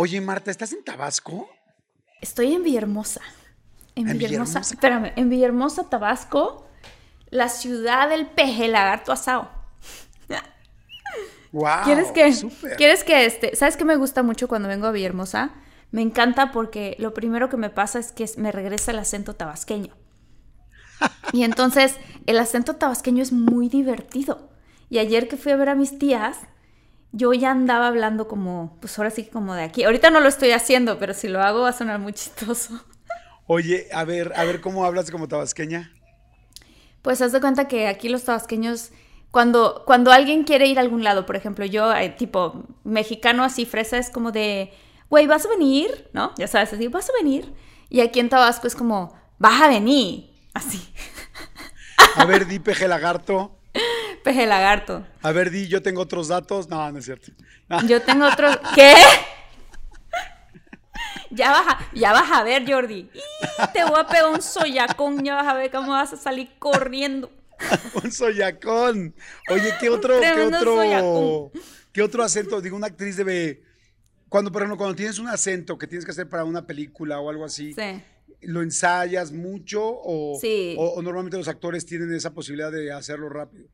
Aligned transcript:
Oye, 0.00 0.20
Marta, 0.20 0.52
¿estás 0.52 0.72
en 0.72 0.84
Tabasco? 0.84 1.50
Estoy 2.20 2.54
en 2.54 2.62
Villahermosa. 2.62 3.20
En, 3.96 4.08
¿En 4.08 4.16
Villahermosa. 4.16 4.60
Villahermosa? 4.60 4.74
Espérame, 4.74 5.12
en 5.16 5.28
Villahermosa, 5.28 5.90
Tabasco, 5.90 6.68
la 7.30 7.48
ciudad 7.48 8.08
del 8.08 8.28
peje 8.28 8.68
lagarto 8.68 9.10
asado. 9.10 9.50
Wow. 11.50 11.82
¿Quieres 11.82 12.12
que. 12.12 12.32
¿Quieres 12.76 13.02
que 13.02 13.26
este, 13.26 13.56
sabes 13.56 13.76
qué 13.76 13.84
me 13.84 13.96
gusta 13.96 14.22
mucho 14.22 14.46
cuando 14.46 14.68
vengo 14.68 14.86
a 14.86 14.92
Villahermosa? 14.92 15.50
Me 15.90 16.02
encanta 16.02 16.52
porque 16.52 16.94
lo 17.00 17.12
primero 17.12 17.48
que 17.48 17.56
me 17.56 17.70
pasa 17.70 17.98
es 17.98 18.12
que 18.12 18.30
me 18.36 18.52
regresa 18.52 18.92
el 18.92 19.00
acento 19.00 19.34
tabasqueño. 19.34 19.96
Y 21.32 21.42
entonces 21.42 21.96
el 22.26 22.38
acento 22.38 22.76
tabasqueño 22.76 23.20
es 23.20 23.32
muy 23.32 23.68
divertido. 23.68 24.48
Y 24.90 24.98
ayer 24.98 25.26
que 25.26 25.36
fui 25.36 25.50
a 25.50 25.56
ver 25.56 25.70
a 25.70 25.74
mis 25.74 25.98
tías, 25.98 26.38
yo 27.12 27.32
ya 27.32 27.50
andaba 27.50 27.88
hablando 27.88 28.28
como, 28.28 28.76
pues 28.80 28.98
ahora 28.98 29.10
sí 29.10 29.24
que 29.24 29.30
como 29.30 29.54
de 29.54 29.62
aquí. 29.62 29.84
Ahorita 29.84 30.10
no 30.10 30.20
lo 30.20 30.28
estoy 30.28 30.52
haciendo, 30.52 30.98
pero 30.98 31.14
si 31.14 31.28
lo 31.28 31.42
hago 31.42 31.62
va 31.62 31.70
a 31.70 31.72
sonar 31.72 31.98
muy 31.98 32.12
chistoso. 32.12 32.84
Oye, 33.46 33.88
a 33.92 34.04
ver, 34.04 34.32
a 34.36 34.44
ver 34.44 34.60
cómo 34.60 34.84
hablas 34.84 35.10
como 35.10 35.26
tabasqueña. 35.28 35.90
Pues 37.02 37.22
haz 37.22 37.32
de 37.32 37.40
cuenta 37.40 37.68
que 37.68 37.86
aquí 37.86 38.08
los 38.08 38.24
tabasqueños, 38.24 38.90
cuando, 39.30 39.84
cuando 39.86 40.12
alguien 40.12 40.44
quiere 40.44 40.66
ir 40.66 40.78
a 40.78 40.82
algún 40.82 41.02
lado, 41.04 41.24
por 41.26 41.36
ejemplo, 41.36 41.64
yo, 41.64 41.94
eh, 41.94 42.10
tipo 42.10 42.64
mexicano 42.84 43.44
así, 43.44 43.64
fresa, 43.64 43.98
es 43.98 44.10
como 44.10 44.32
de, 44.32 44.72
güey, 45.08 45.26
¿vas 45.26 45.46
a 45.46 45.48
venir? 45.48 46.10
¿No? 46.12 46.32
Ya 46.36 46.46
sabes, 46.46 46.72
así, 46.72 46.88
¿vas 46.88 47.08
a 47.08 47.12
venir? 47.22 47.54
Y 47.88 48.00
aquí 48.00 48.20
en 48.20 48.28
Tabasco 48.28 48.66
es 48.66 48.74
como, 48.74 49.14
vas 49.38 49.62
a 49.62 49.68
venir. 49.68 50.30
Así, 50.54 50.92
A 52.16 52.24
ver, 52.24 52.46
di 52.46 52.58
peje 52.58 52.88
lagarto. 52.88 53.57
Peje 54.28 54.46
lagarto. 54.46 55.06
A 55.22 55.32
ver, 55.32 55.50
di, 55.50 55.68
yo 55.68 55.80
tengo 55.80 56.02
otros 56.02 56.28
datos. 56.28 56.68
No, 56.68 56.92
no 56.92 56.98
es 56.98 57.06
cierto. 57.06 57.32
No. 57.68 57.82
Yo 57.86 58.02
tengo 58.02 58.26
otro. 58.26 58.48
¿Qué? 58.74 58.94
Ya 61.30 61.50
vas, 61.50 61.66
a, 61.66 61.90
ya 61.94 62.12
vas 62.12 62.30
a 62.30 62.42
ver, 62.42 62.70
Jordi. 62.70 63.10
¡Y! 63.12 63.72
Te 63.72 63.84
voy 63.84 63.98
a 63.98 64.06
pegar 64.06 64.28
un 64.28 64.42
soyacón. 64.42 65.24
Ya 65.24 65.34
vas 65.34 65.46
a 65.46 65.54
ver 65.54 65.70
cómo 65.70 65.92
vas 65.92 66.12
a 66.12 66.16
salir 66.18 66.50
corriendo. 66.58 67.30
Un 68.04 68.12
soyacón. 68.12 69.14
Oye, 69.50 69.74
¿qué 69.80 69.90
otro, 69.90 70.20
qué 70.20 70.30
otro, 70.42 70.76
soyacón. 70.76 71.50
qué 71.92 72.02
otro 72.02 72.22
acento? 72.22 72.60
Digo, 72.60 72.76
una 72.76 72.86
actriz 72.86 73.16
debe, 73.16 73.62
cuando, 74.28 74.52
por 74.52 74.62
ejemplo, 74.62 74.76
cuando 74.76 74.94
tienes 74.94 75.18
un 75.18 75.26
acento 75.26 75.76
que 75.76 75.88
tienes 75.88 76.04
que 76.04 76.12
hacer 76.12 76.28
para 76.28 76.44
una 76.44 76.66
película 76.66 77.18
o 77.18 77.28
algo 77.28 77.44
así, 77.44 77.74
Sí. 77.74 78.00
¿lo 78.42 78.62
ensayas 78.62 79.32
mucho 79.32 79.82
o, 79.84 80.38
Sí. 80.40 80.76
o, 80.78 80.90
o 80.90 81.02
normalmente 81.02 81.36
los 81.36 81.48
actores 81.48 81.84
tienen 81.84 82.14
esa 82.14 82.32
posibilidad 82.32 82.70
de 82.70 82.92
hacerlo 82.92 83.28
rápido? 83.28 83.66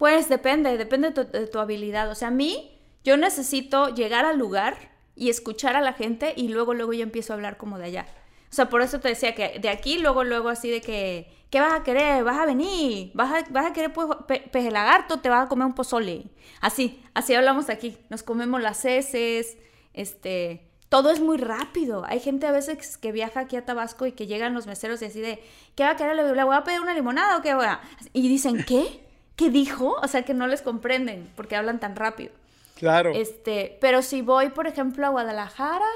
Pues 0.00 0.30
depende, 0.30 0.78
depende 0.78 1.10
de 1.10 1.46
tu, 1.46 1.58
habilidad. 1.58 2.10
O 2.10 2.14
sea, 2.14 2.28
a 2.28 2.30
mí, 2.30 2.80
yo 3.04 3.18
necesito 3.18 3.94
llegar 3.94 4.24
al 4.24 4.38
lugar 4.38 4.78
y 5.14 5.28
escuchar 5.28 5.76
a 5.76 5.82
la 5.82 5.92
gente 5.92 6.32
y 6.34 6.48
luego, 6.48 6.72
luego 6.72 6.94
yo 6.94 7.02
empiezo 7.02 7.34
a 7.34 7.36
hablar 7.36 7.58
como 7.58 7.76
de 7.76 7.84
allá. 7.84 8.06
O 8.50 8.54
sea, 8.54 8.70
por 8.70 8.80
eso 8.80 8.98
te 9.00 9.08
decía 9.08 9.34
que 9.34 9.58
de 9.58 9.68
aquí, 9.68 9.98
luego, 9.98 10.24
luego 10.24 10.48
así 10.48 10.70
de 10.70 10.80
que, 10.80 11.30
¿qué 11.50 11.60
vas 11.60 11.74
a 11.74 11.82
querer? 11.82 12.24
¿Vas 12.24 12.38
a 12.38 12.46
venir? 12.46 13.10
¿Vas 13.12 13.44
a, 13.54 13.72
querer 13.74 13.92
pues, 13.92 14.08
pe- 14.26 14.70
lagarto? 14.70 15.20
¿Te 15.20 15.28
vas 15.28 15.44
a 15.44 15.48
comer 15.50 15.66
un 15.66 15.74
pozole? 15.74 16.30
Así, 16.62 17.02
así 17.12 17.34
hablamos 17.34 17.68
aquí. 17.68 17.98
Nos 18.08 18.22
comemos 18.22 18.62
las 18.62 18.82
heces, 18.86 19.58
este... 19.92 20.66
Todo 20.88 21.10
es 21.10 21.20
muy 21.20 21.36
rápido. 21.36 22.04
Hay 22.06 22.20
gente 22.20 22.46
a 22.46 22.52
veces 22.52 22.96
que 22.96 23.12
viaja 23.12 23.40
aquí 23.40 23.56
a 23.56 23.66
Tabasco 23.66 24.06
y 24.06 24.12
que 24.12 24.26
llegan 24.26 24.54
los 24.54 24.66
meseros 24.66 25.02
y 25.02 25.04
así 25.04 25.20
de, 25.20 25.40
¿qué 25.74 25.84
va 25.84 25.90
a 25.90 25.96
querer? 25.96 26.16
¿Le 26.16 26.42
voy 26.42 26.56
a 26.56 26.64
pedir 26.64 26.80
una 26.80 26.94
limonada 26.94 27.36
o 27.36 27.42
qué? 27.42 27.50
a-?" 27.50 27.80
Y 28.14 28.28
dicen, 28.28 28.64
¿qué? 28.64 29.09
¿Qué 29.36 29.50
dijo? 29.50 29.96
O 30.02 30.08
sea, 30.08 30.22
que 30.22 30.34
no 30.34 30.46
les 30.46 30.62
comprenden 30.62 31.30
porque 31.36 31.56
hablan 31.56 31.80
tan 31.80 31.96
rápido. 31.96 32.32
Claro. 32.76 33.12
Este, 33.14 33.78
pero 33.80 34.02
si 34.02 34.22
voy, 34.22 34.50
por 34.50 34.66
ejemplo, 34.66 35.06
a 35.06 35.10
Guadalajara, 35.10 35.90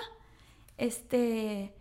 este, 0.76 1.72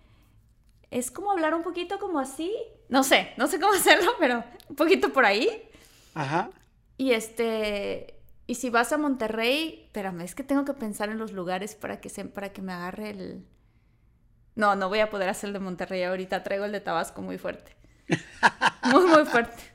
es 0.92 1.12
como 1.12 1.31
hablar 1.31 1.53
un 1.53 1.63
poquito 1.63 2.00
como 2.00 2.19
así. 2.19 2.53
No 2.90 3.03
sé, 3.03 3.31
no 3.38 3.47
sé 3.47 3.59
cómo 3.59 3.74
hacerlo, 3.78 4.12
pero 4.19 4.44
un 4.69 4.75
poquito 4.75 5.12
por 5.12 5.25
ahí. 5.25 5.69
Ajá. 6.13 6.50
Y 6.97 7.12
este, 7.12 8.16
y 8.46 8.56
si 8.56 8.69
vas 8.69 8.92
a 8.94 8.97
Monterrey, 8.97 9.84
espérame, 9.86 10.22
es 10.22 10.36
que 10.36 10.44
tengo 10.44 10.66
que 10.66 10.74
pensar 10.74 11.09
en 11.09 11.18
los 11.18 11.31
lugares 11.31 11.75
para 11.75 12.00
que 12.00 12.09
se, 12.09 12.25
para 12.25 12.53
que 12.53 12.62
me 12.62 12.74
agarre 12.74 13.09
el. 13.09 13.46
No, 14.56 14.75
no 14.75 14.90
voy 14.90 15.00
a 15.00 15.09
poder 15.09 15.30
hacer 15.30 15.47
el 15.47 15.53
de 15.53 15.59
Monterrey 15.59 16.03
ahorita. 16.03 16.44
Traigo 16.44 16.66
el 16.66 16.72
de 16.72 16.81
Tabasco 16.81 17.22
muy 17.22 17.38
fuerte. 17.38 17.75
Muy, 18.92 19.06
muy 19.06 19.24
fuerte. 19.24 19.72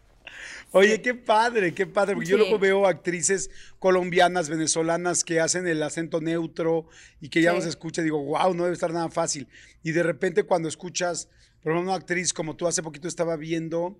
Oye, 0.72 1.00
qué 1.00 1.14
padre, 1.14 1.72
qué 1.74 1.86
padre, 1.86 2.14
porque 2.14 2.28
yo 2.30 2.36
Sí. 2.36 2.42
luego 2.42 2.58
veo 2.58 2.86
actrices 2.86 3.50
colombianas, 3.78 4.48
venezolanas 4.50 5.24
que 5.24 5.40
hacen 5.40 5.66
el 5.66 5.82
acento 5.82 6.20
neutro 6.20 6.86
y 7.20 7.30
que 7.30 7.40
ya 7.40 7.50
Sí. 7.52 7.56
no 7.56 7.62
se 7.62 7.68
escucha, 7.70 8.02
digo, 8.02 8.22
wow, 8.22 8.52
no 8.54 8.64
debe 8.64 8.74
estar 8.74 8.92
nada 8.92 9.08
fácil. 9.10 9.48
Y 9.82 9.92
de 9.92 10.02
repente 10.02 10.42
cuando 10.42 10.68
escuchas, 10.68 11.28
por 11.62 11.72
ejemplo, 11.72 11.90
una 11.90 11.94
actriz 11.98 12.32
como 12.34 12.54
tú 12.56 12.66
hace 12.66 12.82
poquito 12.82 13.08
estaba 13.08 13.36
viendo, 13.36 13.98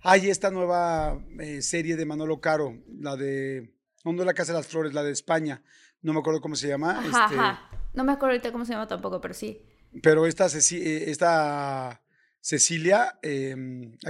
hay 0.00 0.30
esta 0.30 0.50
nueva 0.50 1.22
eh, 1.38 1.60
serie 1.62 1.96
de 1.96 2.06
Manolo 2.06 2.40
Caro, 2.40 2.76
la 2.98 3.16
de, 3.16 3.74
no, 4.04 4.12
no 4.12 4.24
la 4.24 4.34
Casa 4.34 4.52
de 4.52 4.58
las 4.58 4.66
Flores, 4.68 4.94
la 4.94 5.02
de 5.04 5.12
España, 5.12 5.62
no 6.00 6.12
me 6.14 6.20
acuerdo 6.20 6.40
cómo 6.40 6.56
se 6.56 6.68
llama, 6.68 6.98
Ajá, 6.98 7.06
este, 7.06 7.38
ajá. 7.38 7.70
No 7.94 8.02
me 8.04 8.12
acuerdo 8.12 8.32
ahorita 8.32 8.50
cómo 8.50 8.64
se 8.64 8.72
llama 8.72 8.88
tampoco, 8.88 9.20
pero 9.20 9.34
sí. 9.34 9.60
pero 10.02 10.26
esta, 10.26 10.46
Ceci- 10.46 10.80
eh, 10.82 11.10
esta 11.10 12.02
Cecilia, 12.40 13.18
eh, 13.22 13.54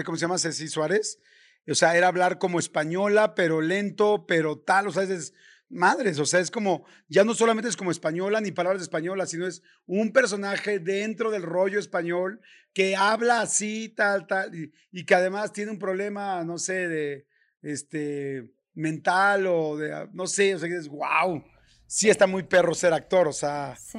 ¿cómo 0.04 0.16
se 0.16 0.22
llama? 0.22 0.38
Ceci 0.38 0.69
Suárez. 0.69 1.19
O 1.68 1.74
sea, 1.74 1.96
era 1.96 2.08
hablar 2.08 2.38
como 2.38 2.58
española, 2.58 3.34
pero 3.34 3.60
lento, 3.60 4.26
pero 4.26 4.58
tal. 4.58 4.88
O 4.88 4.92
sea, 4.92 5.04
es 5.04 5.32
madres. 5.68 6.18
O 6.18 6.26
sea, 6.26 6.40
es 6.40 6.50
como, 6.50 6.84
ya 7.08 7.24
no 7.24 7.34
solamente 7.34 7.68
es 7.68 7.76
como 7.76 7.90
española 7.90 8.40
ni 8.40 8.52
palabras 8.52 8.82
españolas, 8.82 9.30
sino 9.30 9.46
es 9.46 9.62
un 9.86 10.12
personaje 10.12 10.78
dentro 10.78 11.30
del 11.30 11.42
rollo 11.42 11.78
español 11.78 12.40
que 12.72 12.96
habla 12.96 13.40
así, 13.40 13.88
tal, 13.88 14.26
tal. 14.26 14.54
Y, 14.54 14.72
y 14.90 15.04
que 15.04 15.14
además 15.14 15.52
tiene 15.52 15.70
un 15.70 15.78
problema, 15.78 16.44
no 16.44 16.58
sé, 16.58 16.88
de 16.88 17.26
este 17.62 18.50
mental 18.74 19.46
o 19.46 19.76
de, 19.76 20.08
no 20.12 20.26
sé, 20.26 20.54
o 20.54 20.58
sea, 20.58 20.68
que 20.68 20.76
es 20.76 20.88
wow. 20.88 21.44
Sí 21.86 22.08
está 22.08 22.26
muy 22.26 22.42
perro 22.42 22.75
ser 22.75 22.92
actor, 22.92 23.28
o 23.28 23.32
sea. 23.32 23.76
Sí. 23.76 23.98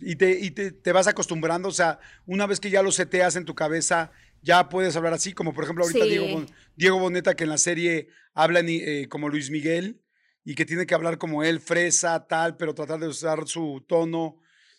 Y, 0.00 0.16
te, 0.16 0.30
y 0.32 0.50
te, 0.50 0.72
te 0.72 0.92
vas 0.92 1.06
acostumbrando, 1.06 1.68
o 1.68 1.72
sea, 1.72 2.00
una 2.26 2.46
vez 2.46 2.58
que 2.58 2.70
ya 2.70 2.82
lo 2.82 2.90
seteas 2.90 3.36
en 3.36 3.44
tu 3.44 3.54
cabeza, 3.54 4.10
ya 4.42 4.68
puedes 4.68 4.94
hablar 4.96 5.14
así, 5.14 5.32
como 5.32 5.52
por 5.54 5.64
ejemplo 5.64 5.84
ahorita 5.84 6.04
Sí. 6.04 6.10
Diego, 6.10 6.28
Bon- 6.28 6.50
Diego 6.76 6.98
Boneta, 6.98 7.34
que 7.34 7.44
en 7.44 7.50
la 7.50 7.58
serie 7.58 8.08
habla 8.34 8.62
ni- 8.62 8.80
eh, 8.82 9.08
como 9.08 9.28
Luis 9.28 9.50
Miguel 9.50 10.00
y 10.44 10.54
que 10.54 10.64
tiene 10.66 10.86
que 10.86 10.94
hablar 10.94 11.18
como 11.18 11.42
él, 11.44 11.60
fresa, 11.60 12.26
tal, 12.26 12.56
pero 12.56 12.74
tratar 12.74 12.98
de 13.00 13.06
usar 13.08 13.46
su 13.46 13.84
tono. 13.88 14.38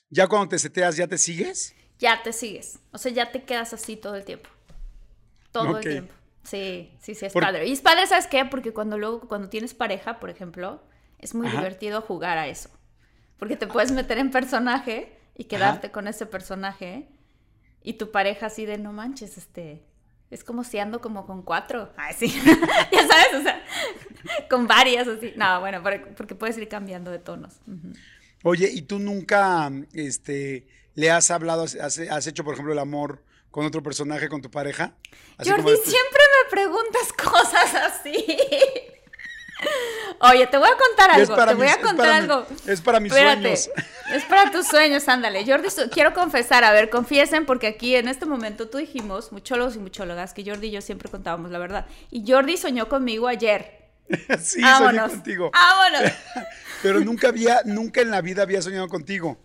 Ya 0.10 0.27
cuando 0.27 0.50
te 0.50 0.60
seteas, 0.60 0.98
¿ya 0.98 1.07
te 1.07 1.18
sigues? 1.18 1.74
Ya 2.00 2.21
te 2.21 2.33
sigues. 2.33 2.80
O 2.92 2.98
sea, 2.98 3.12
ya 3.12 3.31
te 3.31 3.44
quedas 3.44 3.74
así 3.74 3.95
todo 3.95 4.15
el 4.15 4.25
tiempo. 4.25 4.50
Todo 5.51 5.77
el 5.77 5.83
tiempo. 5.83 6.13
Sí, 6.44 6.92
sí, 7.01 7.15
sí, 7.15 7.25
es 7.25 7.33
Por- 7.33 7.44
padre. 7.44 7.68
Y 7.68 7.71
es 7.71 7.80
padre, 7.81 8.06
¿sabes 8.07 8.27
qué? 8.27 8.44
Porque 8.45 8.74
cuando 8.74 8.98
luego, 8.98 9.21
cuando 9.27 9.48
tienes 9.50 9.74
pareja, 9.74 10.19
por 10.19 10.30
ejemplo, 10.30 10.83
es 11.19 11.33
muy 11.33 11.48
Ajá. 11.48 11.57
divertido 11.60 12.01
jugar 12.01 12.38
a 12.38 12.48
eso. 12.48 12.69
Porque 13.38 13.56
te 13.56 13.68
puedes 13.68 13.92
meter 13.92 14.18
en 14.18 14.30
personaje 14.31 15.18
y 15.36 15.45
quedarte 15.45 15.89
con 15.92 16.07
ese 16.07 16.25
personaje 16.25 17.07
y 17.83 17.94
tu 17.94 18.12
pareja 18.12 18.47
así 18.47 18.65
de 18.65 18.77
no 18.77 18.94
manches, 18.94 19.38
este. 19.38 19.83
Es 20.31 20.44
como 20.44 20.63
si 20.63 20.80
ando 20.80 21.00
como 21.00 21.27
con 21.27 21.44
cuatro. 21.44 21.94
Ay, 21.95 22.15
sí. 22.18 22.27
ya 22.91 23.07
sabes, 23.07 23.35
o 23.35 23.44
sea, 23.44 23.63
con 24.50 24.65
varias 24.65 25.07
así. 25.07 25.33
No, 25.35 25.59
bueno, 25.59 25.83
porque 26.18 26.33
puedes 26.33 26.57
ir 26.57 26.68
cambiando 26.68 27.12
de 27.12 27.19
tonos. 27.19 27.59
Oye, 28.44 28.69
¿y 28.74 28.81
tú 28.81 28.97
nunca 28.97 29.71
este, 29.94 30.65
le 30.95 31.12
has 31.12 31.30
hablado, 31.30 31.63
has, 31.63 32.27
hecho, 32.27 32.44
por 32.44 32.56
ejemplo, 32.56 32.74
el 32.74 32.80
amor 32.80 33.24
con 33.51 33.65
otro 33.65 33.83
personaje, 33.83 34.27
con 34.27 34.41
tu 34.41 34.50
pareja? 34.50 34.95
Jordi, 35.38 35.71
este 35.71 35.91
siempre 35.91 36.21
me 36.44 36.50
preguntas 36.50 37.13
cosas 37.24 37.75
así. 37.75 38.25
Oye, 40.19 40.48
te 40.48 40.57
voy 40.57 40.69
a 40.69 40.77
contar 40.77 41.12
algo. 41.12 41.36
Te 41.36 41.54
voy 41.56 41.68
a 41.68 41.81
contar 41.81 42.10
algo. 42.10 42.48
es 42.65 42.81
para 42.81 43.00
mis 43.00 43.12
sueños. 43.12 43.69
Es 44.13 44.24
para 44.25 44.51
tus 44.51 44.68
sueños, 44.68 45.07
ándale. 45.07 45.45
Jordi, 45.45 45.68
quiero 45.92 46.13
confesar, 46.13 46.63
a 46.63 46.71
ver, 46.71 46.89
confiesen, 46.89 47.45
porque 47.45 47.68
aquí 47.68 47.95
en 47.95 48.07
este 48.07 48.25
momento 48.25 48.69
tú 48.69 48.77
dijimos, 48.77 49.31
muchólogos 49.31 49.75
y 49.75 49.80
muchólogas, 49.80 50.33
que 50.33 50.45
Jordi 50.45 50.68
y 50.68 50.71
yo 50.71 50.81
siempre 50.81 51.10
contábamos 51.10 51.51
la 51.51 51.60
verdad. 51.60 51.88
Y 52.12 52.24
Jordi 52.30 52.57
soñó 52.57 52.88
conmigo 52.88 53.27
ayer. 53.27 53.89
sí, 54.39 54.62
soñé 54.62 55.00
contigo. 55.00 55.51
Vámonos. 55.51 56.12
Pero 56.83 57.00
nunca 57.00 57.30
había, 57.30 57.62
nunca 57.65 58.01
en 58.01 58.12
la 58.12 58.21
vida 58.21 58.44
había 58.44 58.62
soñado 58.62 58.88
contigo. 58.88 59.38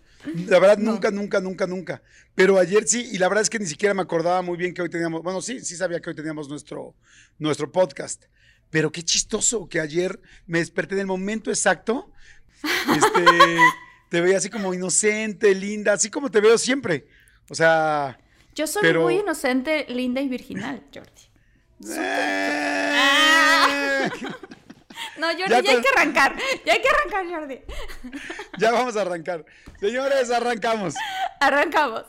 La 0.47 0.59
verdad, 0.59 0.79
nunca, 0.79 1.11
nunca, 1.11 1.41
nunca, 1.41 1.67
nunca. 1.67 2.03
Pero 2.35 2.59
ayer 2.59 2.87
sí, 2.87 3.09
y 3.12 3.19
la 3.19 3.29
verdad 3.29 3.43
es 3.43 3.50
que 3.50 3.59
ni 3.59 3.67
siquiera 3.67 3.94
me 3.94 4.03
acordaba 4.03 4.43
muy 4.43 4.56
bien 4.56 4.75
que 4.75 4.82
hoy 4.82 4.91
teníamos, 4.91 5.23
bueno, 5.23 5.41
sí, 5.41 5.61
sí 5.61 5.76
sabía 5.76 6.00
que 6.00 6.11
hoy 6.11 6.17
teníamos 6.17 6.49
nuestro, 6.49 6.94
nuestro 7.38 7.70
podcast. 7.70 8.25
Pero 8.70 8.93
qué 8.93 9.03
chistoso 9.03 9.69
que 9.69 9.81
ayer 9.81 10.20
me 10.47 10.59
desperté 10.59 10.94
en 10.94 11.00
el 11.03 11.06
momento 11.06 11.50
exacto. 11.50 12.11
Este, 12.62 13.25
te 14.11 14.20
veía 14.20 14.38
así 14.38 14.50
como 14.50 14.75
inocente, 14.75 15.55
linda, 15.55 15.94
así 15.94 16.11
como 16.11 16.31
te 16.31 16.41
veo 16.41 16.59
siempre. 16.59 17.06
O 17.49 17.55
sea. 17.55 18.19
Yo 18.55 18.67
soy 18.67 18.93
muy 18.94 19.17
inocente, 19.19 19.87
linda 19.88 20.20
y 20.20 20.29
virginal, 20.29 20.82
Jordi. 20.93 21.23
Eh. 21.97 22.99
No, 25.17 25.29
Jordi, 25.29 25.49
ya, 25.49 25.56
hay 25.59 25.65
que 25.65 25.88
arrancar. 25.97 26.37
Ya 26.65 26.73
hay 26.73 26.82
que 26.82 26.88
arrancar, 26.88 27.26
Jordi. 27.29 27.61
Ya 28.59 28.73
vamos 28.73 28.97
a 28.97 29.03
arrancar. 29.03 29.44
Señores, 29.81 30.31
arrancamos. 30.31 30.94
Arrancamos. 31.41 32.05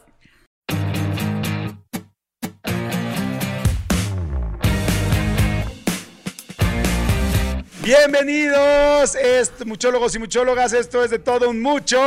Bienvenidos, 7.89 9.17
muchólogos 9.65 10.13
y 10.13 10.19
muchólogas. 10.19 10.73
Esto 10.73 11.03
es 11.03 11.09
de 11.09 11.17
todo 11.17 11.49
un 11.49 11.59
mucho. 11.59 11.99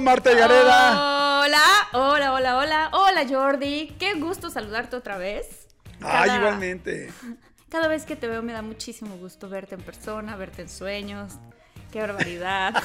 Marta 0.00 0.32
Gareda. 0.32 1.40
Hola, 1.40 1.60
hola, 1.92 2.32
hola, 2.34 2.58
hola. 2.58 2.90
Hola, 2.92 3.26
Jordi. 3.28 3.96
Qué 3.98 4.14
gusto 4.14 4.48
saludarte 4.48 4.94
otra 4.94 5.18
vez. 5.18 5.66
Ay, 6.00 6.30
igualmente. 6.38 7.10
Cada 7.68 7.88
vez 7.88 8.04
que 8.04 8.14
te 8.14 8.28
veo 8.28 8.42
me 8.42 8.52
da 8.52 8.62
muchísimo 8.62 9.16
gusto 9.16 9.48
verte 9.48 9.74
en 9.74 9.80
persona, 9.80 10.36
verte 10.36 10.62
en 10.62 10.68
sueños. 10.68 11.32
Qué 11.90 12.00
barbaridad. 12.00 12.80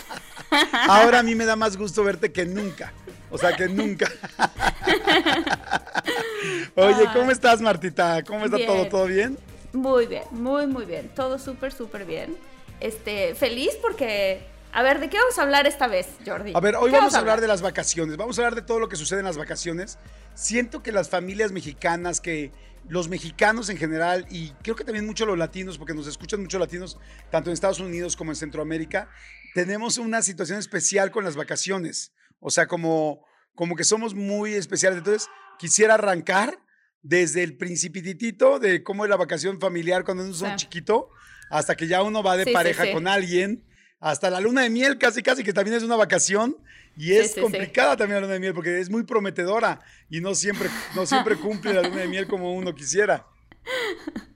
Ahora 0.90 1.20
a 1.20 1.24
mí 1.24 1.36
me 1.36 1.46
da 1.46 1.56
más 1.56 1.78
gusto 1.78 2.04
verte 2.04 2.32
que 2.32 2.48
nunca. 2.48 2.94
O 3.30 3.38
sea, 3.38 3.56
que 3.56 3.68
nunca. 3.68 4.10
Oye, 6.74 7.10
¿cómo 7.14 7.30
estás, 7.30 7.62
Martita? 7.62 8.24
¿Cómo 8.24 8.46
está 8.46 8.58
todo? 8.66 8.88
¿Todo 8.88 9.06
bien? 9.06 9.38
Muy 9.74 10.08
bien, 10.08 10.24
muy, 10.32 10.68
muy 10.68 10.86
bien. 10.86 11.10
Todo 11.16 11.40
súper, 11.40 11.72
súper 11.72 12.06
bien. 12.06 12.36
Este, 12.80 13.36
feliz 13.36 13.72
porque. 13.82 14.42
A 14.72 14.84
ver, 14.84 15.00
¿de 15.00 15.10
qué 15.10 15.18
vamos 15.18 15.38
a 15.40 15.42
hablar 15.42 15.66
esta 15.66 15.88
vez, 15.88 16.08
Jordi? 16.24 16.54
A 16.54 16.60
ver, 16.60 16.76
hoy 16.76 16.92
vamos, 16.92 17.16
a 17.16 17.20
hablar 17.20 17.42
de 17.42 17.48
las 17.48 17.64
vacaciones. 17.64 18.18
Vamos 18.18 18.38
a 18.38 18.42
hablar 18.44 18.54
de 18.54 18.62
todo 18.62 18.80
lo 18.80 18.88
que 18.88 18.96
sucede 18.96 19.20
en 19.20 19.26
las 19.26 19.38
vacaciones. 19.38 19.98
Siento 20.36 20.84
que 20.84 20.92
las 20.92 21.10
familias 21.10 21.52
mexicanas, 21.52 22.22
que 22.22 22.52
los 22.88 23.10
mexicanos 23.10 23.70
en 23.70 23.78
general, 23.78 24.28
y 24.30 24.52
creo 24.62 24.76
que 24.76 24.84
también 24.84 25.08
mucho 25.08 25.26
los 25.26 25.40
latinos, 25.40 25.80
porque 25.80 25.96
nos 25.96 26.06
escuchan 26.06 26.42
muchos 26.42 26.60
latinos, 26.60 27.00
tanto 27.32 27.50
en 27.50 27.56
Estados 27.56 27.80
Unidos 27.80 28.16
como 28.16 28.32
en 28.32 28.36
Centroamérica, 28.36 29.10
tenemos 29.56 29.98
una 29.98 30.22
situación 30.22 30.60
especial 30.60 31.10
con 31.10 31.24
las 31.24 31.36
vacaciones. 31.36 32.14
O 32.40 32.52
sea, 32.52 32.68
como, 32.68 33.26
como 33.56 33.76
que 33.76 33.84
somos 33.84 34.14
muy 34.14 34.54
especiales. 34.54 35.00
Entonces, 35.00 35.30
quisiera 35.58 35.96
arrancar 35.96 36.60
desde 37.02 37.44
el 37.44 37.56
principitito 37.56 38.60
de 38.60 38.84
cómo 38.84 39.06
es 39.06 39.10
la 39.10 39.18
vacación 39.18 39.60
familiar 39.60 40.04
cuando 40.04 40.24
uno 40.24 40.34
es 40.34 40.42
un 40.42 40.56
chiquito, 40.56 41.10
hasta 41.50 41.76
que 41.76 41.88
ya 41.88 42.04
uno 42.04 42.22
va 42.22 42.38
de 42.38 42.52
pareja 42.52 42.92
con 42.92 43.08
alguien, 43.08 43.64
hasta 44.00 44.30
la 44.30 44.40
luna 44.40 44.62
de 44.62 44.70
miel 44.70 44.98
casi 44.98 45.22
casi 45.22 45.44
que 45.44 45.54
también 45.54 45.76
es 45.76 45.84
una 45.84 45.96
vacación 45.96 46.58
y 46.96 47.14
es 47.14 47.36
complicada 47.36 47.98
también 47.98 48.16
la 48.16 48.22
luna 48.22 48.34
de 48.34 48.40
miel 48.40 48.54
porque 48.54 48.80
es 48.80 48.90
muy 48.90 49.04
prometedora 49.04 49.82
y 50.10 50.22
no 50.22 50.36
siempre, 50.36 50.70
no 50.96 51.06
siempre 51.06 51.36
cumple 51.36 51.74
la 51.74 51.82
luna 51.82 52.02
de 52.02 52.08
miel 52.08 52.28
como 52.28 52.54
uno 52.54 52.74
quisiera. 52.76 53.26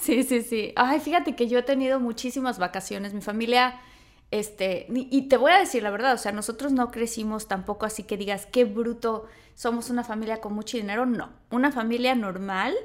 Sí, 0.00 0.22
sí, 0.22 0.40
sí. 0.40 0.72
Ay, 0.76 0.98
fíjate 0.98 1.36
que 1.36 1.46
yo 1.46 1.58
he 1.58 1.62
tenido 1.62 2.00
muchísimas 2.00 2.58
vacaciones. 2.58 3.12
Mi 3.12 3.20
familia 3.20 3.78
este, 4.30 4.86
y 4.90 5.28
te 5.28 5.38
voy 5.38 5.52
a 5.52 5.58
decir 5.58 5.82
la 5.82 5.90
verdad, 5.90 6.12
o 6.12 6.18
sea, 6.18 6.32
nosotros 6.32 6.72
no 6.72 6.90
crecimos 6.90 7.48
tampoco 7.48 7.86
así 7.86 8.02
que 8.02 8.18
digas, 8.18 8.46
qué 8.46 8.64
bruto, 8.64 9.26
somos 9.58 9.90
una 9.90 10.04
familia 10.04 10.40
con 10.40 10.52
mucho 10.52 10.76
dinero, 10.76 11.04
no, 11.04 11.30
una 11.50 11.72
familia 11.72 12.14
normal, 12.14 12.76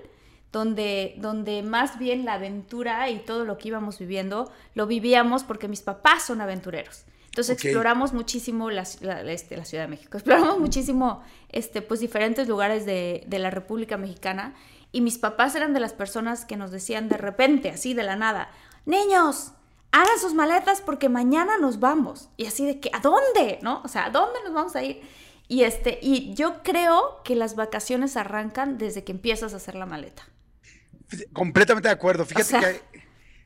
donde, 0.51 1.13
donde 1.19 1.61
más 1.61 1.99
bien 1.99 2.25
la 2.25 2.33
aventura 2.33 3.11
y 3.11 3.19
todo 3.19 3.45
lo 3.45 3.59
que 3.59 3.67
íbamos 3.67 3.99
viviendo 3.99 4.51
lo 4.73 4.87
vivíamos 4.87 5.43
porque 5.43 5.67
mis 5.67 5.81
papás 5.81 6.23
son 6.23 6.41
aventureros. 6.41 7.05
Entonces 7.25 7.63
exploramos 7.63 8.13
muchísimo 8.13 8.71
la, 8.71 8.81
este, 8.81 9.55
la, 9.55 9.65
Ciudad 9.65 9.83
de 9.83 9.87
México, 9.87 10.17
exploramos 10.17 10.57
muchísimo 10.59 11.21
este, 11.49 11.83
pues, 11.83 11.99
diferentes 11.99 12.47
lugares 12.47 12.87
de, 12.87 13.23
de 13.27 13.37
la 13.37 13.51
República 13.51 13.97
Mexicana 13.97 14.55
y 14.91 15.01
mis 15.01 15.19
papás 15.19 15.53
eran 15.53 15.75
de 15.75 15.79
las 15.79 15.93
personas 15.93 16.43
que 16.43 16.57
nos 16.57 16.71
decían 16.71 17.07
de 17.07 17.17
repente, 17.17 17.69
así 17.69 17.93
de 17.93 18.01
la 18.01 18.15
nada, 18.15 18.49
niños, 18.87 19.51
hagan 19.91 20.19
sus 20.19 20.33
maletas 20.33 20.81
porque 20.81 21.07
mañana 21.07 21.59
nos 21.59 21.79
vamos. 21.79 22.29
Y 22.35 22.47
así 22.47 22.65
de 22.65 22.79
que, 22.79 22.89
¿a 22.93 22.99
dónde? 22.99 23.59
¿No? 23.61 23.81
O 23.83 23.87
sea, 23.87 24.05
¿a 24.05 24.09
dónde 24.09 24.39
nos 24.43 24.53
vamos 24.53 24.75
a 24.75 24.81
ir? 24.83 25.01
Y, 25.53 25.65
este, 25.65 25.99
y 26.01 26.33
yo 26.33 26.63
creo 26.63 27.21
que 27.23 27.35
las 27.35 27.55
vacaciones 27.55 28.17
arrancan 28.17 28.79
desde 28.79 29.03
que 29.03 29.11
empiezas 29.11 29.53
a 29.53 29.57
hacer 29.57 29.75
la 29.75 29.85
maleta. 29.85 30.27
Completamente 31.31 31.89
de 31.89 31.93
acuerdo. 31.93 32.25
Fíjate 32.25 32.59
que 32.59 32.81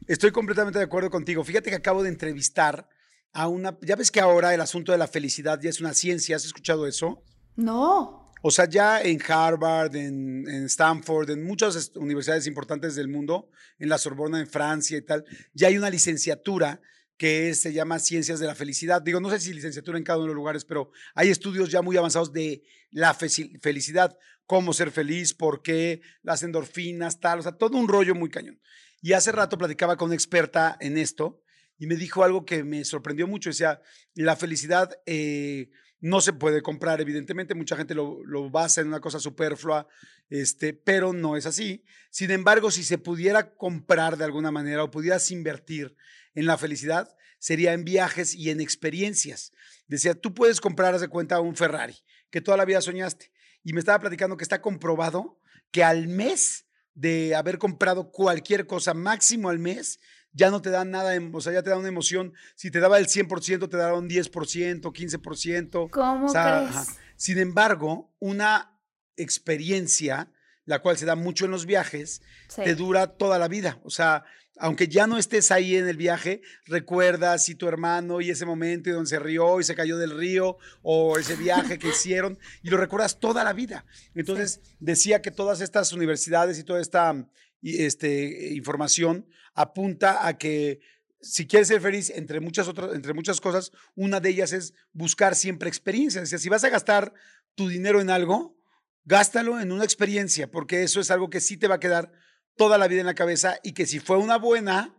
estoy 0.08 0.32
completamente 0.32 0.80
de 0.80 0.86
acuerdo 0.86 1.10
contigo. 1.10 1.44
Fíjate 1.44 1.70
que 1.70 1.76
acabo 1.76 2.04
de 2.04 2.08
entrevistar 2.08 2.88
a 3.34 3.50
una... 3.50 3.78
Ya 3.82 3.98
ves 3.98 4.10
que 4.10 4.22
ahora 4.22 4.54
el 4.54 4.62
asunto 4.62 4.94
de 4.94 4.98
la 4.98 5.10
felicidad 5.10 5.60
ya 5.62 5.70
es 5.70 5.82
una 5.82 5.94
ciencia. 5.94 6.38
¿Has 6.38 6.46
escuchado 6.46 6.88
eso? 6.88 7.26
No. 7.58 8.32
O 8.42 8.52
sea, 8.52 8.70
ya 8.70 9.02
en 9.02 9.22
Harvard, 9.28 9.94
en, 9.98 10.48
Stanford, 10.68 11.32
en 11.32 11.44
muchas 11.44 11.92
universidades 11.96 12.48
importantes 12.48 12.96
del 12.96 13.10
mundo, 13.10 13.50
en 13.80 13.90
la 13.90 13.98
Sorbona, 13.98 14.40
en 14.40 14.48
Francia 14.48 14.98
y 14.98 15.02
tal, 15.02 15.26
ya 15.54 15.68
hay 15.68 15.78
una 15.78 15.90
licenciatura 15.90 16.80
que 17.18 17.54
se 17.56 17.74
llama 17.74 18.00
Ciencias 18.00 18.40
de 18.40 18.48
la 18.48 18.56
Felicidad. 18.56 19.02
Digo, 19.02 19.20
no 19.20 19.30
sé 19.30 19.40
si 19.40 19.54
licenciatura 19.54 19.98
en 19.98 20.04
cada 20.04 20.20
uno 20.20 20.26
de 20.26 20.30
los 20.30 20.36
lugares, 20.36 20.66
pero 20.66 20.92
hay 21.16 21.30
estudios 21.30 21.70
ya 21.70 21.82
muy 21.82 21.98
avanzados 21.98 22.32
de 22.32 22.64
la 22.92 23.14
felicidad, 23.14 24.18
cómo 24.46 24.74
ser 24.74 24.92
feliz, 24.92 25.34
por 25.34 25.62
qué, 25.62 26.02
las 26.22 26.44
endorfinas, 26.44 27.20
tal, 27.20 27.40
o 27.40 27.42
sea, 27.42 27.54
todo 27.54 27.78
un 27.78 27.88
rollo 27.88 28.16
muy 28.16 28.30
cañón. 28.30 28.62
Y 29.02 29.14
hace 29.14 29.32
rato 29.32 29.58
platicaba 29.58 29.98
con 29.98 30.08
una 30.08 30.16
experta 30.16 30.78
en 30.80 30.98
esto 30.98 31.42
y 31.78 31.88
me 31.88 31.96
dijo 31.96 32.24
algo 32.24 32.46
que 32.46 32.64
me 32.64 32.86
sorprendió 32.86 33.28
mucho. 33.28 33.50
Decía, 33.50 33.82
la 34.16 34.36
felicidad... 34.36 34.92
Eh, 35.06 35.70
no 36.00 36.22
se 36.22 36.34
puede 36.34 36.62
comprar, 36.62 37.02
evidentemente, 37.02 37.56
mucha 37.56 37.76
gente 37.76 37.96
lo, 37.96 38.50
basa 38.50 38.82
en 38.82 38.88
una 38.88 39.00
cosa 39.00 39.20
superflua, 39.20 39.88
este, 40.30 40.74
pero 40.74 41.14
no 41.14 41.36
es 41.36 41.46
así. 41.46 41.84
Sin 42.10 42.32
embargo, 42.32 42.70
si 42.72 42.84
se 42.84 42.98
pudiera 42.98 43.56
comprar 43.56 44.18
de 44.18 44.26
alguna 44.26 44.52
manera 44.52 44.84
o 44.84 44.92
pudieras 44.92 45.32
invertir 45.32 45.96
en 46.36 46.46
la 46.46 46.58
felicidad, 46.58 47.16
sería 47.40 47.74
en 47.74 47.84
viajes 47.84 48.36
y 48.36 48.50
en 48.50 48.62
experiencias. 48.62 49.52
Decía, 49.88 50.14
tú 50.14 50.34
puedes 50.34 50.62
comprar, 50.62 51.00
de 51.00 51.08
cuenta, 51.08 51.40
un 51.40 51.56
Ferrari, 51.56 51.96
que 52.30 52.42
toda 52.42 52.58
la 52.58 52.66
vida 52.66 52.82
soñaste. 52.82 53.32
Y 53.64 53.74
me 53.74 53.80
estaba 53.80 54.00
platicando 54.00 54.38
que 54.38 54.44
está 54.44 54.62
comprobado 54.62 55.40
que 55.72 55.84
al 55.84 56.08
mes 56.08 56.66
de 56.94 57.36
haber 57.36 57.58
comprado 57.58 58.12
cualquier 58.12 58.66
cosa, 58.66 58.94
máximo 58.94 59.50
al 59.50 59.60
mes, 59.60 60.00
ya 60.34 60.52
no 60.52 60.62
te 60.62 60.70
da 60.70 60.86
nada, 60.86 61.16
em, 61.16 61.34
o 61.34 61.42
sea, 61.42 61.54
ya 61.54 61.64
te 61.64 61.70
da 61.70 61.78
una 61.78 61.88
emoción. 61.88 62.34
Si 62.56 62.72
te 62.72 62.80
daba 62.80 63.00
el 63.00 63.08
100%, 63.08 63.70
te 63.70 63.78
dará 63.78 63.94
un 63.94 64.08
10%, 64.08 64.92
15%. 64.92 65.90
¿Cómo 65.90 66.32
crees? 66.32 66.98
Sin 67.16 67.40
embargo, 67.40 68.14
una 68.20 68.80
experiencia, 69.16 70.32
la 70.66 70.80
cual 70.80 70.98
se 70.98 71.06
da 71.06 71.16
mucho 71.16 71.46
en 71.46 71.52
los 71.52 71.66
viajes, 71.66 72.22
te 72.56 72.76
dura 72.76 73.08
toda 73.18 73.40
la 73.40 73.48
vida. 73.48 73.80
O 73.84 73.90
sea, 73.90 74.26
aunque 74.60 74.88
ya 74.88 75.08
no 75.08 75.18
estés 75.18 75.52
ahí 75.52 75.76
en 75.76 75.88
el 75.88 75.98
viaje, 75.98 76.42
recuerdas 76.66 77.46
si 77.46 77.56
tu 77.56 77.68
hermano 77.68 78.22
y 78.22 78.30
ese 78.30 78.46
momento 78.46 78.92
donde 78.92 79.10
se 79.10 79.20
rió 79.20 79.60
y 79.60 79.64
se 79.64 79.76
cayó 79.76 79.98
del 79.98 80.18
río 80.18 80.58
o 80.82 81.18
ese 81.18 81.36
viaje 81.36 81.78
que 81.78 81.90
hicieron 81.90 82.38
y 82.64 82.70
lo 82.70 82.78
recuerdas 82.78 83.20
toda 83.20 83.44
la 83.44 83.54
vida. 83.54 83.86
Entonces, 84.16 84.62
decía 84.80 85.22
que 85.22 85.32
todas 85.32 85.62
estas 85.62 85.94
universidades 85.94 86.60
y 86.60 86.64
toda 86.64 86.82
esta 86.82 87.28
este, 87.62 88.54
información 88.54 89.28
apunta 89.58 90.26
a 90.26 90.38
que 90.38 90.80
si 91.20 91.48
quieres 91.48 91.68
ser 91.68 91.82
feliz, 91.82 92.12
entre 92.12 92.40
muchas 92.40 92.68
otras, 92.68 92.94
entre 92.94 93.14
muchas 93.14 93.42
cosas, 93.42 93.72
una 93.96 94.20
de 94.20 94.30
ellas 94.30 94.54
es 94.54 94.74
buscar 94.94 95.36
siempre 95.36 95.68
experiencias. 95.68 96.30
si 96.30 96.50
vas 96.50 96.64
a 96.64 96.70
gastar 96.70 97.14
tu 97.56 97.68
dinero 97.68 98.00
en 98.00 98.10
algo, 98.10 98.56
gástalo 99.04 99.60
en 99.60 99.72
una 99.72 99.84
experiencia, 99.84 100.50
porque 100.50 100.84
eso 100.84 101.00
es 101.00 101.12
algo 101.12 101.30
que 101.30 101.42
sí 101.42 101.58
te 101.58 101.68
va 101.68 101.76
a 101.76 101.80
quedar 101.80 102.12
toda 102.56 102.78
la 102.78 102.88
vida 102.88 103.02
en 103.02 103.08
la 103.08 103.16
cabeza 103.16 103.58
y 103.64 103.74
que 103.74 103.86
si 103.86 104.00
fue 104.00 104.18
una 104.18 104.38
buena, 104.38 104.96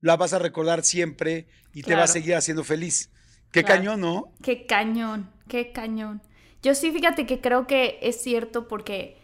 la 0.00 0.16
vas 0.16 0.34
a 0.34 0.38
recordar 0.38 0.84
siempre 0.84 1.48
y 1.72 1.82
te 1.82 1.94
va 1.94 2.04
a 2.04 2.08
seguir 2.08 2.34
haciendo 2.34 2.64
feliz. 2.64 3.10
Qué 3.50 3.64
cañón, 3.64 4.00
¿no? 4.00 4.34
Qué 4.42 4.66
cañón, 4.66 5.30
qué 5.48 5.72
cañón. 5.72 6.22
Yo 6.62 6.74
sí, 6.74 6.92
fíjate 6.92 7.26
que 7.26 7.40
creo 7.40 7.66
que 7.66 7.98
es 8.02 8.20
cierto 8.22 8.68
porque 8.68 9.21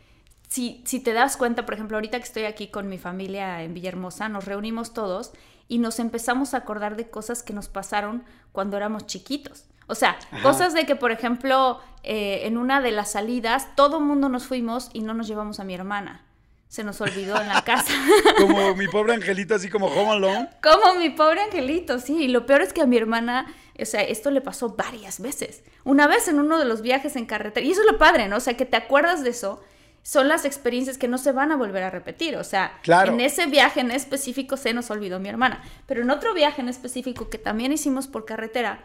si, 0.48 0.82
si 0.86 1.00
te 1.00 1.12
das 1.12 1.36
cuenta, 1.36 1.64
por 1.66 1.74
ejemplo, 1.74 1.96
ahorita 1.96 2.18
que 2.18 2.24
estoy 2.24 2.44
aquí 2.44 2.68
con 2.68 2.88
mi 2.88 2.98
familia 2.98 3.62
en 3.62 3.74
Villahermosa, 3.74 4.28
nos 4.28 4.46
reunimos 4.46 4.94
todos 4.94 5.32
y 5.68 5.78
nos 5.78 5.98
empezamos 6.00 6.54
a 6.54 6.58
acordar 6.58 6.96
de 6.96 7.10
cosas 7.10 7.42
que 7.42 7.52
nos 7.52 7.68
pasaron 7.68 8.24
cuando 8.52 8.76
éramos 8.76 9.06
chiquitos. 9.06 9.64
O 9.86 9.94
sea, 9.94 10.18
cosas 10.42 10.74
de 10.74 10.84
que, 10.84 10.96
por 10.96 11.12
ejemplo, 11.12 11.80
eh, 12.02 12.42
en 12.44 12.58
una 12.58 12.80
de 12.80 12.92
las 12.92 13.12
salidas, 13.12 13.74
todo 13.74 14.00
mundo 14.00 14.28
nos 14.28 14.46
fuimos 14.46 14.90
y 14.92 15.00
no 15.00 15.14
nos 15.14 15.28
llevamos 15.28 15.60
a 15.60 15.64
mi 15.64 15.74
hermana. 15.74 16.24
Se 16.68 16.84
nos 16.84 17.00
olvidó 17.00 17.40
en 17.40 17.48
la 17.48 17.62
casa. 17.64 17.92
como 18.38 18.74
mi 18.74 18.86
pobre 18.88 19.14
angelito, 19.14 19.54
así 19.54 19.70
como 19.70 19.86
Home 19.86 20.10
Alone. 20.10 20.48
Como 20.62 20.98
mi 20.98 21.08
pobre 21.10 21.42
angelito, 21.42 21.98
sí. 21.98 22.24
Y 22.24 22.28
lo 22.28 22.44
peor 22.44 22.60
es 22.60 22.74
que 22.74 22.82
a 22.82 22.86
mi 22.86 22.98
hermana, 22.98 23.46
o 23.80 23.84
sea, 23.86 24.02
esto 24.02 24.30
le 24.30 24.42
pasó 24.42 24.70
varias 24.76 25.20
veces. 25.20 25.62
Una 25.84 26.06
vez 26.06 26.28
en 26.28 26.38
uno 26.38 26.58
de 26.58 26.66
los 26.66 26.82
viajes 26.82 27.16
en 27.16 27.24
carretera. 27.24 27.66
Y 27.66 27.70
eso 27.70 27.80
es 27.80 27.90
lo 27.90 27.96
padre, 27.96 28.28
¿no? 28.28 28.36
O 28.36 28.40
sea, 28.40 28.58
que 28.58 28.66
te 28.66 28.76
acuerdas 28.76 29.24
de 29.24 29.30
eso 29.30 29.62
son 30.08 30.26
las 30.26 30.46
experiencias 30.46 30.96
que 30.96 31.06
no 31.06 31.18
se 31.18 31.32
van 31.32 31.52
a 31.52 31.56
volver 31.56 31.82
a 31.82 31.90
repetir. 31.90 32.36
O 32.36 32.42
sea, 32.42 32.80
en 32.86 33.20
ese 33.20 33.44
viaje 33.44 33.80
en 33.80 33.90
específico 33.90 34.56
se 34.56 34.72
nos 34.72 34.90
olvidó 34.90 35.20
mi 35.20 35.28
hermana. 35.28 35.62
Pero 35.84 36.00
en 36.00 36.08
otro 36.08 36.32
viaje 36.32 36.62
en 36.62 36.70
específico 36.70 37.28
que 37.28 37.36
también 37.36 37.72
hicimos 37.72 38.06
por 38.06 38.24
carretera, 38.24 38.80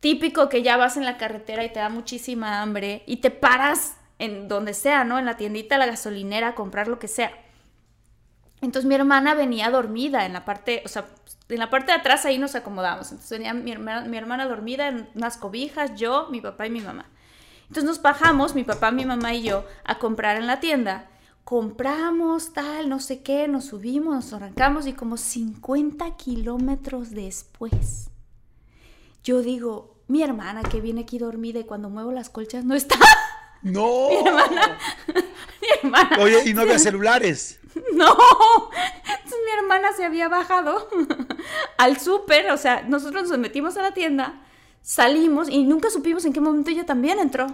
típico 0.00 0.48
que 0.48 0.62
ya 0.62 0.78
vas 0.78 0.96
en 0.96 1.04
la 1.04 1.18
carretera 1.18 1.62
y 1.62 1.68
te 1.68 1.80
da 1.80 1.90
muchísima 1.90 2.62
hambre 2.62 3.02
y 3.04 3.18
te 3.18 3.30
paras 3.30 3.98
en 4.18 4.48
donde 4.48 4.72
sea, 4.72 5.04
¿no? 5.04 5.18
En 5.18 5.26
la 5.26 5.36
tiendita, 5.36 5.76
la 5.76 5.84
gasolinera, 5.84 6.48
a 6.48 6.54
comprar 6.54 6.88
lo 6.88 6.98
que 6.98 7.06
sea. 7.08 7.32
Entonces 8.62 8.88
mi 8.88 8.94
hermana 8.94 9.34
venía 9.34 9.68
dormida 9.68 10.24
en 10.24 10.32
la 10.32 10.46
parte, 10.46 10.80
o 10.86 10.88
sea, 10.88 11.04
en 11.50 11.58
la 11.58 11.68
parte 11.68 11.92
de 11.92 11.98
atrás 11.98 12.24
ahí 12.24 12.38
nos 12.38 12.54
acomodamos. 12.54 13.12
Entonces 13.12 13.38
venía 13.38 13.52
mi 13.52 13.72
hermana, 13.72 14.08
mi 14.08 14.16
hermana 14.16 14.48
dormida 14.48 14.88
en 14.88 15.06
unas 15.14 15.36
cobijas, 15.36 15.96
yo, 15.96 16.28
mi 16.30 16.40
papá 16.40 16.66
y 16.66 16.70
mi 16.70 16.80
mamá. 16.80 17.10
Entonces 17.72 17.88
nos 17.88 18.02
bajamos, 18.02 18.54
mi 18.54 18.64
papá, 18.64 18.90
mi 18.90 19.06
mamá 19.06 19.32
y 19.32 19.44
yo, 19.44 19.64
a 19.84 19.98
comprar 19.98 20.36
en 20.36 20.46
la 20.46 20.60
tienda. 20.60 21.08
Compramos 21.42 22.52
tal, 22.52 22.90
no 22.90 23.00
sé 23.00 23.22
qué, 23.22 23.48
nos 23.48 23.64
subimos, 23.64 24.14
nos 24.14 24.32
arrancamos 24.34 24.86
y 24.86 24.92
como 24.92 25.16
50 25.16 26.18
kilómetros 26.18 27.12
después, 27.12 28.10
yo 29.24 29.40
digo, 29.40 29.96
mi 30.06 30.22
hermana 30.22 30.60
que 30.60 30.82
viene 30.82 31.00
aquí 31.00 31.16
dormida 31.16 31.60
y 31.60 31.64
cuando 31.64 31.88
muevo 31.88 32.12
las 32.12 32.28
colchas 32.28 32.66
no 32.66 32.74
está. 32.74 32.96
No. 33.62 34.08
mi 34.10 34.16
hermana. 34.28 34.78
mi 35.62 35.68
hermana. 35.82 36.18
Oye, 36.20 36.42
¿y 36.44 36.52
no 36.52 36.62
había 36.62 36.78
celulares? 36.78 37.58
No. 37.94 38.14
Entonces 39.06 39.38
mi 39.46 39.52
hermana 39.58 39.94
se 39.96 40.04
había 40.04 40.28
bajado 40.28 40.90
al 41.78 41.98
súper, 41.98 42.50
o 42.50 42.58
sea, 42.58 42.82
nosotros 42.82 43.30
nos 43.30 43.38
metimos 43.38 43.78
a 43.78 43.82
la 43.82 43.94
tienda, 43.94 44.42
salimos 44.82 45.48
y 45.48 45.62
nunca 45.64 45.90
supimos 45.90 46.24
en 46.24 46.32
qué 46.32 46.40
momento 46.40 46.70
ella 46.70 46.84
también 46.84 47.18
entró. 47.18 47.46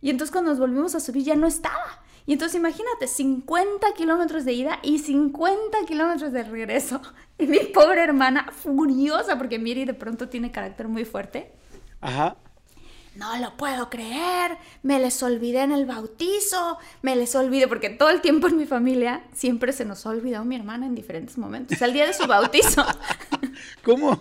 Y 0.00 0.10
entonces 0.10 0.30
cuando 0.30 0.50
nos 0.50 0.60
volvimos 0.60 0.94
a 0.94 1.00
subir 1.00 1.24
ya 1.24 1.34
no 1.34 1.46
estaba. 1.46 2.02
Y 2.26 2.34
entonces 2.34 2.58
imagínate, 2.58 3.06
50 3.06 3.92
kilómetros 3.94 4.44
de 4.44 4.52
ida 4.52 4.78
y 4.82 4.98
50 4.98 5.78
kilómetros 5.86 6.32
de 6.32 6.44
regreso. 6.44 7.00
Y 7.40 7.46
mi 7.46 7.60
pobre 7.60 8.02
hermana, 8.02 8.52
furiosa, 8.52 9.38
porque 9.38 9.58
Miri 9.58 9.86
de 9.86 9.94
pronto 9.94 10.28
tiene 10.28 10.52
carácter 10.52 10.88
muy 10.88 11.06
fuerte, 11.06 11.50
Ajá. 12.02 12.36
No 13.16 13.36
lo 13.38 13.56
puedo 13.56 13.90
creer, 13.90 14.56
me 14.82 15.00
les 15.00 15.22
olvidé 15.22 15.62
en 15.62 15.72
el 15.72 15.84
bautizo, 15.84 16.78
me 17.02 17.16
les 17.16 17.34
olvidé, 17.34 17.66
porque 17.66 17.90
todo 17.90 18.08
el 18.08 18.20
tiempo 18.20 18.46
en 18.46 18.56
mi 18.56 18.66
familia 18.66 19.24
siempre 19.34 19.72
se 19.72 19.84
nos 19.84 20.06
ha 20.06 20.10
olvidado 20.10 20.44
mi 20.44 20.54
hermana 20.54 20.86
en 20.86 20.94
diferentes 20.94 21.36
momentos. 21.36 21.82
El 21.82 21.92
día 21.92 22.06
de 22.06 22.14
su 22.14 22.26
bautizo. 22.28 22.84
¿Cómo? 23.84 24.20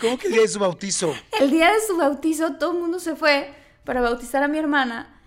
¿Cómo 0.00 0.18
que 0.18 0.26
el 0.26 0.32
día 0.34 0.42
de 0.42 0.48
su 0.48 0.58
bautizo? 0.58 1.14
El 1.40 1.50
día 1.50 1.72
de 1.72 1.80
su 1.86 1.96
bautizo 1.96 2.54
todo 2.54 2.72
el 2.72 2.78
mundo 2.78 2.98
se 2.98 3.16
fue 3.16 3.52
para 3.84 4.00
bautizar 4.00 4.42
a 4.42 4.48
mi 4.48 4.58
hermana 4.58 5.20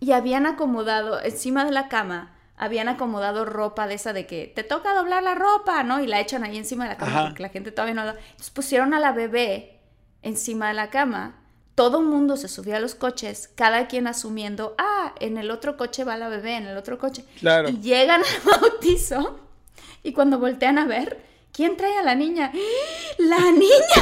y 0.00 0.12
habían 0.12 0.46
acomodado 0.46 1.20
encima 1.20 1.64
de 1.64 1.70
la 1.70 1.88
cama, 1.88 2.36
habían 2.56 2.88
acomodado 2.88 3.44
ropa 3.44 3.86
de 3.86 3.94
esa 3.94 4.12
de 4.12 4.26
que 4.26 4.52
te 4.54 4.64
toca 4.64 4.94
doblar 4.94 5.22
la 5.22 5.34
ropa, 5.34 5.82
¿no? 5.82 6.02
Y 6.02 6.06
la 6.06 6.20
echan 6.20 6.44
ahí 6.44 6.58
encima 6.58 6.84
de 6.84 6.90
la 6.90 6.96
cama 6.96 7.26
porque 7.26 7.42
la 7.42 7.48
gente 7.50 7.72
todavía 7.72 7.94
no... 7.94 8.02
Entonces 8.02 8.50
pusieron 8.50 8.94
a 8.94 9.00
la 9.00 9.12
bebé 9.12 9.80
encima 10.22 10.68
de 10.68 10.74
la 10.74 10.90
cama 10.90 11.40
todo 11.80 12.00
el 12.00 12.04
mundo 12.04 12.36
se 12.36 12.48
subía 12.48 12.76
a 12.76 12.80
los 12.80 12.94
coches, 12.94 13.48
cada 13.54 13.88
quien 13.88 14.06
asumiendo, 14.06 14.74
ah, 14.76 15.14
en 15.18 15.38
el 15.38 15.50
otro 15.50 15.78
coche 15.78 16.04
va 16.04 16.18
la 16.18 16.28
bebé, 16.28 16.56
en 16.56 16.66
el 16.66 16.76
otro 16.76 16.98
coche. 16.98 17.24
Claro. 17.38 17.70
Y 17.70 17.80
llegan 17.80 18.20
al 18.20 18.60
bautizo 18.60 19.40
y 20.02 20.12
cuando 20.12 20.38
voltean 20.38 20.76
a 20.76 20.84
ver, 20.84 21.24
¿quién 21.60 21.76
trae 21.76 21.98
a 21.98 22.02
la 22.02 22.14
niña? 22.14 22.50
¡La 23.18 23.52
niña! 23.52 24.00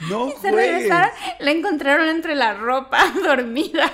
no, 0.08 0.30
y 0.30 0.32
se 0.40 0.50
regresaron, 0.50 1.10
la 1.40 1.50
encontraron 1.50 2.08
entre 2.08 2.34
la 2.34 2.54
ropa, 2.54 3.12
dormida. 3.22 3.92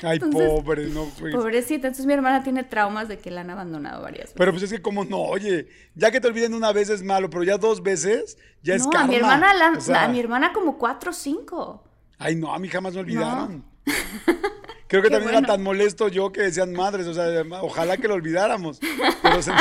Ay, 0.00 0.18
pobre, 0.18 0.86
no 0.86 1.04
Pobrecita, 1.04 1.88
entonces 1.88 2.06
mi 2.06 2.14
hermana 2.14 2.42
tiene 2.42 2.64
traumas 2.64 3.08
de 3.08 3.18
que 3.18 3.30
la 3.30 3.42
han 3.42 3.50
abandonado 3.50 4.00
varias 4.00 4.24
veces. 4.24 4.34
Pero 4.38 4.52
pues 4.52 4.62
es 4.62 4.72
que 4.72 4.80
como 4.80 5.04
no, 5.04 5.20
oye, 5.20 5.68
ya 5.94 6.10
que 6.10 6.18
te 6.18 6.28
olviden 6.28 6.54
una 6.54 6.72
vez 6.72 6.88
es 6.88 7.02
malo, 7.02 7.28
pero 7.28 7.44
ya 7.44 7.58
dos 7.58 7.82
veces 7.82 8.38
ya 8.62 8.74
es 8.74 8.86
karma. 8.86 9.00
A 9.00 9.06
mi 9.08 9.16
hermana, 9.16 9.52
a 9.96 10.08
mi 10.08 10.18
hermana 10.18 10.52
como 10.54 10.78
cuatro 10.78 11.10
o 11.10 11.14
cinco. 11.14 11.84
Ay, 12.16 12.36
no, 12.36 12.54
a 12.54 12.58
mí 12.58 12.68
jamás 12.68 12.94
me 12.94 13.00
olvidaron. 13.00 13.66
Creo 14.88 15.02
que 15.02 15.10
también 15.10 15.34
era 15.34 15.46
tan 15.46 15.62
molesto 15.62 16.08
yo 16.08 16.32
que 16.32 16.42
decían 16.42 16.72
madres, 16.72 17.06
o 17.06 17.12
sea, 17.12 17.26
ojalá 17.60 17.98
que 17.98 18.08
lo 18.08 18.14
olvidáramos. 18.14 18.80
Pero 19.22 19.42
se, 19.42 19.52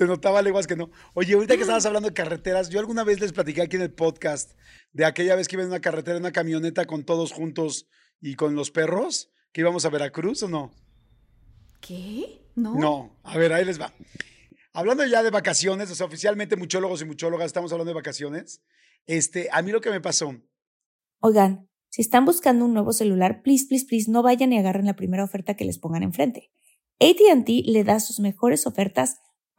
notaba 0.00 0.42
leguas 0.42 0.66
que 0.66 0.76
no. 0.76 0.90
Oye, 1.14 1.34
ahorita 1.34 1.56
que 1.56 1.62
estabas 1.62 1.86
hablando 1.86 2.08
de 2.08 2.14
carreteras, 2.14 2.70
yo 2.70 2.80
alguna 2.80 3.04
vez 3.04 3.20
les 3.20 3.32
platiqué 3.32 3.62
aquí 3.62 3.76
en 3.76 3.82
el 3.82 3.92
podcast 3.92 4.52
de 4.92 5.04
aquella 5.04 5.36
vez 5.36 5.48
que 5.48 5.56
iba 5.56 5.62
en 5.62 5.68
una 5.68 5.80
carretera, 5.80 6.16
en 6.16 6.22
una 6.22 6.32
camioneta 6.32 6.86
con 6.86 7.04
todos 7.04 7.32
juntos 7.32 7.88
y 8.20 8.34
con 8.34 8.54
los 8.54 8.70
perros 8.70 9.30
que 9.52 9.60
íbamos 9.60 9.84
a 9.84 9.90
Veracruz 9.90 10.42
o 10.42 10.48
no? 10.48 10.72
¿Qué? 11.80 12.46
No. 12.54 12.74
No, 12.74 13.20
a 13.22 13.36
ver, 13.36 13.52
ahí 13.52 13.64
les 13.64 13.80
va. 13.80 13.92
Hablando 14.72 15.04
ya 15.04 15.22
de 15.22 15.30
vacaciones, 15.30 15.90
o 15.90 15.94
sea, 15.94 16.06
oficialmente 16.06 16.56
muchólogos 16.56 17.02
y 17.02 17.04
muchólogas 17.04 17.46
estamos 17.46 17.72
hablando 17.72 17.90
de 17.90 17.94
vacaciones. 17.94 18.62
Este, 19.06 19.48
a 19.52 19.60
mí 19.62 19.70
lo 19.70 19.80
que 19.80 19.90
me 19.90 20.00
pasó. 20.00 20.34
Oigan, 21.20 21.68
si 21.90 22.00
están 22.00 22.24
buscando 22.24 22.64
un 22.64 22.72
nuevo 22.72 22.92
celular, 22.92 23.42
please, 23.42 23.66
please, 23.66 23.84
please, 23.86 24.10
no 24.10 24.22
vayan 24.22 24.52
y 24.52 24.58
agarren 24.58 24.86
la 24.86 24.96
primera 24.96 25.24
oferta 25.24 25.54
que 25.54 25.64
les 25.64 25.78
pongan 25.78 26.02
enfrente. 26.02 26.50
ATT 27.00 27.48
le 27.66 27.84
da 27.84 28.00
sus 28.00 28.20
mejores 28.20 28.66
ofertas 28.66 29.20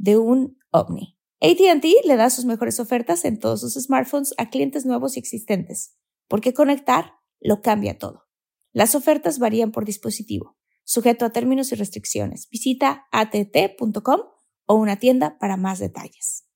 de 0.00 0.16
un 0.16 0.58
ovni. 0.70 1.18
ATT 1.42 1.84
le 2.04 2.16
da 2.16 2.30
sus 2.30 2.46
mejores 2.46 2.80
ofertas 2.80 3.24
en 3.24 3.38
todos 3.38 3.60
sus 3.60 3.74
smartphones 3.74 4.34
a 4.38 4.48
clientes 4.48 4.86
nuevos 4.86 5.16
y 5.16 5.20
existentes, 5.20 5.96
porque 6.26 6.54
conectar 6.54 7.14
lo 7.38 7.60
cambia 7.60 7.98
todo. 7.98 8.26
Las 8.72 8.94
ofertas 8.94 9.38
varían 9.38 9.72
por 9.72 9.84
dispositivo, 9.84 10.56
sujeto 10.84 11.26
a 11.26 11.30
términos 11.30 11.70
y 11.72 11.74
restricciones. 11.74 12.48
Visita 12.50 13.08
att.com 13.12 14.20
o 14.66 14.74
una 14.74 14.96
tienda 14.98 15.38
para 15.38 15.56
más 15.56 15.78
detalles. 15.78 16.46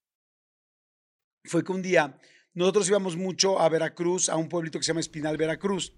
Fue 1.45 1.65
que 1.65 1.73
un 1.73 1.83
día 1.83 2.19
nosotros 2.55 2.89
íbamos 2.89 3.17
mucho 3.17 3.61
a 3.61 3.69
Veracruz, 3.69 4.31
a 4.31 4.37
un 4.37 4.49
pueblito 4.49 4.79
que 4.79 4.85
se 4.85 4.89
llama 4.89 5.01
Espinal, 5.01 5.37
Veracruz. 5.37 5.95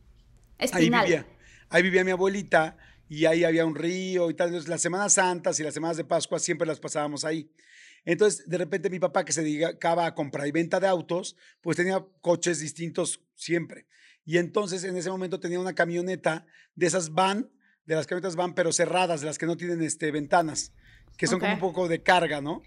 Espinal. 0.59 1.05
Ahí 1.05 1.11
vivía, 1.11 1.27
ahí 1.69 1.83
vivía 1.83 2.05
mi 2.05 2.11
abuelita 2.11 2.77
y 3.09 3.27
ahí 3.27 3.45
había 3.45 3.65
un 3.65 3.75
río 3.75 4.31
y 4.31 4.35
tal. 4.35 4.49
Entonces, 4.49 4.69
las 4.69 4.83
Semanas 4.83 5.15
Santas 5.15 5.59
y 5.61 5.63
las 5.63 5.75
Semanas 5.75 5.97
de 5.97 6.05
Pascua 6.05 6.39
siempre 6.39 6.67
las 6.67 6.81
pasábamos 6.81 7.25
ahí. 7.25 7.51
Entonces, 8.05 8.49
de 8.49 8.59
repente 8.59 8.89
mi 8.89 9.01
papá, 9.01 9.25
que 9.25 9.33
se 9.33 9.43
dedicaba 9.43 10.07
a 10.07 10.15
compra 10.15 10.47
y 10.47 10.53
venta 10.53 10.79
de 10.79 10.87
autos, 10.87 11.37
pues 11.61 11.77
tenía 11.77 12.05
coches 12.21 12.61
distintos 12.61 13.21
siempre. 13.35 13.87
Y 14.25 14.39
entonces 14.39 14.85
en 14.85 14.97
ese 14.97 15.11
momento 15.11 15.41
tenía 15.41 15.61
una 15.61 15.75
camioneta 15.75 16.47
de 16.75 16.87
esas 16.87 17.13
van, 17.13 17.51
de 17.85 17.95
las 17.95 18.07
camionetas 18.07 18.37
van, 18.37 18.55
pero 18.55 18.73
cerradas, 18.73 19.21
de 19.21 19.27
las 19.27 19.39
que 19.39 19.47
no 19.47 19.57
tienen 19.57 19.83
este, 19.83 20.11
ventanas, 20.11 20.73
que 21.17 21.27
son 21.27 21.41
como 21.41 21.55
un 21.55 21.61
poco 21.61 21.89
de 21.89 22.03
carga, 22.03 22.41
¿no? 22.41 22.63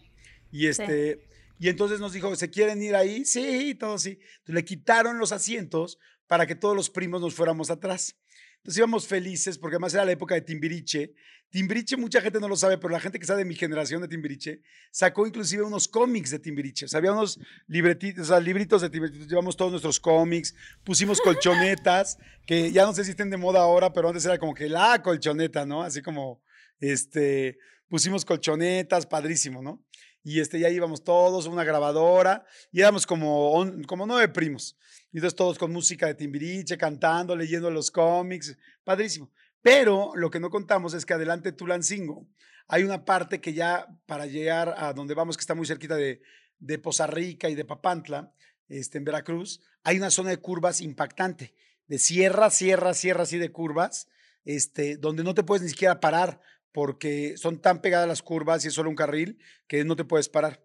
Y 0.51 0.67
este. 0.67 1.27
Y 1.61 1.67
entonces 1.67 1.99
nos 1.99 2.13
dijo, 2.13 2.33
¿se 2.37 2.49
quieren 2.49 2.81
ir 2.81 2.95
ahí? 2.95 3.25
Sí, 3.25 3.75
todo 3.75 3.97
sí. 3.97 4.11
Entonces 4.11 4.55
le 4.55 4.63
quitaron 4.63 5.19
los 5.19 5.33
asientos 5.33 5.99
para 6.25 6.47
que 6.47 6.55
todos 6.55 6.75
los 6.75 6.89
primos 6.89 7.19
nos 7.19 7.35
fuéramos 7.35 7.69
atrás. 7.69 8.15
Entonces 8.59 8.77
íbamos 8.77 9.07
felices 9.07 9.57
porque 9.57 9.75
además 9.75 9.93
era 9.93 10.05
la 10.05 10.11
época 10.11 10.35
de 10.35 10.41
Timbiriche. 10.41 11.13
Timbiriche, 11.49 11.97
mucha 11.97 12.21
gente 12.21 12.39
no 12.39 12.47
lo 12.47 12.55
sabe, 12.55 12.77
pero 12.77 12.89
la 12.89 12.99
gente 12.99 13.17
que 13.17 13.23
está 13.23 13.35
de 13.35 13.45
mi 13.45 13.55
generación 13.55 14.01
de 14.01 14.07
Timbiriche 14.07 14.61
sacó 14.91 15.25
inclusive 15.25 15.63
unos 15.63 15.87
cómics 15.87 16.29
de 16.29 16.39
Timbiriche. 16.39 16.85
O 16.85 16.87
sea, 16.87 16.99
había 16.99 17.11
unos 17.11 17.39
libretitos, 17.67 18.25
o 18.25 18.27
sea, 18.27 18.39
libritos 18.39 18.81
de 18.81 18.89
Timbiriche. 18.89 19.27
Llevamos 19.27 19.57
todos 19.57 19.71
nuestros 19.71 19.99
cómics, 19.99 20.53
pusimos 20.83 21.19
colchonetas, 21.21 22.17
que 22.45 22.71
ya 22.71 22.85
no 22.85 22.93
sé 22.93 23.03
si 23.03 23.11
estén 23.11 23.29
de 23.29 23.37
moda 23.37 23.61
ahora, 23.61 23.91
pero 23.93 24.09
antes 24.09 24.25
era 24.25 24.37
como 24.37 24.53
que 24.53 24.69
la 24.69 25.01
colchoneta, 25.01 25.65
¿no? 25.65 25.81
Así 25.81 26.01
como, 26.01 26.41
este, 26.79 27.57
pusimos 27.87 28.25
colchonetas, 28.25 29.07
padrísimo, 29.07 29.61
¿no? 29.61 29.83
Y 30.29 30.39
este, 30.39 30.59
ya 30.59 30.69
íbamos 30.69 31.03
todos, 31.03 31.47
una 31.47 31.63
grabadora, 31.63 32.45
y 32.71 32.81
éramos 32.81 33.07
como, 33.07 33.65
como 33.87 34.05
nueve 34.05 34.27
primos. 34.27 34.77
Y 35.11 35.17
entonces 35.17 35.35
todos 35.35 35.57
con 35.57 35.71
música 35.71 36.05
de 36.05 36.13
Timbiriche, 36.13 36.77
cantando, 36.77 37.35
leyendo 37.35 37.71
los 37.71 37.89
cómics, 37.89 38.55
padrísimo. 38.83 39.31
Pero 39.63 40.11
lo 40.13 40.29
que 40.29 40.39
no 40.39 40.51
contamos 40.51 40.93
es 40.93 41.03
que 41.03 41.15
adelante 41.15 41.51
Tulancingo 41.51 42.27
hay 42.67 42.83
una 42.83 43.05
parte 43.05 43.41
que 43.41 43.53
ya 43.53 43.87
para 44.05 44.27
llegar 44.27 44.75
a 44.77 44.93
donde 44.93 45.15
vamos, 45.15 45.35
que 45.35 45.41
está 45.41 45.55
muy 45.55 45.65
cerquita 45.65 45.95
de, 45.95 46.21
de 46.59 46.77
Poza 46.77 47.07
Rica 47.07 47.49
y 47.49 47.55
de 47.55 47.65
Papantla, 47.65 48.31
este, 48.67 48.99
en 48.99 49.05
Veracruz, 49.05 49.61
hay 49.83 49.97
una 49.97 50.11
zona 50.11 50.29
de 50.29 50.37
curvas 50.37 50.79
impactante, 50.79 51.55
de 51.87 51.97
sierra, 51.97 52.51
sierra, 52.51 52.93
sierra, 52.93 53.23
así 53.23 53.39
de 53.39 53.51
curvas, 53.51 54.07
este, 54.45 54.95
donde 54.97 55.23
no 55.23 55.33
te 55.33 55.41
puedes 55.41 55.63
ni 55.63 55.69
siquiera 55.69 55.99
parar 55.99 56.39
porque 56.71 57.35
son 57.37 57.61
tan 57.61 57.81
pegadas 57.81 58.07
las 58.07 58.21
curvas 58.21 58.63
y 58.63 58.67
es 58.67 58.73
solo 58.73 58.89
un 58.89 58.95
carril 58.95 59.39
que 59.67 59.83
no 59.83 59.95
te 59.95 60.05
puedes 60.05 60.29
parar. 60.29 60.63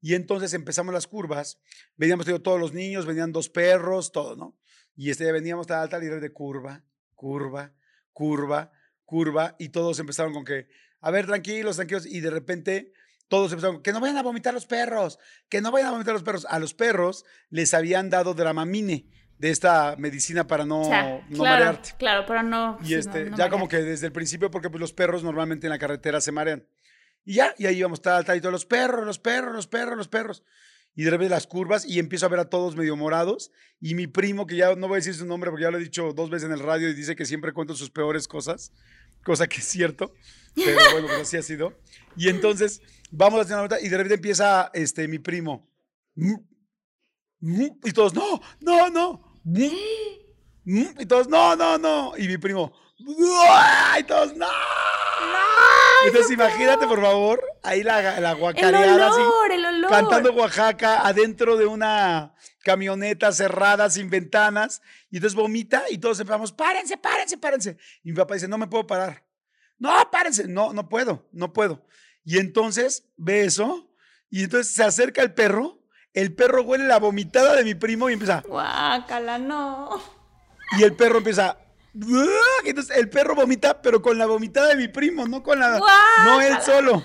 Y 0.00 0.14
entonces 0.14 0.52
empezamos 0.54 0.92
las 0.92 1.06
curvas, 1.06 1.58
veníamos 1.96 2.26
digo, 2.26 2.40
todos 2.40 2.60
los 2.60 2.72
niños, 2.72 3.06
venían 3.06 3.32
dos 3.32 3.48
perros, 3.48 4.12
todo, 4.12 4.36
¿no? 4.36 4.58
Y 4.94 5.10
este, 5.10 5.30
veníamos 5.32 5.66
tal, 5.66 5.88
tal, 5.88 6.04
y 6.04 6.06
de 6.06 6.32
curva, 6.32 6.84
curva, 7.14 7.74
curva, 8.12 8.72
curva, 9.04 9.56
y 9.58 9.70
todos 9.70 9.98
empezaron 9.98 10.32
con 10.32 10.44
que, 10.44 10.68
a 11.00 11.10
ver, 11.10 11.26
tranquilos, 11.26 11.76
tranquilos, 11.76 12.06
y 12.06 12.20
de 12.20 12.30
repente 12.30 12.92
todos 13.28 13.52
empezaron, 13.52 13.82
que 13.82 13.92
no 13.92 14.00
vayan 14.00 14.16
a 14.16 14.22
vomitar 14.22 14.54
los 14.54 14.66
perros, 14.66 15.18
que 15.48 15.60
no 15.60 15.72
vayan 15.72 15.88
a 15.88 15.92
vomitar 15.92 16.14
los 16.14 16.22
perros. 16.22 16.46
A 16.48 16.58
los 16.58 16.74
perros 16.74 17.24
les 17.50 17.74
habían 17.74 18.08
dado 18.10 18.34
dramamine 18.34 19.10
de 19.38 19.50
esta 19.50 19.96
medicina 19.98 20.46
para 20.46 20.64
no, 20.64 20.80
O 20.82 20.84
sea, 20.84 21.24
no 21.28 21.42
claro, 21.42 21.64
marearte. 21.64 21.90
claro, 21.98 22.24
pero 22.26 22.42
no. 22.42 22.78
Y 22.82 22.92
no- 22.92 22.98
este, 22.98 23.24
no 23.30 23.36
ya 23.36 23.48
como 23.50 23.68
que 23.68 23.78
desde 23.78 24.06
el 24.06 24.12
principio, 24.12 24.50
porque 24.50 24.70
pues 24.70 24.80
los 24.80 24.92
perros 24.92 25.22
normalmente 25.22 25.66
en 25.66 25.70
la 25.70 25.78
carretera 25.78 26.20
se 26.20 26.32
marean. 26.32 26.66
Y 27.24 27.34
ya, 27.34 27.54
y 27.58 27.66
ahí 27.66 27.78
íbamos, 27.78 28.00
tal, 28.00 28.24
tal, 28.24 28.36
y 28.36 28.40
todos 28.40 28.52
los 28.52 28.64
perros, 28.66 29.04
los 29.04 29.18
perros, 29.18 29.52
los 29.54 29.66
perros, 29.66 29.96
los 29.96 30.08
perros. 30.08 30.42
Y 30.94 31.04
de 31.04 31.10
repente 31.10 31.28
las 31.30 31.46
curvas, 31.46 31.84
y 31.84 31.98
empiezo 31.98 32.24
a 32.24 32.28
ver 32.30 32.40
a 32.40 32.48
todos 32.48 32.76
medio 32.76 32.96
morados. 32.96 33.50
Y 33.80 33.94
mi 33.94 34.06
primo, 34.06 34.46
que 34.46 34.56
ya 34.56 34.74
no 34.76 34.88
voy 34.88 34.94
a 34.94 34.96
decir 34.96 35.14
su 35.14 35.26
nombre 35.26 35.50
porque 35.50 35.64
ya 35.64 35.70
lo 35.70 35.76
he 35.78 35.82
dicho 35.82 36.12
dos 36.14 36.30
veces 36.30 36.46
en 36.46 36.52
el 36.52 36.60
radio 36.60 36.88
y 36.88 36.94
dice 36.94 37.14
que 37.16 37.26
siempre 37.26 37.52
cuento 37.52 37.74
sus 37.74 37.90
peores 37.90 38.26
cosas, 38.28 38.72
cosa 39.22 39.46
que 39.48 39.56
es 39.58 39.64
cierto, 39.64 40.14
pero 40.54 40.78
bueno, 40.92 41.08
pues 41.08 41.20
así 41.22 41.36
ha 41.36 41.42
sido. 41.42 41.78
Y 42.16 42.28
entonces 42.30 42.80
vamos 43.10 43.40
a 43.40 43.42
hacer 43.42 43.54
una 43.56 43.66
vuelta 43.66 43.80
y 43.84 43.88
de 43.90 43.96
repente 43.98 44.14
empieza 44.14 44.70
este, 44.72 45.06
mi 45.08 45.18
primo. 45.18 45.68
Y 47.42 47.92
todos, 47.92 48.14
no, 48.14 48.40
no, 48.60 48.88
no. 48.88 49.25
"Mm, 49.46 49.70
mm", 50.64 51.00
Y 51.00 51.06
todos, 51.06 51.28
no, 51.28 51.54
no, 51.56 51.78
no. 51.78 52.12
Y 52.18 52.26
mi 52.28 52.36
primo, 52.38 52.72
y 52.98 54.02
todos, 54.04 54.34
no. 54.36 54.46
Entonces 56.06 56.30
imagínate, 56.32 56.86
por 56.86 57.00
favor, 57.00 57.42
ahí 57.62 57.82
la, 57.82 58.20
la 58.20 58.32
El 58.32 58.38
guacareada 58.38 59.08
así, 59.08 59.20
olor, 59.20 59.50
el 59.52 59.64
olor. 59.64 59.90
cantando 59.90 60.32
Oaxaca 60.32 61.06
adentro 61.06 61.56
de 61.56 61.66
una 61.66 62.34
camioneta 62.62 63.32
cerrada, 63.32 63.88
sin 63.90 64.10
ventanas, 64.10 64.82
y 65.10 65.16
entonces 65.16 65.34
vomita 65.36 65.84
y 65.90 65.98
todos 65.98 66.20
empezamos, 66.20 66.52
párense, 66.52 66.96
párense, 66.96 67.38
párense. 67.38 67.76
Y 68.04 68.10
mi 68.10 68.16
papá 68.16 68.34
dice, 68.34 68.48
no 68.48 68.58
me 68.58 68.66
puedo 68.66 68.86
parar. 68.86 69.24
No, 69.78 69.90
párense, 70.10 70.46
no, 70.48 70.72
no 70.72 70.88
puedo, 70.88 71.28
no 71.32 71.52
puedo. 71.52 71.86
Y 72.24 72.38
entonces 72.38 73.04
ve 73.16 73.44
eso, 73.44 73.90
y 74.30 74.44
entonces 74.44 74.74
se 74.74 74.82
acerca 74.84 75.22
el 75.22 75.32
perro, 75.34 75.80
el 76.16 76.32
perro 76.34 76.62
huele 76.62 76.84
la 76.86 76.98
vomitada 76.98 77.54
de 77.54 77.62
mi 77.62 77.74
primo 77.76 78.10
y 78.10 78.14
empieza, 78.14 78.42
Guácala, 78.48 79.38
no. 79.38 80.02
y 80.78 80.82
el 80.82 80.94
perro 80.94 81.18
empieza. 81.18 81.58
Entonces 82.64 82.96
el 82.96 83.08
perro 83.08 83.34
vomita, 83.34 83.80
pero 83.80 84.02
con 84.02 84.18
la 84.18 84.26
vomitada 84.26 84.68
de 84.68 84.76
mi 84.76 84.88
primo, 84.88 85.26
no 85.28 85.42
con 85.42 85.58
la. 85.60 85.78
No 86.24 86.40
él 86.40 86.56
solo. 86.64 87.04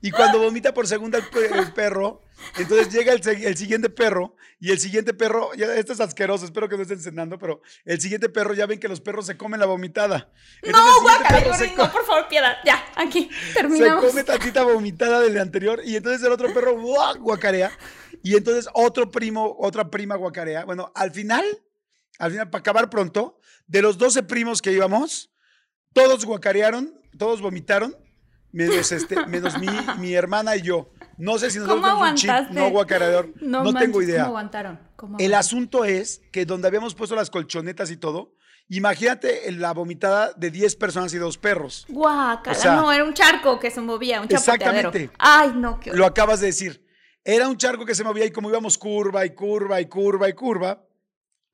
Y 0.00 0.10
cuando 0.10 0.38
vomita 0.38 0.74
por 0.74 0.86
segunda 0.86 1.16
el, 1.18 1.24
pe- 1.24 1.46
el 1.58 1.72
perro, 1.72 2.20
entonces 2.58 2.90
llega 2.92 3.12
el, 3.14 3.22
se- 3.22 3.46
el 3.48 3.56
siguiente 3.56 3.88
perro 3.88 4.36
y 4.60 4.70
el 4.70 4.78
siguiente 4.78 5.14
perro, 5.14 5.54
ya, 5.54 5.66
esto 5.76 5.94
es 5.94 6.00
asqueroso, 6.00 6.44
espero 6.44 6.68
que 6.68 6.76
no 6.76 6.82
estén 6.82 7.00
cenando, 7.00 7.38
pero 7.38 7.62
el 7.86 7.98
siguiente 8.02 8.28
perro 8.28 8.52
ya 8.52 8.66
ven 8.66 8.78
que 8.78 8.86
los 8.88 9.00
perros 9.00 9.24
se 9.24 9.38
comen 9.38 9.60
la 9.60 9.66
vomitada. 9.66 10.28
Entonces, 10.62 10.92
No, 10.94 11.00
guácala, 11.02 11.54
se 11.56 11.68
no, 11.74 11.90
por 11.90 12.04
favor, 12.04 12.28
piedad. 12.28 12.56
Ya, 12.66 12.84
aquí, 12.96 13.30
se 13.48 13.54
terminamos. 13.54 14.04
come 14.04 14.24
tantita 14.24 14.62
vomitada 14.64 15.20
del 15.20 15.38
anterior 15.38 15.80
y 15.84 15.96
entonces 15.96 16.22
el 16.22 16.32
otro 16.32 16.52
perro 16.52 16.74
guacarea 17.20 17.72
y 18.24 18.36
entonces 18.36 18.68
otro 18.72 19.10
primo, 19.10 19.54
otra 19.58 19.90
prima 19.90 20.16
guacarea. 20.16 20.64
Bueno, 20.64 20.90
al 20.94 21.10
final, 21.10 21.44
al 22.18 22.30
final, 22.30 22.48
para 22.48 22.60
acabar 22.60 22.88
pronto, 22.88 23.38
de 23.66 23.82
los 23.82 23.98
12 23.98 24.22
primos 24.22 24.62
que 24.62 24.72
íbamos, 24.72 25.30
todos 25.92 26.24
guacarearon, 26.24 26.98
todos 27.18 27.42
vomitaron, 27.42 27.94
menos, 28.50 28.92
este, 28.92 29.26
menos 29.26 29.58
mi, 29.58 29.68
mi 29.98 30.14
hermana 30.14 30.56
y 30.56 30.62
yo. 30.62 30.90
No 31.18 31.38
sé 31.38 31.50
si 31.50 31.58
nosotros 31.58 31.82
¿Cómo 31.82 32.02
tenemos 32.02 32.10
un 32.10 32.16
chip 32.16 32.50
no 32.56 32.70
guacareador, 32.70 33.30
no, 33.42 33.62
manches, 33.62 33.82
tengo 33.82 34.00
idea. 34.00 34.22
¿Cómo 34.22 34.38
aguantaron? 34.38 34.80
¿Cómo 34.96 35.18
El 35.18 35.34
asunto 35.34 35.84
es 35.84 36.22
que 36.32 36.46
donde 36.46 36.66
habíamos 36.66 36.94
puesto 36.94 37.14
las 37.14 37.28
colchonetas 37.28 37.90
y 37.90 37.98
todo, 37.98 38.36
imagínate 38.70 39.52
la 39.52 39.74
vomitada 39.74 40.32
de 40.32 40.50
10 40.50 40.76
personas 40.76 41.12
y 41.12 41.18
dos 41.18 41.36
perros. 41.36 41.84
Guácala, 41.90 42.56
O 42.56 42.58
sea, 42.58 42.76
no, 42.76 42.90
era 42.90 43.04
un 43.04 43.12
charco 43.12 43.60
que 43.60 43.70
se 43.70 43.82
movía, 43.82 44.22
un 44.22 44.28
chapoteadero. 44.28 44.88
Exactamente. 44.88 45.10
Ay, 45.18 45.52
no, 45.54 45.78
qué 45.78 45.92
Lo 45.92 46.06
acabas 46.06 46.40
de 46.40 46.46
decir. 46.46 46.83
Era 47.24 47.48
un 47.48 47.56
charco 47.56 47.86
que 47.86 47.94
se 47.94 48.04
movía 48.04 48.26
y 48.26 48.30
como 48.30 48.50
íbamos 48.50 48.76
curva 48.76 49.24
y 49.24 49.30
curva 49.30 49.80
y 49.80 49.86
curva 49.86 50.28
y 50.28 50.34
curva, 50.34 50.84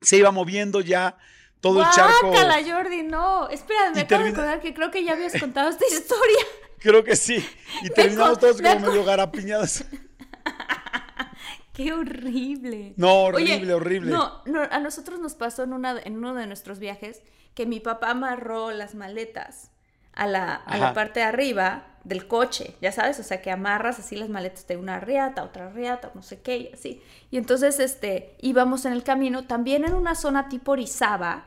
se 0.01 0.17
iba 0.17 0.29
moviendo 0.31 0.81
ya 0.81 1.17
todo 1.61 1.81
el 1.81 1.89
charco. 1.91 2.33
Jordi, 2.33 3.03
no. 3.03 3.47
Espera, 3.47 3.91
me 3.93 4.01
acabo 4.01 4.23
de 4.23 4.29
acordar 4.31 4.59
que 4.59 4.73
creo 4.73 4.91
que 4.91 5.03
ya 5.03 5.13
habías 5.13 5.39
contado 5.39 5.69
esta 5.69 5.85
historia. 5.91 6.45
Creo 6.79 7.03
que 7.03 7.15
sí. 7.15 7.45
Y 7.83 7.89
terminamos 7.89 8.39
todos 8.39 8.61
como 8.61 8.79
medio 8.79 9.05
garapiñados. 9.05 9.85
Qué 11.73 11.93
horrible. 11.93 12.93
No, 12.97 13.23
Oye, 13.25 13.53
horrible, 13.53 13.73
horrible. 13.73 14.11
No, 14.11 14.43
no, 14.45 14.61
a 14.61 14.79
nosotros 14.79 15.19
nos 15.19 15.35
pasó 15.35 15.63
en, 15.63 15.71
una, 15.71 15.97
en 16.03 16.17
uno 16.17 16.33
de 16.33 16.47
nuestros 16.47 16.79
viajes 16.79 17.21
que 17.53 17.65
mi 17.65 17.79
papá 17.79 18.09
amarró 18.09 18.71
las 18.71 18.93
maletas 18.93 19.70
a 20.13 20.27
la, 20.27 20.55
a 20.55 20.77
la 20.77 20.93
parte 20.93 21.21
de 21.21 21.25
arriba 21.25 21.87
del 22.03 22.27
coche, 22.27 22.75
ya 22.81 22.91
sabes, 22.91 23.19
o 23.19 23.23
sea 23.23 23.41
que 23.41 23.51
amarras 23.51 23.99
así 23.99 24.15
las 24.15 24.29
maletas 24.29 24.65
de 24.67 24.77
una 24.77 24.99
riata, 24.99 25.43
otra 25.43 25.69
riata, 25.69 26.11
no 26.15 26.23
sé 26.23 26.41
qué, 26.41 26.57
y 26.57 26.71
así. 26.73 27.01
Y 27.29 27.37
entonces 27.37 27.79
este, 27.79 28.35
íbamos 28.41 28.85
en 28.85 28.93
el 28.93 29.03
camino, 29.03 29.45
también 29.45 29.85
en 29.85 29.93
una 29.93 30.15
zona 30.15 30.49
tipo 30.49 30.71
Orizaba, 30.71 31.45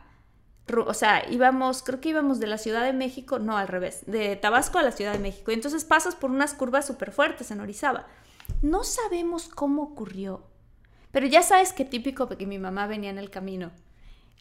o 0.87 0.95
sea, 0.95 1.29
íbamos, 1.31 1.83
creo 1.83 2.01
que 2.01 2.09
íbamos 2.11 2.41
de 2.41 2.47
la 2.47 2.59
Ciudad 2.59 2.85
de 2.85 2.93
México, 2.93 3.39
no, 3.39 3.57
al 3.57 3.69
revés, 3.69 4.05
de 4.07 4.37
Tabasco 4.37 4.79
a 4.79 4.83
la 4.83 4.93
Ciudad 4.93 5.13
de 5.13 5.19
México. 5.19 5.51
Y 5.51 5.55
entonces 5.55 5.85
pasas 5.85 6.15
por 6.15 6.31
unas 6.31 6.55
curvas 6.55 6.87
súper 6.87 7.13
fuertes 7.13 7.51
en 7.51 7.61
Orizaba. 7.61 8.07
No 8.63 8.83
sabemos 8.83 9.49
cómo 9.49 9.83
ocurrió, 9.83 10.43
pero 11.13 11.27
ya 11.27 11.43
sabes 11.43 11.73
que 11.73 11.85
típico 11.85 12.29
que 12.29 12.47
mi 12.47 12.59
mamá 12.59 12.87
venía 12.87 13.11
en 13.11 13.19
el 13.19 13.31
camino. 13.31 13.73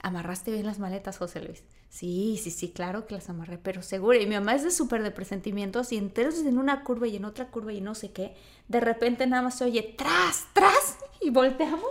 ¿Amarraste 0.01 0.51
bien 0.51 0.65
las 0.65 0.79
maletas, 0.79 1.17
José 1.17 1.41
Luis? 1.41 1.63
Sí, 1.89 2.39
sí, 2.43 2.51
sí, 2.51 2.71
claro 2.71 3.06
que 3.08 3.13
las 3.15 3.29
amarré, 3.29 3.58
pero 3.58 3.82
seguro. 3.82 4.19
Y 4.19 4.25
mi 4.25 4.36
mamá 4.36 4.56
es 4.56 4.63
de 4.63 4.71
súper 4.71 5.03
de 5.03 5.12
presentimientos 5.12 5.91
y 5.93 5.97
entonces 5.97 6.45
en 6.45 6.58
una 6.58 6.84
curva 6.84 7.08
y 7.08 7.15
en 7.15 7.25
otra 7.25 7.47
curva 7.47 7.71
y 7.71 7.79
no 7.82 7.95
sé 7.95 8.12
qué, 8.12 8.36
de 8.67 8.79
repente 8.79 9.27
nada 9.27 9.43
más 9.43 9.58
se 9.60 9.65
oye 9.65 9.95
tras, 9.97 10.45
tras 10.53 10.97
y 11.21 11.29
volteamos 11.29 11.86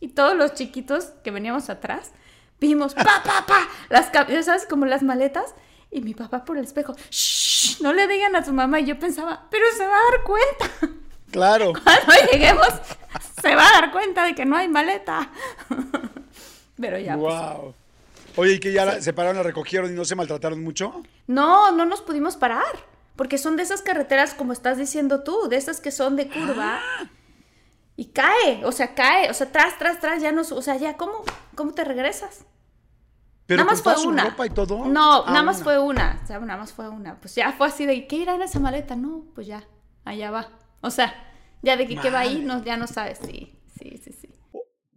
y 0.00 0.08
todos 0.08 0.34
los 0.36 0.54
chiquitos 0.54 1.06
que 1.22 1.30
veníamos 1.30 1.68
atrás 1.70 2.12
vimos 2.60 2.94
pa, 2.94 3.04
pa, 3.24 3.44
pa, 3.46 3.68
las, 3.88 4.10
ca- 4.10 4.26
ya 4.26 4.42
sabes, 4.42 4.66
como 4.66 4.86
las 4.86 5.02
maletas 5.02 5.54
y 5.90 6.00
mi 6.00 6.14
papá 6.14 6.44
por 6.44 6.56
el 6.58 6.64
espejo, 6.64 6.94
shh, 7.10 7.80
no 7.82 7.92
le 7.92 8.08
digan 8.08 8.34
a 8.34 8.44
su 8.44 8.52
mamá 8.52 8.80
y 8.80 8.86
yo 8.86 8.98
pensaba, 8.98 9.46
pero 9.50 9.64
se 9.76 9.86
va 9.86 9.94
a 9.96 10.10
dar 10.10 10.22
cuenta. 10.24 10.98
Claro. 11.30 11.72
Cuando 11.84 12.12
lleguemos, 12.32 12.68
se 13.42 13.54
va 13.54 13.68
a 13.68 13.80
dar 13.80 13.92
cuenta 13.92 14.24
de 14.24 14.34
que 14.34 14.44
no 14.46 14.56
hay 14.56 14.68
maleta. 14.68 15.30
Pero 16.80 16.98
ya. 16.98 17.16
pues. 17.16 17.34
wow. 17.34 17.74
Oye, 18.36 18.54
¿y 18.54 18.60
que 18.60 18.72
ya 18.72 18.84
la- 18.84 19.00
se 19.00 19.12
pararon, 19.12 19.36
la 19.38 19.42
recogieron 19.42 19.90
y 19.90 19.94
no 19.94 20.04
se 20.04 20.14
maltrataron 20.14 20.62
mucho? 20.62 21.02
No, 21.26 21.72
no 21.72 21.84
nos 21.84 22.00
pudimos 22.02 22.36
parar. 22.36 22.64
Porque 23.16 23.36
son 23.36 23.56
de 23.56 23.64
esas 23.64 23.82
carreteras, 23.82 24.32
como 24.34 24.52
estás 24.52 24.78
diciendo 24.78 25.24
tú, 25.24 25.48
de 25.48 25.56
esas 25.56 25.80
que 25.80 25.90
son 25.90 26.14
de 26.14 26.28
curva. 26.28 26.78
Y 27.96 28.06
cae, 28.06 28.64
o 28.64 28.70
sea, 28.70 28.94
cae, 28.94 29.28
o 29.28 29.34
sea, 29.34 29.50
tras, 29.50 29.76
tras, 29.76 29.98
tras, 29.98 30.22
ya 30.22 30.30
no, 30.30 30.42
o 30.42 30.62
sea, 30.62 30.76
ya, 30.76 30.96
¿cómo, 30.96 31.24
cómo 31.56 31.74
te 31.74 31.82
regresas? 31.84 32.44
Pero 33.46 33.64
nada 33.64 33.72
más 33.72 33.82
fue 33.82 33.96
una. 34.06 34.24
ropa 34.26 34.46
y 34.46 34.50
todo. 34.50 34.84
No, 34.86 35.24
Ah, 35.24 35.30
nada 35.30 35.42
más 35.42 35.56
una. 35.56 35.64
fue 35.64 35.78
una. 35.80 36.20
O 36.22 36.26
sea, 36.28 36.38
nada 36.38 36.60
más 36.60 36.72
fue 36.72 36.88
una. 36.88 37.18
Pues 37.18 37.34
ya 37.34 37.50
fue 37.52 37.66
así 37.66 37.86
de, 37.86 38.06
¿qué 38.06 38.16
irá 38.16 38.36
en 38.36 38.42
esa 38.42 38.60
maleta? 38.60 38.94
No, 38.94 39.24
pues 39.34 39.48
ya, 39.48 39.64
allá 40.04 40.30
va. 40.30 40.48
O 40.80 40.90
sea, 40.90 41.12
ya 41.62 41.76
de 41.76 41.88
que 41.88 41.96
qué 41.96 42.10
va 42.10 42.20
ahí, 42.20 42.40
no, 42.44 42.62
ya 42.62 42.76
no 42.76 42.86
sabes. 42.86 43.18
Sí, 43.24 43.58
sí, 43.80 44.00
sí, 44.04 44.12
sí. 44.12 44.28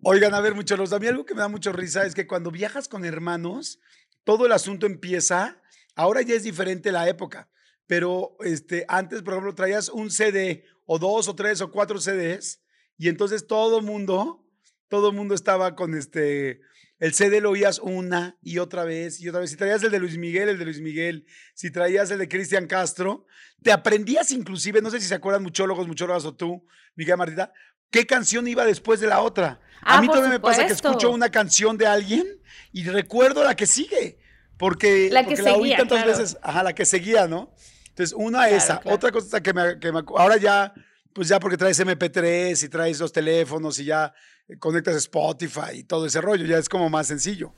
Oigan, 0.03 0.33
a 0.33 0.41
ver, 0.41 0.55
muchachos, 0.55 0.93
a 0.93 0.99
mí 0.99 1.05
algo 1.05 1.27
que 1.27 1.35
me 1.35 1.41
da 1.41 1.47
mucho 1.47 1.71
risa 1.71 2.07
es 2.07 2.15
que 2.15 2.25
cuando 2.25 2.49
viajas 2.49 2.87
con 2.87 3.05
hermanos, 3.05 3.79
todo 4.23 4.47
el 4.47 4.51
asunto 4.51 4.87
empieza, 4.87 5.61
ahora 5.93 6.23
ya 6.23 6.33
es 6.33 6.41
diferente 6.41 6.91
la 6.91 7.07
época, 7.07 7.51
pero 7.85 8.35
este, 8.39 8.83
antes, 8.87 9.21
por 9.21 9.33
ejemplo, 9.33 9.53
traías 9.53 9.89
un 9.89 10.09
CD 10.09 10.65
o 10.87 10.97
dos 10.97 11.27
o 11.27 11.35
tres 11.35 11.61
o 11.61 11.69
cuatro 11.69 11.99
CDs 11.99 12.63
y 12.97 13.09
entonces 13.09 13.45
todo 13.45 13.79
mundo, 13.79 14.43
todo 14.87 15.11
mundo 15.11 15.35
estaba 15.35 15.75
con 15.75 15.93
este, 15.93 16.61
el 16.97 17.13
CD 17.13 17.39
lo 17.39 17.51
oías 17.51 17.77
una 17.77 18.39
y 18.41 18.57
otra 18.57 18.85
vez 18.85 19.21
y 19.21 19.29
otra 19.29 19.41
vez. 19.41 19.51
Si 19.51 19.55
traías 19.55 19.83
el 19.83 19.91
de 19.91 19.99
Luis 19.99 20.17
Miguel, 20.17 20.49
el 20.49 20.57
de 20.57 20.65
Luis 20.65 20.81
Miguel, 20.81 21.27
si 21.53 21.69
traías 21.69 22.09
el 22.09 22.17
de 22.17 22.27
Cristian 22.27 22.65
Castro, 22.65 23.27
te 23.61 23.71
aprendías 23.71 24.31
inclusive, 24.31 24.81
no 24.81 24.89
sé 24.89 24.99
si 24.99 25.05
se 25.07 25.15
acuerdan 25.15 25.43
muchólogos, 25.43 25.87
muchólogas 25.87 26.25
o 26.25 26.35
tú, 26.35 26.65
Miguel 26.95 27.17
Martita, 27.17 27.53
qué 27.91 28.07
canción 28.07 28.47
iba 28.47 28.65
después 28.65 28.99
de 28.99 29.07
la 29.07 29.21
otra. 29.21 29.59
a 29.83 29.97
Ah, 29.97 30.01
mí 30.01 30.07
por 30.07 30.15
todavía 30.17 30.37
me 30.37 30.39
pasa 30.39 30.63
que 30.63 30.69
supuesto. 30.69 30.87
escucho 30.89 31.11
una 31.11 31.29
canción 31.29 31.77
de 31.77 31.85
alguien 31.87 32.25
y 32.71 32.83
recuerdo 32.85 33.43
la 33.43 33.55
que 33.55 33.65
sigue, 33.67 34.17
porque 34.57 35.09
La 35.11 35.21
que 35.23 35.29
porque 35.29 35.41
la 35.43 35.53
oí 35.53 35.61
seguía, 35.61 35.77
tantas 35.77 36.03
claro. 36.03 36.17
veces, 36.17 36.37
ajá, 36.41 36.63
la 36.63 36.73
que 36.73 36.85
seguía, 36.85 37.27
¿no? 37.27 37.53
Entonces, 37.89 38.13
una 38.17 38.39
Claro, 38.39 38.55
esa, 38.55 38.79
claro. 38.79 38.95
otra 38.95 39.11
cosa 39.11 39.41
que 39.41 39.53
me, 39.53 39.79
que 39.79 39.91
me 39.91 39.99
ahora 40.17 40.37
ya, 40.37 40.73
pues 41.13 41.27
ya 41.27 41.39
porque 41.39 41.57
traes 41.57 41.79
MP3 41.79 42.63
y 42.63 42.69
traes 42.69 42.99
los 42.99 43.11
teléfonos 43.11 43.77
y 43.79 43.85
ya 43.85 44.13
eh, 44.47 44.57
conectas 44.57 44.95
Spotify 44.95 45.71
y 45.79 45.83
todo 45.83 46.05
ese 46.05 46.21
rollo, 46.21 46.45
ya 46.45 46.57
es 46.57 46.69
como 46.69 46.89
más 46.89 47.07
sencillo. 47.07 47.53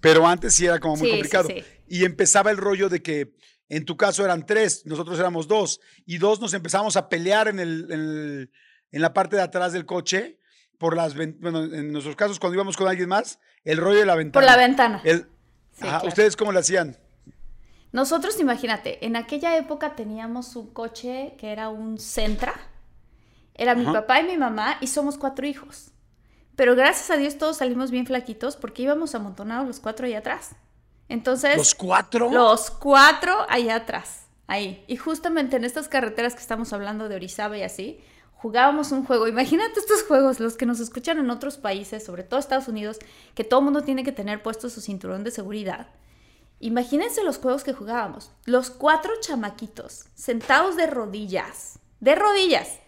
Pero 0.00 0.26
antes 0.26 0.52
sí 0.54 0.66
era 0.66 0.80
como 0.80 0.96
muy 0.96 1.06
Sí, 1.06 1.10
sí, 1.12 1.12
complicado. 1.12 1.48
sí. 1.48 1.64
Y 1.86 2.04
empezaba 2.04 2.50
el 2.50 2.56
rollo 2.56 2.88
de 2.88 3.00
que 3.02 3.34
en 3.68 3.84
tu 3.84 3.96
caso 3.96 4.24
eran 4.24 4.44
tres, 4.44 4.84
nosotros 4.84 5.18
éramos 5.18 5.46
dos, 5.48 5.80
y 6.04 6.18
dos 6.18 6.40
nos 6.40 6.52
empezamos 6.54 6.96
a 6.96 7.08
pelear 7.08 7.48
en, 7.48 7.60
el, 7.60 7.86
en, 7.88 7.92
el- 8.00 8.50
en 8.92 9.02
la 9.02 9.12
parte 9.12 9.36
de 9.36 9.42
atrás 9.42 9.72
del 9.72 9.84
coche, 9.86 10.38
por 10.78 10.96
las, 10.96 11.14
bueno, 11.14 11.64
en 11.64 11.92
nuestros 11.92 12.14
casos 12.16 12.38
cuando 12.38 12.54
íbamos 12.54 12.76
con 12.76 12.88
alguien 12.88 13.08
más, 13.08 13.38
el 13.64 13.78
rollo 13.78 13.98
de 13.98 14.06
la 14.06 14.14
ventana. 14.14 14.46
Por 14.46 14.50
la 14.50 14.56
ventana. 14.56 15.00
El- 15.04 15.26
Sí, 15.74 15.86
Ajá, 15.86 16.00
claro. 16.00 16.08
¿Ustedes 16.08 16.36
cómo 16.36 16.52
le 16.52 16.58
hacían? 16.58 16.98
Nosotros, 17.92 18.38
imagínate, 18.40 19.04
en 19.06 19.16
aquella 19.16 19.56
época 19.56 19.94
teníamos 19.94 20.54
un 20.56 20.72
coche 20.72 21.34
que 21.38 21.50
era 21.52 21.68
un 21.70 21.98
Sentra. 21.98 22.54
Era 23.54 23.74
mi 23.74 23.82
Ajá. 23.84 23.92
papá 23.92 24.20
y 24.20 24.24
mi 24.24 24.36
mamá 24.36 24.76
y 24.80 24.86
somos 24.86 25.18
cuatro 25.18 25.46
hijos. 25.46 25.90
Pero 26.56 26.74
gracias 26.74 27.10
a 27.10 27.16
Dios 27.16 27.38
todos 27.38 27.58
salimos 27.58 27.90
bien 27.90 28.06
flaquitos 28.06 28.56
porque 28.56 28.82
íbamos 28.82 29.14
amontonados 29.14 29.66
los 29.66 29.80
cuatro 29.80 30.06
ahí 30.06 30.14
atrás. 30.14 30.50
Entonces, 31.08 31.56
¿Los 31.56 31.74
cuatro? 31.74 32.30
los 32.30 32.70
cuatro 32.70 33.34
allá 33.48 33.76
atrás, 33.76 34.26
ahí. 34.46 34.84
Y 34.88 34.96
justamente 34.96 35.56
en 35.56 35.64
estas 35.64 35.88
carreteras 35.88 36.34
que 36.34 36.40
estamos 36.40 36.72
hablando 36.72 37.08
de 37.08 37.16
Orizaba 37.16 37.58
y 37.58 37.62
así, 37.62 38.00
jugábamos 38.42 38.90
un 38.90 39.04
juego. 39.04 39.28
Imagínate 39.28 39.78
estos 39.78 40.02
juegos, 40.02 40.40
los 40.40 40.56
que 40.56 40.66
nos 40.66 40.80
escuchan 40.80 41.18
en 41.18 41.30
otros 41.30 41.58
países, 41.58 42.04
sobre 42.04 42.24
todo 42.24 42.40
Estados 42.40 42.66
Unidos, 42.66 42.98
que 43.36 43.44
todo 43.44 43.62
mundo 43.62 43.82
tiene 43.82 44.02
que 44.02 44.10
tener 44.10 44.42
puesto 44.42 44.68
su 44.68 44.80
cinturón 44.80 45.22
de 45.22 45.30
seguridad. 45.30 45.86
Imagínense 46.58 47.22
los 47.22 47.38
juegos 47.38 47.62
que 47.62 47.72
jugábamos. 47.72 48.32
Los 48.44 48.70
cuatro 48.70 49.12
chamaquitos 49.20 50.06
sentados 50.14 50.76
de 50.76 50.88
rodillas, 50.88 51.78
de 52.00 52.16
rodillas. 52.16 52.80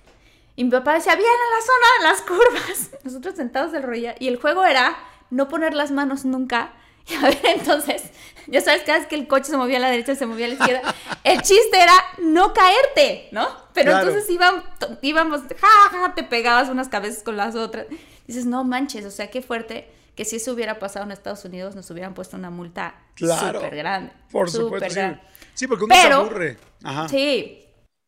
Y 0.57 0.65
mi 0.65 0.71
papá 0.71 0.95
decía, 0.95 1.15
bien 1.15 1.29
a 1.29 1.57
la 1.57 1.63
zona 1.63 2.11
las 2.11 2.23
curvas. 2.23 2.91
Nosotros 3.05 3.37
sentados 3.37 3.71
de 3.71 3.81
rodillas. 3.81 4.17
Y 4.19 4.27
el 4.27 4.41
juego 4.41 4.65
era 4.65 4.97
no 5.31 5.49
poner 5.49 5.75
las 5.75 5.93
manos 5.93 6.25
nunca. 6.25 6.73
Y 7.07 7.15
a 7.17 7.23
ver, 7.23 7.39
entonces, 7.45 8.11
ya 8.47 8.61
sabes, 8.61 8.83
cada 8.83 8.99
vez 8.99 9.07
que 9.07 9.15
el 9.15 9.27
coche 9.29 9.45
se 9.51 9.57
movía 9.57 9.77
a 9.77 9.81
la 9.81 9.91
derecha, 9.91 10.15
se 10.15 10.27
movía 10.27 10.47
a 10.47 10.49
la 10.49 10.55
izquierda. 10.55 10.95
El 11.23 11.43
chiste 11.43 11.77
era 11.81 11.93
no 12.19 12.53
caerte, 12.53 13.29
¿no? 13.33 13.47
Pero 13.75 13.91
Claro. 13.91 14.09
entonces 14.09 14.31
íbamos, 14.31 14.65
íbamos, 15.03 15.41
ja, 15.61 15.91
ja, 15.91 16.15
te 16.15 16.23
pegabas 16.23 16.69
unas 16.69 16.89
cabezas 16.89 17.23
con 17.23 17.37
las 17.37 17.55
otras. 17.57 17.87
Dices, 18.27 18.47
no 18.47 18.65
manches, 18.65 19.05
o 19.05 19.11
sea, 19.11 19.31
qué 19.31 19.43
fuerte 19.43 19.89
que 20.15 20.25
si 20.25 20.37
eso 20.37 20.53
hubiera 20.53 20.79
pasado 20.79 21.05
en 21.05 21.11
Estados 21.13 21.45
Unidos 21.45 21.75
nos 21.75 21.91
hubieran 21.91 22.15
puesto 22.15 22.37
una 22.37 22.49
multa 22.51 22.95
Claro. 23.17 23.59
súper 23.61 23.77
grande. 23.77 24.13
Por 24.31 24.49
supuesto, 24.51 24.89
sí. 24.89 24.95
grande. 24.95 25.21
Sí, 25.55 25.67
porque 25.67 25.85
uno 25.85 25.95
Pero- 25.95 26.17
se 26.23 26.31
aburre. 26.31 26.57
Ajá. 26.85 27.09
Sí, 27.09 27.61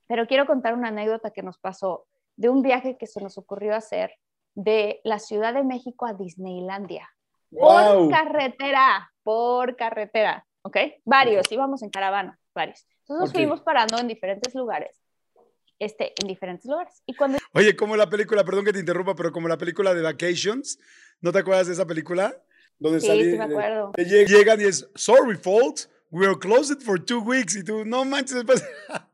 Pero 0.09 0.27
quiero 0.29 0.47
contar 0.47 0.73
una 0.75 0.89
anécdota 0.89 1.33
que 1.33 1.43
nos 1.43 1.59
pasó 1.59 2.07
de 2.37 2.49
un 2.49 2.63
viaje 2.63 2.97
que 2.97 3.09
se 3.09 3.21
nos 3.21 3.39
ocurrió 3.39 3.75
hacer 3.75 4.13
de 4.55 5.01
la 5.03 5.19
Ciudad 5.19 5.53
de 5.53 5.65
México 5.65 6.07
a 6.07 6.13
Disneylandia. 6.15 7.09
Guau. 7.51 8.05
Por 8.09 8.11
carretera, 8.11 9.13
por 9.23 9.77
carretera, 9.77 10.47
¿ok? 10.63 10.77
Varios, 11.05 11.51
íbamos 11.51 11.83
en 11.83 11.91
caravana, 11.91 12.39
varios. 12.55 12.87
Entonces 13.01 13.21
nos 13.21 13.31
Ok. 13.31 13.37
fuimos 13.37 13.61
parando 13.63 13.99
en 13.99 14.09
diferentes 14.09 14.55
lugares, 14.55 15.01
este, 15.79 16.13
en 16.21 16.29
diferentes 16.29 16.67
lugares. 16.67 17.03
Y 17.07 17.15
cuando 17.15 17.39
Oye, 17.53 17.77
como 17.77 17.97
la 17.97 18.09
película, 18.09 18.45
perdón 18.45 18.65
que 18.65 18.73
te 18.73 18.81
interrumpa, 18.81 19.15
pero 19.15 19.31
como 19.33 19.49
la 19.49 19.57
película 19.59 19.95
de 19.95 20.03
Vacations, 20.03 20.79
¿no 21.21 21.33
te 21.33 21.39
acuerdas 21.39 21.67
de 21.69 21.75
esa 21.75 21.87
película? 21.87 22.35
Donde 22.79 23.01
Sí, 23.01 23.07
salí- 23.09 23.31
sí 23.31 23.39
me 23.39 23.45
acuerdo. 23.45 23.93
que 23.93 24.05
lleg- 24.05 24.27
Llegan 24.27 24.61
y 24.61 24.65
es, 24.65 24.89
sorry 24.95 25.37
folks, 25.37 25.89
we 26.11 26.27
are 26.27 26.39
closed 26.39 26.81
for 26.83 27.03
two 27.03 27.21
weeks. 27.21 27.57
Y 27.57 27.65
tú, 27.65 27.85
no 27.87 28.05
manches, 28.05 28.35
después, 28.35 28.63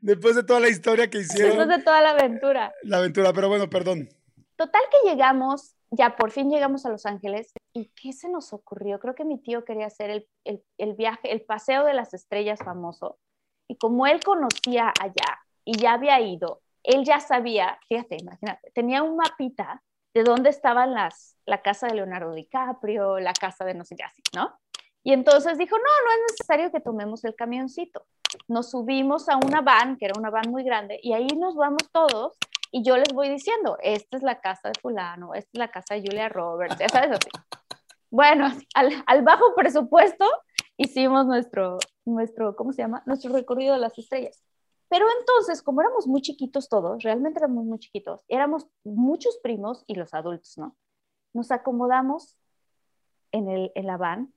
después 0.00 0.34
de 0.36 0.42
toda 0.44 0.60
la 0.60 0.68
historia 0.68 1.10
que 1.10 1.18
hicieron, 1.18 1.58
después 1.58 1.78
de 1.78 1.84
toda 1.84 2.00
la 2.00 2.10
aventura, 2.10 2.72
la 2.84 2.98
aventura, 2.98 3.32
pero 3.32 3.48
bueno, 3.48 3.68
perdón. 3.68 4.08
Total 4.56 4.82
que 4.90 5.10
llegamos, 5.10 5.74
ya 5.92 6.16
por 6.16 6.30
fin 6.30 6.50
llegamos 6.50 6.84
a 6.86 6.90
Los 6.90 7.06
Ángeles. 7.06 7.52
¿Y 7.74 7.90
qué 7.90 8.12
se 8.12 8.28
nos 8.28 8.52
ocurrió? 8.52 8.98
Creo 8.98 9.14
que 9.14 9.24
mi 9.24 9.38
tío 9.38 9.64
quería 9.64 9.86
hacer 9.86 10.10
el, 10.10 10.28
el- 10.44 10.64
el 10.78 10.94
viaje, 10.94 11.30
el 11.32 11.42
paseo 11.42 11.84
de 11.84 11.94
las 11.94 12.14
estrellas 12.14 12.58
famoso. 12.64 13.18
Y 13.68 13.76
como 13.76 14.06
él 14.06 14.20
conocía 14.24 14.92
allá 15.00 15.38
y 15.64 15.76
ya 15.78 15.92
había 15.92 16.20
ido, 16.20 16.60
él 16.82 17.04
ya 17.04 17.20
sabía, 17.20 17.78
fíjate, 17.88 18.16
imagínate, 18.20 18.70
tenía 18.72 19.02
un 19.02 19.16
mapita 19.16 19.82
de 20.14 20.24
dónde 20.24 20.50
estaban 20.50 20.92
las, 20.94 21.36
la 21.46 21.62
casa 21.62 21.86
de 21.86 21.94
Leonardo 21.94 22.34
DiCaprio, 22.34 23.18
la 23.20 23.32
casa 23.32 23.64
de 23.64 23.74
no 23.74 23.84
sé 23.84 23.94
qué 23.96 24.02
así, 24.04 24.22
¿no? 24.34 24.58
Y 25.04 25.12
entonces 25.12 25.58
dijo, 25.58 25.76
no, 25.76 25.82
no 25.82 26.12
es 26.12 26.32
necesario 26.32 26.70
que 26.70 26.80
tomemos 26.80 27.24
el 27.24 27.34
camioncito. 27.34 28.06
Nos 28.48 28.70
subimos 28.70 29.28
a 29.28 29.36
una 29.36 29.60
van, 29.60 29.96
que 29.96 30.06
era 30.06 30.14
una 30.18 30.30
van 30.30 30.50
muy 30.50 30.64
grande, 30.64 30.98
y 31.02 31.12
ahí 31.12 31.26
nos 31.38 31.54
vamos 31.54 31.82
todos 31.92 32.36
y 32.72 32.82
yo 32.82 32.96
les 32.96 33.12
voy 33.12 33.28
diciendo, 33.28 33.76
esta 33.82 34.16
es 34.16 34.22
la 34.22 34.40
casa 34.40 34.70
de 34.70 34.80
fulano, 34.80 35.34
esta 35.34 35.50
es 35.52 35.58
la 35.58 35.70
casa 35.70 35.94
de 35.94 36.00
Julia 36.00 36.30
Roberts, 36.30 36.78
ya 36.78 36.88
sabes 36.88 37.10
así. 37.10 37.28
Bueno, 38.10 38.46
al, 38.74 39.22
bajo 39.22 39.54
presupuesto 39.54 40.24
hicimos 40.78 41.26
nuestro, 41.26 41.78
nuestro, 42.06 42.56
¿cómo 42.56 42.72
se 42.72 42.80
llama? 42.80 43.02
Nuestro 43.04 43.30
recorrido 43.30 43.74
de 43.74 43.80
las 43.80 43.96
estrellas. 43.98 44.42
Pero 44.88 45.06
entonces, 45.20 45.62
como 45.62 45.82
éramos 45.82 46.06
muy 46.06 46.22
chiquitos 46.22 46.70
todos, 46.70 47.02
realmente 47.02 47.40
éramos 47.40 47.64
muy 47.66 47.78
chiquitos, 47.78 48.24
éramos 48.28 48.66
muchos 48.84 49.38
primos 49.42 49.84
y 49.86 49.94
los 49.94 50.14
adultos, 50.14 50.56
¿no? 50.56 50.74
Nos 51.34 51.50
acomodamos 51.50 52.38
en, 53.32 53.50
el, 53.50 53.72
en 53.74 53.86
la 53.86 53.98
van 53.98 54.32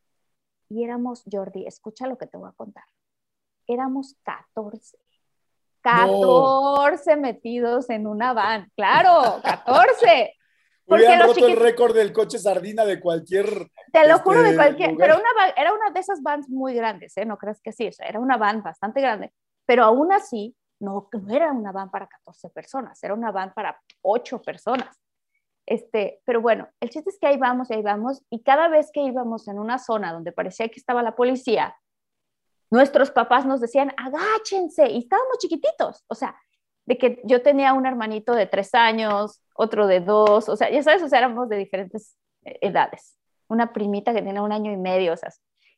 y 0.68 0.84
éramos, 0.84 1.24
Jordi, 1.32 1.66
escucha 1.66 2.08
lo 2.08 2.18
que 2.18 2.28
te 2.28 2.38
voy 2.38 2.50
a 2.50 2.54
contar. 2.54 2.84
Éramos 3.68 4.16
14. 4.24 4.98
14 5.86 7.16
metidos 7.18 7.90
en 7.90 8.08
una 8.08 8.34
van. 8.34 8.72
Claro, 8.76 9.42
14. 9.44 10.34
Porque 10.88 11.04
Hubieran 11.06 11.28
roto 11.28 11.48
el 11.48 11.56
récord 11.58 11.96
del 11.96 12.14
coche 12.14 12.38
sardina 12.38 12.86
de 12.86 13.00
cualquier. 13.00 13.48
Te 13.92 14.08
lo 14.08 14.18
este, 14.18 14.24
juro 14.24 14.44
de 14.44 14.56
cualquier, 14.56 14.92
lugar. 14.92 15.08
pero 15.10 15.20
una 15.20 15.30
van- 15.36 15.54
era 15.58 15.74
una 15.74 15.90
de 15.90 16.00
esas 16.00 16.22
vans 16.22 16.48
muy 16.48 16.76
grandes, 16.76 17.18
¿eh? 17.18 17.26
No 17.26 17.38
crees 17.38 17.60
que 17.60 17.72
sí, 17.72 17.88
o 17.88 17.92
sea, 17.92 18.08
era 18.08 18.20
una 18.20 18.38
van 18.38 18.62
bastante 18.62 19.02
grande, 19.02 19.34
pero 19.66 19.84
aún 19.84 20.14
así 20.14 20.56
no, 20.80 21.10
no 21.12 21.34
era 21.36 21.52
una 21.52 21.72
van 21.72 21.90
para 21.90 22.06
14 22.08 22.50
personas, 22.52 23.04
era 23.04 23.16
una 23.16 23.32
van 23.32 23.52
para 23.56 23.82
8 24.04 24.42
personas. 24.44 24.96
Este, 25.66 26.22
pero 26.24 26.40
bueno, 26.40 26.68
el 26.80 26.92
chiste 26.92 27.10
es 27.10 27.18
que 27.20 27.26
ahí 27.26 27.38
vamos 27.38 27.72
y 27.72 27.74
ahí 27.74 27.82
vamos, 27.82 28.24
y 28.30 28.44
cada 28.44 28.68
vez 28.68 28.92
que 28.94 29.02
íbamos 29.02 29.48
en 29.48 29.58
una 29.58 29.80
zona 29.80 30.14
donde 30.14 30.32
parecía 30.32 30.68
que 30.70 30.80
estaba 30.80 31.02
la 31.02 31.16
policía, 31.16 31.76
nuestros 32.70 33.12
papás 33.12 33.46
nos 33.46 33.62
decían, 33.62 33.94
agáchense, 33.98 34.88
y 34.90 35.00
estábamos 35.00 35.38
chiquititos, 35.40 36.04
o 36.08 36.16
sea, 36.16 36.36
de 36.86 36.98
que 36.98 37.22
yo 37.24 37.42
tenía 37.42 37.74
un 37.74 37.86
hermanito 37.86 38.34
de 38.34 38.46
tres 38.46 38.74
años, 38.76 39.42
otro 39.56 39.88
de 39.88 40.02
dos, 40.02 40.50
o 40.50 40.56
sea, 40.56 40.70
ya 40.70 40.84
sabes, 40.84 41.02
o 41.02 41.10
sea, 41.10 41.20
éramos 41.20 41.50
de 41.50 41.58
diferentes 41.58 42.16
eh, 42.44 42.58
edades. 42.62 43.18
Una 43.48 43.74
primita 43.74 44.14
que 44.14 44.22
tenía 44.22 44.42
un 44.42 44.52
año 44.52 44.72
y 44.72 44.78
medio, 44.78 45.14
o 45.14 45.18
sea, 45.18 45.30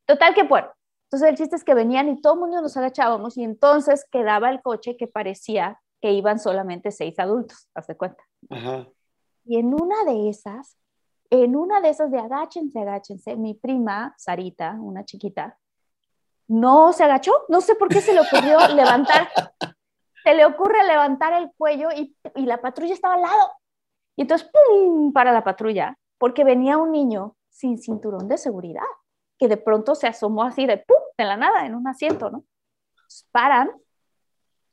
total 0.05 0.33
que 0.33 0.43
bueno. 0.43 0.67
Entonces 1.03 1.29
el 1.29 1.37
chiste 1.37 1.55
es 1.55 1.63
que 1.63 1.73
venían 1.73 2.09
y 2.09 2.21
todo 2.21 2.33
el 2.33 2.39
mundo 2.41 2.61
nos 2.61 2.75
agachábamos 2.75 3.37
y 3.37 3.43
entonces 3.43 4.05
quedaba 4.11 4.49
el 4.49 4.61
coche 4.61 4.97
que 4.97 5.07
parecía 5.07 5.79
que 6.01 6.11
iban 6.11 6.39
solamente 6.39 6.91
seis 6.91 7.17
adultos, 7.17 7.69
haz 7.73 7.87
de 7.87 7.95
cuenta. 7.95 8.23
Ajá. 8.49 8.87
Y 9.45 9.57
en 9.57 9.73
una 9.73 10.03
de 10.03 10.29
esas, 10.29 10.77
en 11.29 11.55
una 11.55 11.79
de 11.79 11.89
esas 11.89 12.11
de 12.11 12.19
agáchense, 12.19 12.79
agáchense, 12.79 13.37
mi 13.37 13.53
prima, 13.53 14.13
Sarita, 14.17 14.77
una 14.79 15.05
chiquita, 15.05 15.57
no 16.47 16.93
se 16.93 17.03
agachó, 17.03 17.45
no 17.49 17.61
sé 17.61 17.75
por 17.75 17.89
qué 17.89 18.01
se 18.01 18.13
le 18.13 18.21
ocurrió 18.21 18.59
levantar, 18.75 19.29
se 20.23 20.33
le 20.33 20.45
ocurre 20.45 20.85
levantar 20.85 21.33
el 21.33 21.51
cuello 21.57 21.89
y, 21.95 22.15
y 22.35 22.45
la 22.45 22.61
patrulla 22.61 22.93
estaba 22.93 23.15
al 23.15 23.21
lado. 23.21 23.51
Y 24.15 24.23
entonces, 24.23 24.49
¡pum!, 24.51 25.13
para 25.13 25.31
la 25.31 25.43
patrulla, 25.43 25.97
porque 26.17 26.43
venía 26.43 26.77
un 26.77 26.91
niño 26.91 27.35
sin 27.49 27.77
cinturón 27.77 28.27
de 28.27 28.37
seguridad, 28.37 28.81
que 29.37 29.47
de 29.47 29.57
pronto 29.57 29.95
se 29.95 30.07
asomó 30.07 30.43
así 30.43 30.65
de 30.65 30.77
¡pum!, 30.77 30.97
de 31.17 31.25
la 31.25 31.37
nada, 31.37 31.65
en 31.65 31.75
un 31.75 31.87
asiento, 31.87 32.29
¿no? 32.29 32.43
Entonces, 32.95 33.27
paran 33.31 33.71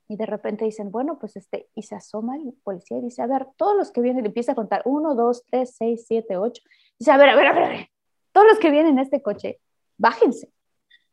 y 0.07 0.17
de 0.17 0.25
repente 0.25 0.65
dicen, 0.65 0.91
bueno, 0.91 1.17
pues 1.19 1.35
este, 1.35 1.69
y 1.73 1.81
se 1.81 1.95
asoma 1.95 2.35
el 2.35 2.53
policía 2.63 2.97
y 2.97 3.01
dice, 3.01 3.21
a 3.21 3.27
ver, 3.27 3.47
todos 3.57 3.75
los 3.75 3.91
que 3.91 4.01
vienen, 4.01 4.23
y 4.23 4.27
empieza 4.27 4.51
a 4.51 4.55
contar, 4.55 4.83
uno, 4.85 5.15
dos, 5.15 5.43
tres, 5.49 5.75
seis, 5.75 6.05
siete, 6.07 6.37
ocho. 6.37 6.61
Dice, 6.99 7.11
a 7.11 7.17
ver, 7.17 7.29
a 7.29 7.35
ver, 7.35 7.47
a 7.47 7.53
ver, 7.53 7.63
a 7.63 7.69
ver, 7.69 7.89
todos 8.31 8.47
los 8.47 8.59
que 8.59 8.69
vienen 8.69 8.93
en 8.93 8.99
este 8.99 9.21
coche, 9.21 9.59
bájense. 9.97 10.51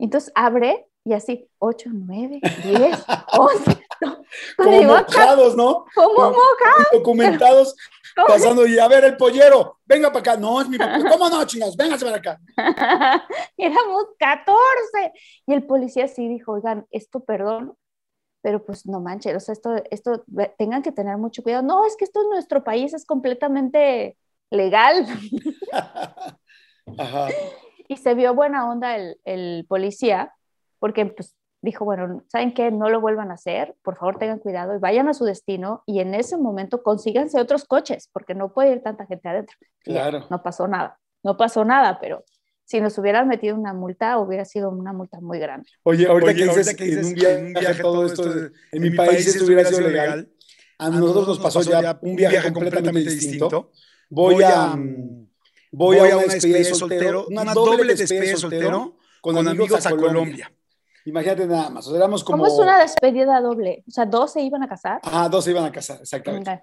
Entonces 0.02 0.32
abre 0.34 0.88
y 1.04 1.12
así, 1.12 1.48
8, 1.58 1.90
9, 1.92 2.40
10, 2.64 3.04
11. 3.38 3.86
Como 4.56 4.82
mojados, 4.82 5.56
¿no? 5.56 5.84
Como 5.94 6.30
mojados. 6.30 6.88
Documentados, 6.92 7.76
pasando 8.16 8.66
y 8.66 8.78
a 8.78 8.88
ver 8.88 9.04
el 9.04 9.16
pollero, 9.16 9.78
venga 9.84 10.08
para 10.08 10.20
acá. 10.20 10.36
No, 10.36 10.60
es 10.60 10.68
mi 10.68 10.78
papá. 10.78 10.98
¿Cómo 11.10 11.28
no, 11.28 11.44
chingados? 11.44 11.76
Véngase 11.76 12.04
para 12.04 12.16
acá. 12.16 12.40
Éramos 13.56 14.06
14. 14.18 15.12
Y 15.46 15.54
el 15.54 15.66
policía 15.66 16.08
sí 16.08 16.28
dijo, 16.28 16.52
oigan, 16.52 16.86
esto 16.90 17.20
perdón, 17.20 17.76
pero 18.42 18.64
pues 18.64 18.86
no 18.86 19.00
manches, 19.00 19.36
o 19.36 19.40
sea, 19.40 19.52
esto, 19.52 19.76
esto, 19.90 20.24
tengan 20.58 20.82
que 20.82 20.90
tener 20.90 21.16
mucho 21.16 21.44
cuidado. 21.44 21.62
No, 21.62 21.86
es 21.86 21.96
que 21.96 22.04
esto 22.04 22.22
en 22.22 22.30
nuestro 22.30 22.64
país 22.64 22.92
es 22.92 23.04
completamente 23.06 24.16
legal. 24.50 25.06
Ajá. 26.98 27.28
Y 27.92 27.96
se 27.96 28.14
vio 28.14 28.34
buena 28.34 28.70
onda 28.70 28.96
el, 28.96 29.18
el 29.24 29.66
policía, 29.68 30.32
porque 30.78 31.04
pues 31.06 31.36
dijo, 31.60 31.84
bueno, 31.84 32.24
¿saben 32.28 32.54
qué? 32.54 32.70
No 32.70 32.88
lo 32.88 33.00
vuelvan 33.00 33.30
a 33.30 33.34
hacer, 33.34 33.74
por 33.82 33.96
favor 33.96 34.18
tengan 34.18 34.38
cuidado 34.38 34.74
y 34.74 34.78
vayan 34.78 35.08
a 35.08 35.14
su 35.14 35.24
destino 35.24 35.82
y 35.86 36.00
en 36.00 36.14
ese 36.14 36.38
momento 36.38 36.82
consíganse 36.82 37.38
otros 37.38 37.64
coches, 37.64 38.08
porque 38.12 38.34
no 38.34 38.52
puede 38.52 38.72
ir 38.72 38.82
tanta 38.82 39.06
gente 39.06 39.28
adentro. 39.28 39.56
Claro. 39.80 40.26
No 40.30 40.42
pasó 40.42 40.66
nada, 40.66 40.98
no 41.22 41.36
pasó 41.36 41.64
nada, 41.64 41.98
pero 42.00 42.24
si 42.64 42.80
nos 42.80 42.96
hubieran 42.96 43.28
metido 43.28 43.56
una 43.56 43.74
multa, 43.74 44.18
hubiera 44.18 44.46
sido 44.46 44.70
una 44.70 44.94
multa 44.94 45.20
muy 45.20 45.38
grande. 45.38 45.68
Oye, 45.82 46.06
ahorita, 46.06 46.34
que, 46.34 46.44
dices, 46.44 46.74
que 46.74 46.92
en 46.94 47.04
un 47.06 47.52
viaje, 47.52 47.82
todo 47.82 48.06
esto, 48.06 48.24
en, 48.72 48.82
mi 48.82 48.90
país, 48.90 49.26
esto 49.26 49.44
hubiera 49.44 49.64
sido 49.64 49.82
legal, 49.82 50.32
a 50.78 50.88
nosotros 50.88 51.28
nos 51.28 51.40
pasó 51.40 51.60
ya 51.60 51.98
un 52.00 52.16
viaje 52.16 52.52
completamente 52.52 53.10
distinto. 53.10 53.70
Voy 54.08 54.42
a, 54.42 54.74
voy 55.72 55.98
a 55.98 56.16
una 56.16 56.32
despedida 56.32 56.74
soltero, 56.74 57.26
una 57.28 57.52
doble 57.52 57.94
despedida 57.94 58.36
soltero 58.36 58.96
con 59.20 59.36
amigos 59.48 59.84
a 59.86 59.90
Colombia. 59.90 60.52
Imagínate 61.04 61.46
nada 61.46 61.68
más, 61.68 61.88
o 61.88 61.96
éramos 61.96 62.22
como... 62.22 62.44
¿Cómo 62.44 62.54
es 62.54 62.60
una 62.60 62.80
despedida 62.80 63.40
doble? 63.40 63.82
O 63.88 63.90
sea, 63.90 64.06
¿dos 64.06 64.32
se 64.32 64.40
iban 64.40 64.62
a 64.62 64.68
casar? 64.68 65.00
Ah, 65.02 65.28
dos 65.28 65.44
se 65.44 65.50
iban 65.50 65.64
a 65.64 65.72
casar, 65.72 66.00
exactamente. 66.00 66.62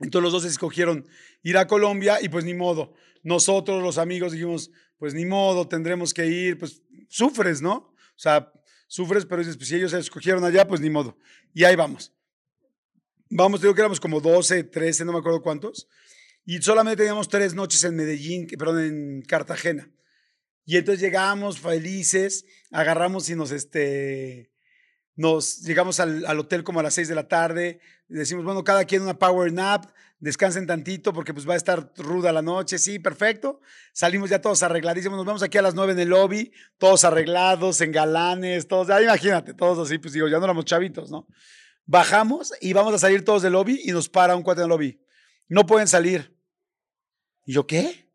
Entonces 0.00 0.22
los 0.22 0.32
dos 0.32 0.44
escogieron 0.46 1.06
ir 1.42 1.58
a 1.58 1.66
Colombia 1.66 2.18
y 2.22 2.30
pues 2.30 2.44
ni 2.44 2.54
modo. 2.54 2.94
Nosotros, 3.22 3.82
los 3.82 3.98
amigos, 3.98 4.32
dijimos, 4.32 4.70
pues 4.98 5.12
ni 5.12 5.26
modo, 5.26 5.68
tendremos 5.68 6.14
que 6.14 6.26
ir, 6.26 6.58
pues 6.58 6.82
sufres, 7.08 7.60
¿no? 7.60 7.74
O 7.74 8.18
sea, 8.18 8.50
sufres, 8.86 9.26
pero 9.26 9.40
dices, 9.40 9.56
pues 9.56 9.68
si 9.68 9.76
ellos 9.76 9.90
se 9.90 9.98
escogieron 9.98 10.42
allá, 10.44 10.66
pues 10.66 10.80
ni 10.80 10.88
modo. 10.88 11.18
Y 11.52 11.64
ahí 11.64 11.76
vamos. 11.76 12.12
Vamos, 13.28 13.60
digo 13.60 13.74
que 13.74 13.80
éramos 13.80 14.00
como 14.00 14.20
12, 14.20 14.64
13, 14.64 15.04
no 15.04 15.12
me 15.12 15.18
acuerdo 15.18 15.42
cuántos. 15.42 15.88
Y 16.44 16.60
solamente 16.60 16.98
teníamos 16.98 17.28
tres 17.28 17.54
noches 17.54 17.82
en 17.84 17.96
Medellín, 17.96 18.46
perdón, 18.58 18.80
en 18.80 19.22
Cartagena. 19.22 19.90
Y 20.66 20.76
entonces 20.76 21.00
llegamos 21.00 21.60
felices, 21.60 22.46
agarramos 22.70 23.28
y 23.28 23.34
nos, 23.34 23.50
este, 23.50 24.50
nos 25.14 25.60
llegamos 25.62 26.00
al, 26.00 26.38
hotel 26.38 26.64
como 26.64 26.80
a 26.80 26.82
las 26.82 26.94
6 26.94 27.08
de 27.08 27.14
la 27.14 27.28
tarde. 27.28 27.80
Decimos, 28.08 28.44
bueno, 28.44 28.64
cada 28.64 28.84
quien 28.84 29.02
una 29.02 29.18
power 29.18 29.52
nap, 29.52 29.86
descansen 30.18 30.66
tantito 30.66 31.12
porque 31.12 31.34
pues 31.34 31.48
va 31.48 31.54
a 31.54 31.58
estar 31.58 31.92
ruda 31.96 32.32
la 32.32 32.42
noche. 32.42 32.78
Sí, 32.78 32.98
perfecto. 32.98 33.60
Salimos 33.92 34.30
ya 34.30 34.40
todos 34.40 34.62
arregladísimos. 34.62 35.16
Nos 35.16 35.26
vemos 35.26 35.42
aquí 35.42 35.58
a 35.58 35.62
las 35.62 35.74
9 35.74 35.92
en 35.92 35.98
el 36.00 36.08
lobby, 36.08 36.52
todos 36.78 37.04
arreglados, 37.04 37.80
en 37.80 37.92
galanes, 37.92 38.66
todos. 38.66 38.88
Ya 38.88 39.02
imagínate, 39.02 39.54
todos 39.54 39.86
así, 39.86 39.98
pues 39.98 40.14
digo, 40.14 40.28
ya 40.28 40.38
no 40.38 40.44
éramos 40.44 40.64
chavitos, 40.64 41.10
¿no? 41.10 41.26
Bajamos 41.86 42.54
y 42.60 42.72
vamos 42.72 42.94
a 42.94 42.98
salir 42.98 43.24
todos 43.24 43.42
del 43.42 43.52
lobby 43.52 43.80
y 43.84 43.92
nos 43.92 44.08
para 44.08 44.34
un 44.34 44.42
cuate 44.42 44.62
en 44.62 44.64
el 44.64 44.70
lobby. 44.70 45.00
No 45.48 45.66
pueden 45.66 45.88
salir. 45.88 46.33
¿Y 47.44 47.52
yo 47.52 47.66
qué? 47.66 48.08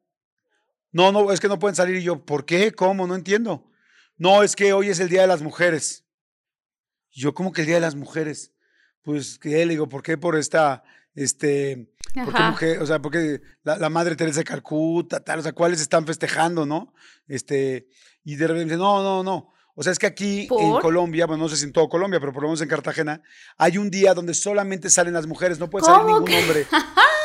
No, 0.92 1.12
no, 1.12 1.32
es 1.32 1.40
que 1.40 1.48
no 1.48 1.60
pueden 1.60 1.76
salir. 1.76 1.98
Y 1.98 2.04
yo, 2.04 2.26
¿por 2.26 2.46
qué? 2.46 2.72
¿Cómo? 2.72 3.08
No 3.08 3.16
entiendo. 3.16 3.70
No, 4.18 4.44
es 4.44 4.56
que 4.56 4.74
hoy 4.74 4.90
es 4.90 5.00
el 5.00 5.10
Día 5.10 5.22
de 5.22 5.28
las 5.28 5.42
Mujeres. 5.42 6.04
Y 7.12 7.22
yo, 7.22 7.34
¿cómo 7.34 7.52
que 7.52 7.62
el 7.62 7.68
Día 7.68 7.76
de 7.76 7.82
las 7.82 7.96
Mujeres? 7.96 8.54
Pues 9.02 9.40
que 9.40 9.50
le 9.50 9.68
digo, 9.68 9.88
¿por 9.88 10.04
qué 10.04 10.18
por 10.18 10.36
esta, 10.36 10.84
este, 11.16 11.90
¿por 12.14 12.34
qué 12.34 12.44
mujer, 12.44 12.82
o 12.82 12.86
sea, 12.86 13.00
porque 13.02 13.42
la, 13.64 13.78
la, 13.78 13.90
Madre 13.90 14.16
Teresa 14.16 14.40
de 14.40 14.44
Calcuta, 14.44 15.24
tal, 15.24 15.40
o 15.40 15.42
sea, 15.42 15.54
¿cuáles 15.54 15.80
están 15.80 16.06
festejando, 16.06 16.66
no? 16.66 16.94
Este, 17.28 17.88
y 18.24 18.36
de 18.36 18.48
repente, 18.48 18.76
no, 18.76 19.02
no, 19.02 19.24
no. 19.24 19.54
O 19.76 19.84
sea, 19.84 19.94
es 19.94 20.00
que 20.00 20.08
aquí 20.08 20.50
en 20.60 20.80
Colombia, 20.82 21.26
bueno, 21.26 21.44
no 21.44 21.50
sé 21.50 21.56
si 21.56 21.64
en 21.64 21.72
todo 21.72 21.88
Colombia, 21.88 22.20
pero 22.20 22.34
por 22.34 22.44
lo 22.44 22.50
menos 22.50 22.62
en 22.62 22.68
Cartagena, 22.68 23.22
hay 23.58 23.78
un 23.78 23.90
día 23.90 24.14
donde 24.14 24.34
solamente 24.34 24.90
salen 24.90 25.14
las 25.14 25.26
mujeres, 25.26 25.58
no 25.58 25.70
puede 25.70 25.86
salir 25.86 26.06
ningún 26.06 26.34
hombre. 26.34 26.68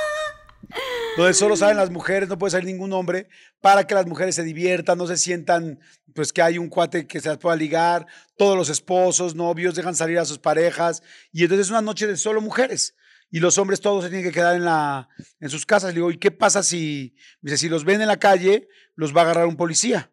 donde 1.16 1.34
solo 1.34 1.56
salen 1.56 1.76
las 1.76 1.90
mujeres, 1.90 2.28
no 2.28 2.38
puede 2.38 2.52
salir 2.52 2.66
ningún 2.66 2.92
hombre, 2.92 3.28
para 3.60 3.86
que 3.86 3.94
las 3.94 4.06
mujeres 4.06 4.34
se 4.34 4.42
diviertan, 4.42 4.98
no 4.98 5.06
se 5.06 5.16
sientan, 5.16 5.78
pues 6.14 6.32
que 6.32 6.42
hay 6.42 6.58
un 6.58 6.68
cuate 6.68 7.06
que 7.06 7.20
se 7.20 7.28
las 7.28 7.38
pueda 7.38 7.56
ligar, 7.56 8.06
todos 8.36 8.56
los 8.56 8.68
esposos, 8.68 9.34
novios, 9.34 9.74
dejan 9.74 9.94
salir 9.94 10.18
a 10.18 10.24
sus 10.24 10.38
parejas, 10.38 11.02
y 11.32 11.42
entonces 11.42 11.66
es 11.66 11.70
una 11.70 11.82
noche 11.82 12.06
de 12.06 12.16
solo 12.16 12.40
mujeres. 12.40 12.94
Y 13.30 13.40
los 13.40 13.58
hombres 13.58 13.80
todos 13.80 14.04
se 14.04 14.10
tienen 14.10 14.26
que 14.26 14.32
quedar 14.32 14.54
en, 14.54 14.64
la, 14.64 15.08
en 15.40 15.50
sus 15.50 15.66
casas. 15.66 15.90
Le 15.90 15.96
digo, 15.96 16.10
¿y 16.12 16.18
qué 16.18 16.30
pasa 16.30 16.62
si, 16.62 17.16
dice, 17.40 17.56
si 17.56 17.68
los 17.68 17.84
ven 17.84 18.00
en 18.00 18.06
la 18.06 18.18
calle, 18.18 18.68
los 18.94 19.14
va 19.14 19.22
a 19.22 19.24
agarrar 19.24 19.46
un 19.46 19.56
policía? 19.56 20.12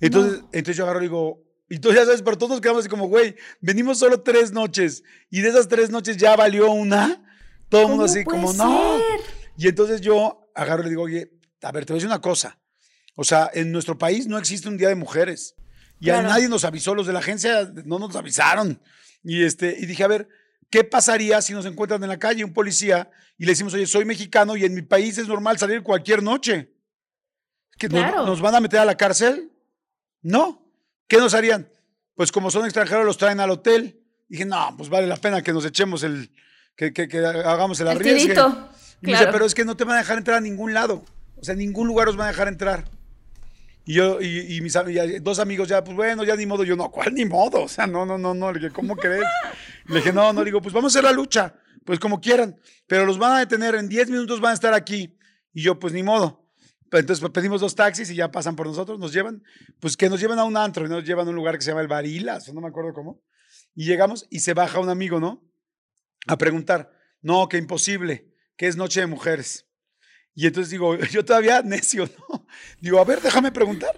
Entonces, 0.00 0.40
entonces 0.52 0.76
yo 0.76 0.84
agarro 0.84 1.00
y 1.00 1.04
digo, 1.04 1.42
y 1.68 1.78
tú 1.78 1.92
ya 1.92 2.04
sabes, 2.04 2.22
pero 2.22 2.38
todos 2.38 2.60
quedamos 2.60 2.80
así 2.80 2.88
como, 2.88 3.08
güey, 3.08 3.34
venimos 3.60 3.98
solo 3.98 4.22
tres 4.22 4.52
noches 4.52 5.02
y 5.30 5.40
de 5.40 5.48
esas 5.48 5.68
tres 5.68 5.90
noches 5.90 6.16
ya 6.16 6.36
valió 6.36 6.70
una. 6.70 7.22
Todo 7.68 7.82
el 7.82 7.88
mundo 7.88 8.04
así 8.04 8.24
como, 8.24 8.52
no. 8.52 8.98
Y 9.56 9.66
entonces 9.66 10.00
yo 10.00 10.48
agarro 10.54 10.82
y 10.82 10.84
le 10.84 10.90
digo, 10.90 11.02
oye, 11.02 11.32
a 11.62 11.72
ver, 11.72 11.84
te 11.84 11.92
voy 11.92 11.96
a 11.96 11.98
decir 11.98 12.08
una 12.08 12.20
cosa. 12.20 12.58
O 13.16 13.24
sea, 13.24 13.50
en 13.52 13.72
nuestro 13.72 13.98
país 13.98 14.28
no 14.28 14.38
existe 14.38 14.68
un 14.68 14.76
día 14.76 14.88
de 14.88 14.94
mujeres. 14.94 15.56
Y 15.98 16.10
a 16.10 16.22
nadie 16.22 16.48
nos 16.48 16.64
avisó, 16.64 16.94
los 16.94 17.06
de 17.06 17.14
la 17.14 17.20
agencia 17.20 17.72
no 17.84 17.98
nos 17.98 18.14
avisaron. 18.14 18.80
Y, 19.24 19.42
este, 19.42 19.76
y 19.80 19.86
dije, 19.86 20.04
a 20.04 20.08
ver, 20.08 20.28
¿qué 20.70 20.84
pasaría 20.84 21.40
si 21.42 21.54
nos 21.54 21.66
encuentran 21.66 22.02
en 22.02 22.08
la 22.08 22.18
calle 22.18 22.44
un 22.44 22.52
policía 22.52 23.10
y 23.38 23.46
le 23.46 23.52
decimos, 23.52 23.74
oye, 23.74 23.86
soy 23.86 24.04
mexicano 24.04 24.56
y 24.56 24.64
en 24.64 24.74
mi 24.74 24.82
país 24.82 25.18
es 25.18 25.26
normal 25.26 25.58
salir 25.58 25.82
cualquier 25.82 26.22
noche? 26.22 26.70
¿Que 27.78 27.88
nos 27.88 28.40
van 28.40 28.54
a 28.54 28.60
meter 28.60 28.80
a 28.80 28.84
la 28.84 28.96
cárcel? 28.96 29.50
No. 30.26 30.60
¿Qué 31.06 31.18
nos 31.18 31.34
harían? 31.34 31.68
Pues 32.16 32.32
como 32.32 32.50
son 32.50 32.64
extranjeros, 32.64 33.06
los 33.06 33.16
traen 33.16 33.38
al 33.38 33.50
hotel. 33.50 34.02
Dije, 34.28 34.44
no, 34.44 34.74
pues 34.76 34.88
vale 34.88 35.06
la 35.06 35.16
pena 35.16 35.40
que 35.40 35.52
nos 35.52 35.64
echemos 35.64 36.02
el, 36.02 36.32
que, 36.74 36.92
que, 36.92 37.06
que 37.06 37.18
hagamos 37.18 37.78
el, 37.78 37.86
arriesgue. 37.86 38.34
Y 39.02 39.06
dice, 39.06 39.28
pero 39.30 39.44
es 39.44 39.54
que 39.54 39.64
no 39.64 39.76
te 39.76 39.84
van 39.84 39.96
a 39.96 39.98
dejar 40.00 40.18
entrar 40.18 40.38
a 40.38 40.40
ningún 40.40 40.74
lado. 40.74 41.04
O 41.36 41.44
sea, 41.44 41.52
en 41.52 41.60
ningún 41.60 41.86
lugar 41.86 42.08
os 42.08 42.16
van 42.16 42.26
a 42.26 42.30
dejar 42.30 42.48
entrar. 42.48 42.84
Y 43.84 43.94
yo, 43.94 44.20
y, 44.20 44.60
mis 44.62 44.76
dos 45.20 45.38
amigos 45.38 45.68
ya, 45.68 45.84
pues 45.84 45.96
bueno, 45.96 46.24
ya 46.24 46.34
ni 46.34 46.44
modo. 46.44 46.64
Yo, 46.64 46.74
no, 46.74 46.90
¿cuál 46.90 47.14
ni 47.14 47.24
modo? 47.24 47.62
O 47.62 47.68
sea, 47.68 47.86
no, 47.86 48.04
no, 48.04 48.18
no, 48.18 48.34
no. 48.34 48.52
Le 48.52 48.58
dije, 48.58 48.72
¿cómo 48.72 48.96
crees? 48.96 49.26
Le 49.86 49.96
dije, 49.96 50.12
no, 50.12 50.32
no, 50.32 50.42
digo, 50.42 50.60
pues 50.60 50.74
vamos 50.74 50.92
a 50.92 50.98
hacer 50.98 51.04
la 51.04 51.12
lucha. 51.12 51.54
Pues 51.84 52.00
como 52.00 52.20
quieran. 52.20 52.56
Pero 52.88 53.06
los 53.06 53.16
van 53.16 53.32
a 53.32 53.38
detener, 53.38 53.76
en 53.76 53.88
10 53.88 54.10
minutos 54.10 54.40
van 54.40 54.50
a 54.50 54.54
estar 54.54 54.74
aquí. 54.74 55.16
Y 55.54 55.62
yo, 55.62 55.78
pues 55.78 55.92
ni 55.92 56.02
modo. 56.02 56.45
Entonces 56.92 57.20
pues, 57.20 57.32
pedimos 57.32 57.60
dos 57.60 57.74
taxis 57.74 58.10
y 58.10 58.14
ya 58.14 58.30
pasan 58.30 58.56
por 58.56 58.66
nosotros, 58.66 58.98
nos 58.98 59.12
llevan, 59.12 59.42
pues 59.80 59.96
que 59.96 60.08
nos 60.08 60.20
llevan 60.20 60.38
a 60.38 60.44
un 60.44 60.56
antro 60.56 60.86
y 60.86 60.88
nos 60.88 61.04
llevan 61.04 61.26
a 61.26 61.30
un 61.30 61.36
lugar 61.36 61.56
que 61.56 61.62
se 61.62 61.70
llama 61.70 61.80
el 61.80 61.88
Barilas, 61.88 62.52
no 62.52 62.60
me 62.60 62.68
acuerdo 62.68 62.92
cómo. 62.92 63.22
Y 63.74 63.84
llegamos 63.84 64.26
y 64.30 64.40
se 64.40 64.54
baja 64.54 64.80
un 64.80 64.88
amigo, 64.88 65.20
¿no? 65.20 65.44
A 66.26 66.38
preguntar, 66.38 66.92
no, 67.20 67.48
que 67.48 67.58
imposible, 67.58 68.32
que 68.56 68.66
es 68.68 68.76
noche 68.76 69.00
de 69.00 69.06
mujeres. 69.06 69.66
Y 70.34 70.46
entonces 70.46 70.70
digo, 70.70 70.96
yo 71.10 71.24
todavía 71.24 71.62
necio, 71.62 72.08
¿no? 72.28 72.46
Digo, 72.80 73.00
a 73.00 73.04
ver, 73.04 73.20
déjame 73.20 73.50
preguntar. 73.50 73.96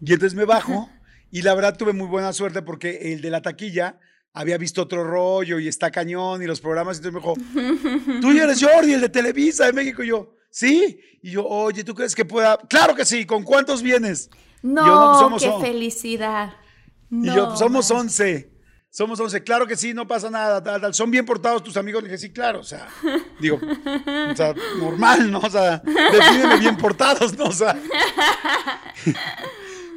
Y 0.00 0.12
entonces 0.12 0.34
me 0.34 0.44
bajo 0.44 0.88
y 1.30 1.42
la 1.42 1.54
verdad 1.54 1.76
tuve 1.76 1.92
muy 1.92 2.06
buena 2.06 2.32
suerte 2.32 2.62
porque 2.62 3.12
el 3.12 3.20
de 3.20 3.30
la 3.30 3.42
taquilla 3.42 3.98
había 4.32 4.58
visto 4.58 4.82
otro 4.82 5.04
rollo 5.04 5.58
y 5.58 5.68
está 5.68 5.90
cañón 5.90 6.42
y 6.42 6.46
los 6.46 6.60
programas. 6.60 6.96
Y 6.96 7.06
entonces 7.06 7.44
me 7.54 7.62
dijo, 7.64 8.20
tú 8.20 8.30
eres 8.30 8.62
Jordi, 8.62 8.92
el 8.92 9.00
de 9.00 9.08
Televisa 9.08 9.66
de 9.66 9.72
México. 9.72 10.02
Y 10.02 10.08
yo, 10.08 10.36
Sí. 10.54 11.00
Y 11.20 11.32
yo, 11.32 11.44
oye, 11.44 11.82
¿tú 11.82 11.94
crees 11.96 12.14
que 12.14 12.24
pueda? 12.24 12.56
Claro 12.68 12.94
que 12.94 13.04
sí. 13.04 13.26
¿Con 13.26 13.42
cuántos 13.42 13.82
vienes? 13.82 14.30
No, 14.62 14.86
yo, 14.86 15.22
no 15.22 15.30
pues, 15.30 15.42
qué 15.42 15.52
felicidad. 15.60 16.54
y 17.10 17.26
yo, 17.26 17.48
pues 17.48 17.58
somos 17.58 17.90
once. 17.90 18.52
somos 18.88 19.18
11. 19.18 19.42
Claro 19.42 19.66
que 19.66 19.74
sí, 19.74 19.92
no 19.94 20.06
pasa 20.06 20.30
nada. 20.30 20.62
tal, 20.62 20.80
tal. 20.80 20.94
Son 20.94 21.10
bien 21.10 21.26
portados 21.26 21.64
tus 21.64 21.76
amigos. 21.76 22.04
Le 22.04 22.08
dije, 22.08 22.18
sí, 22.18 22.32
claro. 22.32 22.60
O 22.60 22.62
sea, 22.64 22.88
digo, 23.40 23.58
o 23.60 24.36
sea, 24.36 24.54
normal, 24.78 25.28
¿no? 25.28 25.40
O 25.40 25.50
sea, 25.50 25.82
defíneme 25.84 26.58
bien 26.58 26.76
portados, 26.76 27.36
¿no? 27.36 27.46
O 27.46 27.52
sea. 27.52 27.76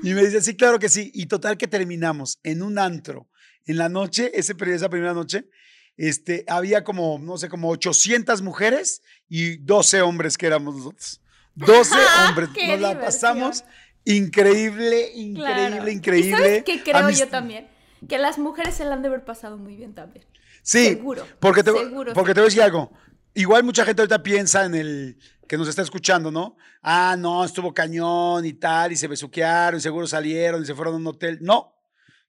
Y 0.04 0.14
me 0.14 0.24
dice, 0.24 0.42
sí, 0.42 0.56
claro 0.56 0.78
que 0.78 0.90
sí. 0.90 1.12
Y 1.16 1.26
total 1.26 1.58
que 1.58 1.68
terminamos 1.68 2.40
en 2.44 2.62
un 2.62 2.78
antro. 2.78 3.28
En 3.66 3.78
la 3.78 3.90
noche, 3.90 4.32
ese, 4.36 4.54
esa 4.68 4.90
primera 4.90 5.14
noche, 5.14 5.50
este, 5.98 6.46
había 6.48 6.84
como, 6.84 7.20
no 7.20 7.38
sé, 7.38 7.50
como 7.50 7.70
800 7.70 8.42
mujeres 8.42 9.02
y 9.28 9.58
12 9.58 10.02
hombres 10.02 10.38
que 10.38 10.46
éramos 10.48 10.76
nosotros. 10.76 11.22
12 11.56 11.96
hombres. 12.30 12.50
¡Qué 12.54 12.68
Nos 12.68 12.82
la 12.82 13.00
pasamos 13.02 13.64
increíble, 14.06 15.12
increíble, 15.14 15.42
Claro. 15.44 15.90
increíble. 15.90 16.30
¿Y 16.30 16.32
sabes 16.32 16.64
qué 16.64 16.84
creo 16.84 17.10
yo 17.10 17.28
también? 17.28 17.68
Que 18.08 18.18
las 18.18 18.38
mujeres 18.38 18.76
se 18.76 18.86
la 18.86 18.94
han 18.94 19.02
de 19.02 19.08
haber 19.10 19.26
pasado 19.26 19.58
muy 19.58 19.76
bien 19.76 19.94
también. 19.94 20.26
Sí, 20.62 20.86
Seguro, 20.86 21.26
porque 21.40 21.64
te, 21.64 21.72
seguro, 21.72 22.14
porque 22.14 22.34
te 22.34 22.40
voy 22.42 22.46
a 22.48 22.50
decir 22.50 22.62
algo. 22.62 22.92
Igual 23.34 23.64
mucha 23.64 23.86
gente 23.86 24.02
ahorita 24.02 24.22
piensa 24.24 24.66
en 24.66 24.76
el 24.76 25.18
que 25.48 25.58
nos 25.58 25.68
está 25.68 25.82
escuchando, 25.82 26.30
¿no? 26.32 26.58
Ah, 26.82 27.16
no, 27.18 27.44
estuvo 27.46 27.74
cañón 27.74 28.46
y 28.46 28.54
tal, 28.54 28.92
y 28.92 28.96
se 28.98 29.08
besuquearon, 29.08 29.80
y 29.80 29.82
seguro 29.82 30.08
salieron 30.08 30.62
y 30.62 30.66
se 30.66 30.76
fueron 30.76 30.96
a 30.96 30.98
un 30.98 31.08
hotel. 31.08 31.40
No, 31.42 31.76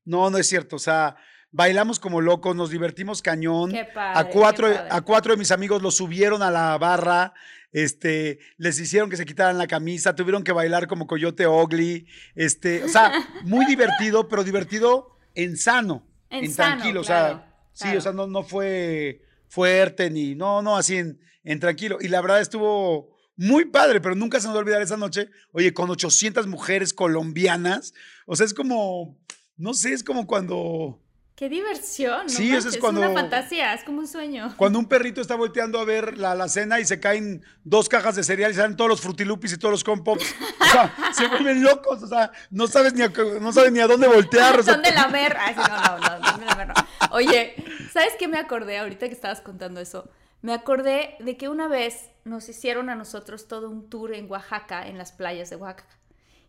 no, 0.04 0.30
no 0.30 0.38
es 0.38 0.46
cierto. 0.46 0.76
O 0.76 0.78
sea, 0.78 1.16
bailamos 1.50 1.98
como 1.98 2.20
locos, 2.20 2.54
nos 2.54 2.70
divertimos 2.70 3.22
cañón. 3.22 3.70
Qué 3.70 3.84
padre, 3.84 4.20
a 4.20 4.24
cuatro, 4.28 4.68
qué 4.68 4.74
padre. 4.74 4.88
a 4.90 5.00
cuatro 5.00 5.32
de 5.32 5.38
mis 5.38 5.50
amigos 5.50 5.82
los 5.82 5.96
subieron 5.96 6.42
a 6.42 6.50
la 6.50 6.76
barra, 6.78 7.32
este, 7.72 8.38
les 8.56 8.78
hicieron 8.80 9.10
que 9.10 9.16
se 9.16 9.26
quitaran 9.26 9.58
la 9.58 9.66
camisa, 9.66 10.14
tuvieron 10.14 10.44
que 10.44 10.52
bailar 10.52 10.86
como 10.86 11.06
Coyote 11.06 11.46
Ugly, 11.46 12.06
este, 12.34 12.84
o 12.84 12.88
sea, 12.88 13.12
muy 13.44 13.66
divertido, 13.66 14.28
pero 14.28 14.44
divertido 14.44 15.16
en 15.34 15.56
sano, 15.56 16.06
En 16.30 16.44
en, 16.44 16.52
sano, 16.52 16.76
tranquilo, 16.76 17.02
claro, 17.02 17.36
o 17.36 17.38
sea, 17.38 17.90
sí, 17.90 17.96
o 17.96 18.00
sea, 18.00 18.12
no, 18.12 18.26
no 18.26 18.42
fue 18.42 19.22
fuerte 19.48 20.10
ni, 20.10 20.34
no, 20.34 20.62
no, 20.62 20.76
así 20.76 20.96
en, 20.96 21.20
en 21.44 21.60
tranquilo. 21.60 21.98
Y 22.00 22.08
la 22.08 22.20
verdad 22.20 22.40
estuvo 22.40 23.16
muy 23.36 23.66
padre, 23.66 24.00
pero 24.00 24.14
nunca 24.14 24.40
se 24.40 24.46
nos 24.46 24.54
va 24.54 24.58
a 24.58 24.62
olvidar 24.62 24.82
esa 24.82 24.96
noche, 24.96 25.30
oye, 25.52 25.72
con 25.72 25.88
800 25.88 26.46
mujeres 26.46 26.92
colombianas, 26.92 27.94
o 28.26 28.34
sea, 28.34 28.46
es 28.46 28.54
como, 28.54 29.16
no 29.56 29.74
sé, 29.74 29.92
es 29.92 30.02
como 30.02 30.26
cuando... 30.26 31.02
Qué 31.38 31.48
diversión. 31.48 32.22
¿no 32.24 32.28
Sí, 32.28 32.52
eso 32.52 32.68
es 32.68 32.78
cuando- 32.78 33.00
una 33.00 33.12
fantasía, 33.12 33.72
es 33.72 33.84
como 33.84 34.00
un 34.00 34.08
sueño. 34.08 34.52
Cuando 34.56 34.76
un 34.80 34.86
perrito 34.88 35.20
está 35.20 35.36
volteando 35.36 35.78
a 35.78 35.84
ver 35.84 36.18
la, 36.18 36.34
la 36.34 36.48
cena 36.48 36.80
y 36.80 36.84
se 36.84 36.98
caen 36.98 37.44
dos 37.62 37.88
cajas 37.88 38.16
de 38.16 38.24
cereal 38.24 38.50
y 38.50 38.54
salen 38.54 38.76
todos 38.76 38.90
los 38.90 39.00
frutilupis 39.00 39.52
y 39.52 39.56
todos 39.56 39.70
los 39.70 39.84
compops, 39.84 40.34
o 40.60 40.64
sea, 40.64 40.92
se 41.14 41.28
vuelven 41.28 41.62
locos, 41.62 42.02
o 42.02 42.08
sea, 42.08 42.32
no 42.50 42.66
sabes 42.66 42.94
ni 42.94 43.02
a, 43.02 43.12
no 43.40 43.52
sabes 43.52 43.70
ni 43.70 43.78
a 43.78 43.86
dónde 43.86 44.08
voltear. 44.08 44.58
O 44.58 44.62
sea, 44.64 44.74
¿Dónde 44.74 44.90
lamer? 44.90 45.36
Ay, 45.38 45.54
sí, 45.54 45.60
no, 45.60 45.98
no, 45.98 46.18
no, 46.18 46.26
¿dónde? 46.32 46.66
No. 46.66 46.74
Oye, 47.12 47.54
¿sabes 47.92 48.14
qué 48.18 48.26
me 48.26 48.38
acordé 48.38 48.78
ahorita 48.78 49.06
que 49.06 49.14
estabas 49.14 49.40
contando 49.40 49.78
eso? 49.80 50.10
Me 50.42 50.52
acordé 50.52 51.14
de 51.20 51.36
que 51.36 51.48
una 51.48 51.68
vez 51.68 52.10
nos 52.24 52.48
hicieron 52.48 52.90
a 52.90 52.96
nosotros 52.96 53.46
todo 53.46 53.70
un 53.70 53.88
tour 53.88 54.12
en 54.12 54.28
Oaxaca, 54.28 54.88
en 54.88 54.98
las 54.98 55.12
playas 55.12 55.50
de 55.50 55.54
Oaxaca. 55.56 55.96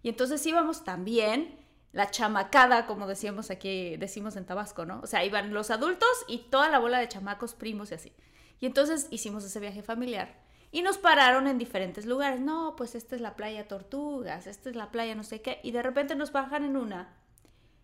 Y 0.01 0.09
entonces 0.09 0.43
íbamos 0.47 0.83
también, 0.83 1.58
la 1.91 2.11
chamacada, 2.11 2.85
como 2.85 3.07
decíamos 3.07 3.49
aquí, 3.49 3.97
decimos 3.97 4.35
en 4.35 4.45
Tabasco, 4.45 4.85
¿no? 4.85 4.99
O 5.01 5.07
sea, 5.07 5.23
iban 5.25 5.53
los 5.53 5.71
adultos 5.71 6.09
y 6.27 6.39
toda 6.49 6.69
la 6.69 6.79
bola 6.79 6.99
de 6.99 7.07
chamacos, 7.07 7.55
primos 7.55 7.91
y 7.91 7.95
así. 7.95 8.13
Y 8.59 8.65
entonces 8.65 9.07
hicimos 9.09 9.43
ese 9.43 9.59
viaje 9.59 9.81
familiar. 9.81 10.35
Y 10.71 10.83
nos 10.83 10.99
pararon 10.99 11.47
en 11.47 11.57
diferentes 11.57 12.05
lugares. 12.05 12.39
No, 12.41 12.75
pues 12.77 12.93
esta 12.93 13.15
es 13.15 13.21
la 13.21 13.35
playa 13.35 13.67
Tortugas, 13.67 14.45
esta 14.45 14.69
es 14.69 14.75
la 14.75 14.91
playa 14.91 15.15
no 15.15 15.23
sé 15.23 15.41
qué. 15.41 15.59
Y 15.63 15.71
de 15.71 15.81
repente 15.81 16.15
nos 16.15 16.31
bajan 16.31 16.63
en 16.63 16.77
una 16.77 17.15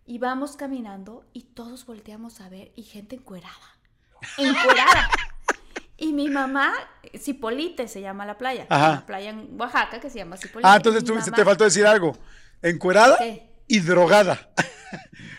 y 0.05 0.19
vamos 0.19 0.55
caminando 0.55 1.25
y 1.33 1.43
todos 1.43 1.87
volteamos 1.87 2.41
a 2.41 2.49
ver 2.49 2.71
y 2.75 2.83
gente 2.83 3.15
encuerada. 3.15 3.55
Encuerada. 4.37 5.09
y 5.97 6.13
mi 6.13 6.29
mamá, 6.29 6.73
Cipolite 7.17 7.87
se 7.87 8.01
llama 8.01 8.25
la 8.27 8.37
playa. 8.37 8.67
Ajá. 8.69 8.91
Una 8.91 9.05
playa 9.07 9.29
en 9.31 9.59
Oaxaca 9.59 9.99
que 9.99 10.11
se 10.11 10.19
llama 10.19 10.37
Cipolite. 10.37 10.67
ah, 10.69 10.75
entonces 10.75 11.03
tú, 11.03 11.15
mamá- 11.15 11.31
te 11.35 11.43
faltó 11.43 11.63
decir 11.63 11.87
algo. 11.87 12.15
Encuerada 12.61 13.17
¿Qué? 13.17 13.49
Y 13.67 13.79
drogada. 13.79 14.49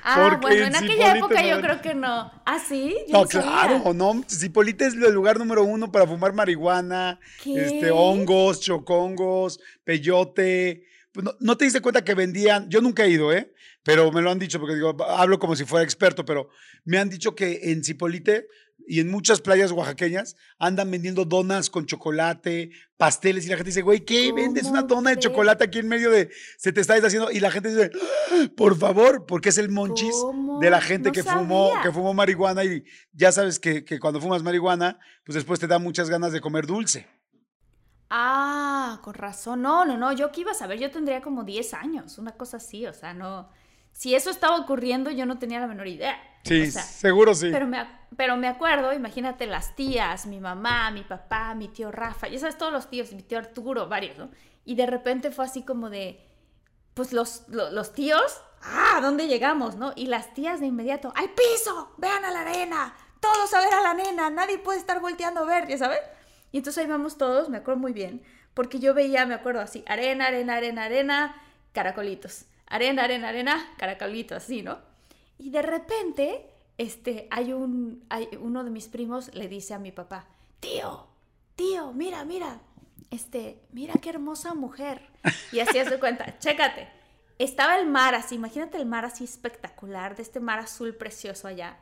Ah, 0.03 0.39
bueno, 0.43 0.67
en 0.67 0.77
aquella 0.77 1.17
época 1.17 1.43
no 1.43 1.49
yo 1.49 1.61
creo 1.61 1.83
que 1.83 1.95
no. 1.95 2.31
¿Ah, 2.45 2.59
sí? 2.59 2.95
Yo 3.09 3.21
No, 3.21 3.27
claro, 3.27 3.95
no. 3.95 4.25
Cipolite 4.29 4.87
es 4.87 4.95
el 4.95 5.13
lugar 5.13 5.39
número 5.39 5.65
uno 5.65 5.91
para 5.91 6.07
fumar 6.07 6.33
marihuana, 6.33 7.19
¿Qué? 7.43 7.65
este, 7.65 7.91
hongos, 7.91 8.61
chocongos, 8.61 9.61
peyote. 9.85 10.85
Pues 11.13 11.25
no, 11.25 11.35
no 11.41 11.57
te 11.57 11.65
diste 11.65 11.81
cuenta 11.81 12.05
que 12.05 12.15
vendían, 12.15 12.69
yo 12.69 12.81
nunca 12.81 13.05
he 13.05 13.11
ido, 13.11 13.33
¿eh? 13.33 13.53
Pero 13.83 14.11
me 14.11 14.21
lo 14.21 14.31
han 14.31 14.39
dicho, 14.39 14.59
porque 14.59 14.75
digo, 14.75 14.97
hablo 15.05 15.39
como 15.39 15.55
si 15.55 15.65
fuera 15.65 15.85
experto, 15.85 16.25
pero 16.25 16.49
me 16.85 16.99
han 16.99 17.09
dicho 17.09 17.35
que 17.35 17.71
en 17.71 17.85
Cipolite 17.85 18.49
y 18.87 19.01
en 19.01 19.11
muchas 19.11 19.41
playas 19.41 19.73
oaxaqueñas 19.73 20.37
andan 20.59 20.91
vendiendo 20.91 21.25
donas 21.25 21.71
con 21.71 21.87
chocolate, 21.87 22.71
pasteles, 22.97 23.47
y 23.47 23.49
la 23.49 23.57
gente 23.57 23.71
dice, 23.71 23.83
güey, 23.83 24.05
¿qué 24.05 24.33
vendes 24.33 24.65
una 24.65 24.83
¿Cómo 24.83 24.97
dona 24.97 25.11
de 25.11 25.19
chocolate 25.19 25.65
aquí 25.65 25.81
en 25.81 25.89
medio 25.89 26.11
de, 26.11 26.31
se 26.59 26.73
te 26.73 26.81
está 26.81 26.95
deshaciendo? 26.95 27.31
Y 27.31 27.41
la 27.41 27.51
gente 27.51 27.69
dice, 27.69 27.91
"Ah, 28.33 28.47
por 28.57 28.79
favor, 28.79 29.27
porque 29.27 29.49
es 29.49 29.59
el 29.59 29.69
monchis 29.71 30.15
¿Cómo? 30.15 30.61
de 30.61 30.71
la 30.71 30.81
gente 30.81 31.09
No 31.09 31.13
que 31.13 31.23
fumó, 31.23 31.73
que 31.83 31.91
fumó 31.93 32.15
marihuana 32.15 32.65
y 32.65 32.85
ya 33.13 33.33
sabes 33.33 33.59
que, 33.59 33.85
que 33.85 33.99
cuando 33.99 34.21
fumas 34.21 34.43
marihuana, 34.43 34.99
pues 35.25 35.35
después 35.35 35.59
te 35.59 35.67
da 35.67 35.79
muchas 35.79 36.09
ganas 36.09 36.33
de 36.33 36.41
comer 36.41 36.67
dulce. 36.67 37.07
Ah, 38.09 39.01
con 39.03 39.15
razón. 39.15 39.63
No, 39.63 39.85
no, 39.85 39.97
no. 39.97 40.13
Yo 40.13 40.31
que 40.31 40.43
iba 40.43 40.53
a 40.53 40.55
saber, 40.55 40.79
yo 40.79 40.91
tendría 40.91 41.21
como 41.21 41.45
10 41.45 41.75
años, 41.75 42.19
una 42.19 42.33
cosa 42.33 42.59
así. 42.59 42.87
O 42.87 42.93
sea, 42.93 43.15
no. 43.15 43.51
Si 43.93 44.15
eso 44.15 44.31
estaba 44.31 44.57
ocurriendo, 44.59 45.11
yo 45.11 45.27
no 45.27 45.39
tenía 45.39 45.59
la 45.59 45.67
menor 45.67 45.89
idea. 45.89 46.17
Sí, 46.47 46.63
O 46.69 46.71
sea, 46.73 46.83
seguro 46.83 47.35
sí. 47.35 47.51
Pero 47.51 47.67
me, 47.67 47.87
pero 48.17 48.37
me 48.37 48.49
acuerdo, 48.49 48.93
imagínate 48.93 49.47
las 49.47 49.75
tías, 49.77 50.27
mi 50.27 50.41
mamá, 50.41 50.91
mi 50.91 51.03
papá, 51.03 51.55
mi 51.55 51.69
tío 51.69 51.91
Rafa, 51.93 52.29
ya 52.29 52.39
sabes, 52.39 52.57
todos 52.59 52.73
los 52.73 52.89
tíos, 52.89 53.13
mi 53.13 53.23
tío 53.23 53.39
Arturo, 53.39 53.89
varios, 53.89 54.17
¿no? 54.19 54.31
Y 54.65 54.75
de 54.75 54.87
repente 54.87 55.31
fue 55.31 55.45
así 55.45 55.63
como 55.63 55.91
de, 55.91 56.21
pues 56.95 57.13
los, 57.13 57.45
lo- 57.49 57.71
los, 57.71 57.93
tíos, 57.93 58.41
ah, 58.63 58.95
¿a 58.97 59.01
dónde 59.01 59.27
llegamos, 59.29 59.77
no? 59.77 59.93
Y 59.97 60.07
las 60.07 60.35
tías 60.35 60.61
de 60.61 60.67
inmediato, 60.67 61.13
al 61.17 61.31
piso, 61.31 61.93
vean 61.99 62.25
a 62.25 62.31
la 62.31 62.41
arena, 62.41 62.95
todos 63.21 63.53
a 63.55 63.61
ver 63.61 63.75
a 63.75 63.83
la 63.83 63.95
nena, 63.95 64.31
nadie 64.31 64.59
puede 64.59 64.79
estar 64.79 65.01
volteando 65.01 65.41
a 65.41 65.45
ver, 65.47 65.67
ya 65.69 65.79
sabes. 65.79 66.01
Y 66.53 66.59
entonces 66.59 66.83
ahí 66.85 66.89
vamos 66.91 67.19
todos, 67.19 67.49
me 67.49 67.59
acuerdo 67.59 67.81
muy 67.81 67.93
bien, 67.93 68.23
porque 68.55 68.79
yo 68.79 68.95
veía, 68.95 69.27
me 69.27 69.35
acuerdo 69.35 69.61
así, 69.61 69.85
arena, 69.87 70.27
arena, 70.27 70.55
arena, 70.57 70.85
arena, 70.85 71.43
caracolitos, 71.73 72.47
arena, 72.67 73.05
arena, 73.05 73.29
arena, 73.29 73.69
caracolitos, 73.77 74.39
así, 74.45 74.63
¿no? 74.63 74.79
Y 75.39 75.51
de 75.51 75.63
repente, 75.63 76.47
este, 76.79 77.29
hay 77.31 77.53
un, 77.53 78.05
hay 78.09 78.29
uno 78.41 78.65
de 78.65 78.71
mis 78.71 78.89
primos 78.89 79.35
le 79.35 79.49
dice 79.49 79.75
a 79.75 79.79
mi 79.79 79.93
papá, 79.93 80.27
tío, 80.61 81.07
tío, 81.57 81.93
mira, 81.93 82.25
mira, 82.25 82.61
este, 83.11 83.63
mira 83.73 83.95
qué 84.01 84.11
hermosa 84.11 84.55
mujer. 84.55 85.03
Y 85.53 85.61
así 85.61 85.79
hace 85.79 85.99
cuenta, 85.99 86.39
chécate. 86.39 86.89
Estaba 87.39 87.79
el 87.79 87.87
mar 87.87 88.15
así, 88.15 88.35
imagínate 88.37 88.79
el 88.79 88.87
mar 88.87 89.05
así 89.05 89.25
espectacular, 89.25 90.17
de 90.17 90.23
este 90.23 90.41
mar 90.41 90.59
azul 90.59 90.95
precioso 90.95 91.49
allá. 91.49 91.77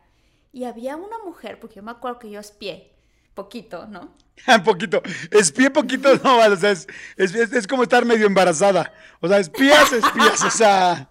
Y 0.52 0.64
había 0.64 0.96
una 0.96 1.18
mujer, 1.24 1.60
porque 1.60 1.76
yo 1.76 1.82
me 1.82 1.92
acuerdo 1.92 2.18
que 2.18 2.30
yo 2.30 2.40
espié, 2.40 2.92
poquito, 3.34 3.86
¿no? 3.86 4.12
Poquito. 4.64 5.00
Espía 5.30 5.72
poquito, 5.72 6.08
no, 6.24 6.38
o 6.52 6.56
sea, 6.56 6.72
es, 6.72 6.88
es- 7.16 7.34
es 7.52 7.66
como 7.68 7.84
estar 7.84 8.04
medio 8.04 8.26
embarazada. 8.26 8.92
O 9.20 9.28
sea, 9.28 9.38
espías, 9.38 9.92
espías, 9.92 10.42
o 10.42 10.50
sea, 10.50 11.08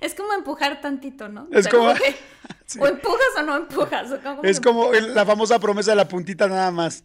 Es 0.00 0.14
como 0.14 0.32
empujar 0.32 0.80
tantito, 0.80 1.28
¿no? 1.28 1.46
Es 1.52 1.66
Pero 1.66 1.78
como- 1.78 1.94
que- 1.94 2.16
Sí. 2.66 2.78
O 2.80 2.86
empujas 2.86 3.26
o 3.38 3.42
no 3.42 3.56
empujas. 3.56 4.12
o 4.12 4.20
como 4.22 4.42
es 4.44 4.60
como 4.60 4.92
la 4.92 5.26
famosa 5.26 5.58
promesa 5.58 5.90
de 5.90 5.96
la 5.96 6.06
puntita 6.06 6.46
nada 6.46 6.70
más. 6.70 7.02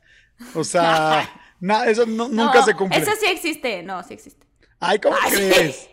O 0.53 0.63
sea, 0.63 1.27
na- 1.59 1.85
eso 1.85 2.05
no- 2.05 2.27
nunca 2.29 2.63
se 2.63 2.75
cumple. 2.75 2.99
Eso 2.99 3.11
sí 3.19 3.25
existe, 3.31 3.81
no, 3.81 4.03
sí 4.03 4.13
existe. 4.13 4.45
Ay, 4.79 4.99
¿cómo 4.99 5.15
Ay, 5.19 5.31
sí. 5.31 5.49
crees? 5.51 5.89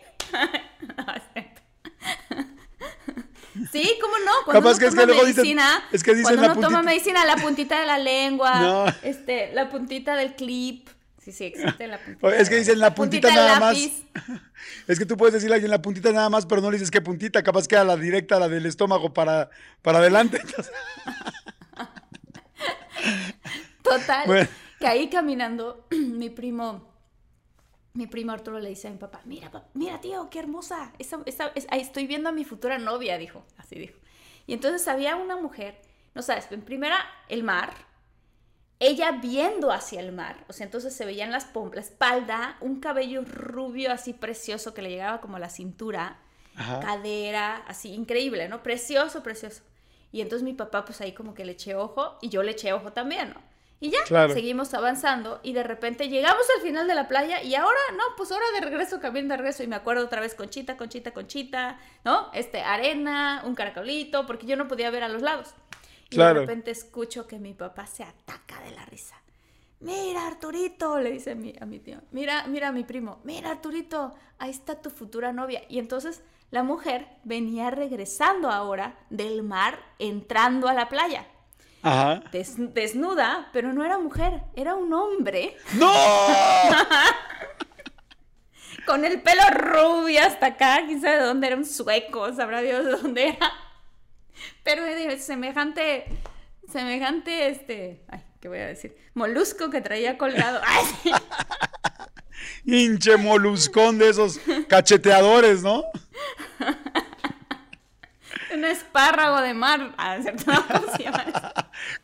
Sí, 3.71 3.97
¿cómo 4.01 4.13
no? 4.19 4.31
Cuando 4.45 4.61
Capaz 4.61 4.69
uno 4.71 4.79
que 4.79 4.85
es 4.85 4.91
toma 4.91 5.01
que 5.01 5.05
luego 5.07 5.21
dicen- 5.25 5.35
medicina, 5.43 5.83
es 5.91 6.03
que 6.03 6.11
dicen 6.15 6.23
cuando 6.35 6.41
la 6.47 6.51
uno 6.53 6.61
toma 6.61 6.81
medicina, 6.83 7.23
la 7.25 7.35
puntita 7.37 7.79
de 7.79 7.85
la 7.85 7.97
lengua, 7.99 8.59
No. 8.59 8.85
este, 9.03 9.51
la 9.53 9.69
puntita 9.69 10.15
del 10.15 10.33
clip. 10.35 10.89
Sí, 11.23 11.31
sí, 11.31 11.45
existe 11.45 11.87
la 11.87 11.97
puntita. 11.99 12.35
Es 12.35 12.49
que 12.49 12.55
dicen 12.57 12.79
la 12.79 12.93
puntita 12.93 13.33
nada 13.33 13.59
más. 13.59 13.77
Es 14.87 14.99
que 14.99 15.05
tú 15.05 15.17
puedes 15.17 15.33
decirle 15.33 15.55
ahí 15.55 15.63
en 15.63 15.69
la 15.69 15.81
puntita 15.81 16.11
nada 16.11 16.29
más, 16.29 16.45
pero 16.45 16.61
no 16.61 16.71
le 16.71 16.77
dices 16.77 16.91
qué 16.91 17.01
puntita, 17.01 17.43
capaz 17.43 17.67
que 17.67 17.75
a 17.75 17.83
la 17.83 17.97
directa, 17.97 18.39
la 18.39 18.47
del 18.49 18.65
estómago 18.65 19.13
para, 19.13 19.49
para 19.81 19.99
adelante. 19.99 20.39
Entonces, 20.41 20.73
Total. 23.81 24.23
Bueno. 24.25 24.49
Que 24.79 24.87
ahí 24.87 25.09
caminando, 25.09 25.85
mi 25.91 26.29
primo, 26.29 26.89
mi 27.93 28.07
primo 28.07 28.31
Arturo 28.31 28.59
le 28.59 28.69
dice 28.69 28.87
a 28.87 28.91
mi 28.91 28.97
papá, 28.97 29.21
mira, 29.25 29.51
mira 29.73 29.99
tío, 30.01 30.29
qué 30.29 30.39
hermosa. 30.39 30.93
Esa, 30.99 31.19
esa- 31.25 31.51
estoy 31.55 32.07
viendo 32.07 32.29
a 32.29 32.31
mi 32.31 32.45
futura 32.45 32.77
novia, 32.77 33.17
dijo. 33.17 33.45
Así 33.57 33.75
dijo. 33.75 33.97
Y 34.47 34.53
entonces 34.53 34.87
había 34.87 35.15
una 35.15 35.37
mujer, 35.37 35.79
no 36.15 36.21
sabes, 36.21 36.47
en 36.51 36.61
primera 36.61 36.97
el 37.29 37.43
mar, 37.43 37.73
ella 38.87 39.11
viendo 39.11 39.71
hacia 39.71 39.99
el 39.99 40.11
mar, 40.11 40.37
o 40.47 40.53
sea, 40.53 40.65
entonces 40.65 40.95
se 40.95 41.05
veían 41.05 41.31
las 41.31 41.51
pom- 41.53 41.73
la 41.73 41.81
espalda, 41.81 42.57
un 42.61 42.79
cabello 42.79 43.23
rubio 43.25 43.91
así 43.91 44.13
precioso 44.13 44.73
que 44.73 44.81
le 44.81 44.89
llegaba 44.89 45.21
como 45.21 45.37
a 45.37 45.39
la 45.39 45.49
cintura, 45.49 46.17
Ajá. 46.55 46.79
cadera, 46.79 47.63
así 47.67 47.93
increíble, 47.93 48.47
¿no? 48.47 48.61
Precioso, 48.63 49.23
precioso. 49.23 49.61
Y 50.11 50.21
entonces 50.21 50.43
mi 50.43 50.53
papá 50.53 50.85
pues 50.85 51.01
ahí 51.01 51.13
como 51.13 51.33
que 51.33 51.43
le 51.45 51.53
eché 51.53 51.75
ojo 51.75 52.17
y 52.21 52.29
yo 52.29 52.43
le 52.43 52.51
eché 52.51 52.71
ojo 52.73 52.91
también, 52.93 53.29
¿no? 53.33 53.41
Y 53.79 53.89
ya, 53.89 54.01
Claro. 54.05 54.33
seguimos 54.33 54.73
avanzando 54.73 55.41
y 55.43 55.51
de 55.51 55.61
repente 55.63 56.07
llegamos 56.07 56.45
al 56.55 56.61
final 56.61 56.87
de 56.87 56.95
la 56.95 57.09
playa 57.09 57.41
y 57.43 57.53
ahora, 57.55 57.77
no, 57.97 58.03
pues 58.15 58.31
ahora 58.31 58.45
de 58.53 58.61
regreso, 58.61 59.01
camino 59.01 59.27
de 59.27 59.35
regreso 59.37 59.61
y 59.63 59.67
me 59.67 59.75
acuerdo 59.75 60.05
otra 60.05 60.21
vez 60.21 60.35
Conchita, 60.35 60.77
Conchita, 60.77 61.11
Conchita, 61.11 61.77
¿no? 62.05 62.29
Este, 62.33 62.61
arena, 62.61 63.41
un 63.45 63.55
caracolito, 63.55 64.25
porque 64.25 64.45
yo 64.45 64.55
no 64.55 64.69
podía 64.69 64.89
ver 64.89 65.03
a 65.03 65.09
los 65.09 65.21
lados. 65.21 65.53
Y 66.13 66.15
Claro. 66.15 66.41
de 66.41 66.45
repente 66.45 66.71
escucho 66.71 67.27
que 67.27 67.39
mi 67.39 67.53
papá 67.53 67.87
se 67.87 68.03
ataca 68.03 68.59
de 68.61 68.71
la 68.71 68.85
risa. 68.85 69.15
Mira, 69.79 70.27
Arturito, 70.27 70.99
le 70.99 71.11
dice 71.11 71.31
a 71.31 71.35
mi, 71.35 71.53
a 71.59 71.65
mi 71.65 71.79
tío. 71.79 71.97
Mira, 72.11 72.45
mira 72.47 72.69
a 72.69 72.71
mi 72.71 72.83
primo. 72.85 73.19
Mira, 73.25 73.51
Arturito, 73.51 74.13
ahí 74.39 74.49
está 74.51 74.81
tu 74.81 74.89
futura 74.89 75.33
novia. 75.33 75.61
Y 75.67 75.77
entonces 75.79 76.21
la 76.51 76.63
mujer 76.63 77.07
venía 77.25 77.69
regresando 77.69 78.49
ahora 78.49 78.95
del 79.09 79.43
mar, 79.43 79.77
entrando 79.99 80.69
a 80.69 80.73
la 80.73 80.87
playa. 80.87 81.27
Ajá. 81.81 82.23
Des- 82.31 82.73
desnuda, 82.73 83.49
pero 83.51 83.73
no 83.73 83.83
era 83.83 83.97
mujer, 83.97 84.43
era 84.55 84.73
un 84.75 84.93
hombre 84.93 85.57
¡No! 85.73 85.91
con 88.85 89.03
el 89.05 89.21
pelo 89.21 89.41
rubio 89.51 90.21
hasta 90.23 90.47
acá, 90.47 90.81
quién 90.85 91.01
sabe 91.01 91.17
de 91.17 91.23
dónde 91.25 91.47
era, 91.47 91.55
un 91.57 91.65
sueco, 91.65 92.31
sabrá 92.33 92.61
Dios 92.61 92.85
de 92.85 92.91
dónde 92.91 93.29
era. 93.29 93.51
Pero 94.63 94.83
de 94.83 95.17
semejante, 95.19 96.05
semejante, 96.71 97.49
este, 97.49 98.03
ay, 98.09 98.23
¿qué 98.39 98.47
voy 98.47 98.59
a 98.59 98.67
decir? 98.67 98.95
Molusco 99.13 99.69
que 99.69 99.81
traía 99.81 100.17
colgado. 100.17 100.61
Ay. 100.65 101.13
Hinche 102.65 103.17
moluscón 103.17 103.97
de 103.97 104.09
esos 104.09 104.39
cacheteadores, 104.67 105.63
¿no? 105.63 105.83
un 108.53 108.65
espárrago 108.65 109.41
de 109.41 109.53
mar. 109.53 109.93
Ah, 109.97 110.17
¿Cómo 110.71 110.95
se 110.95 111.03
llama 111.03 111.25
eso? 111.27 111.51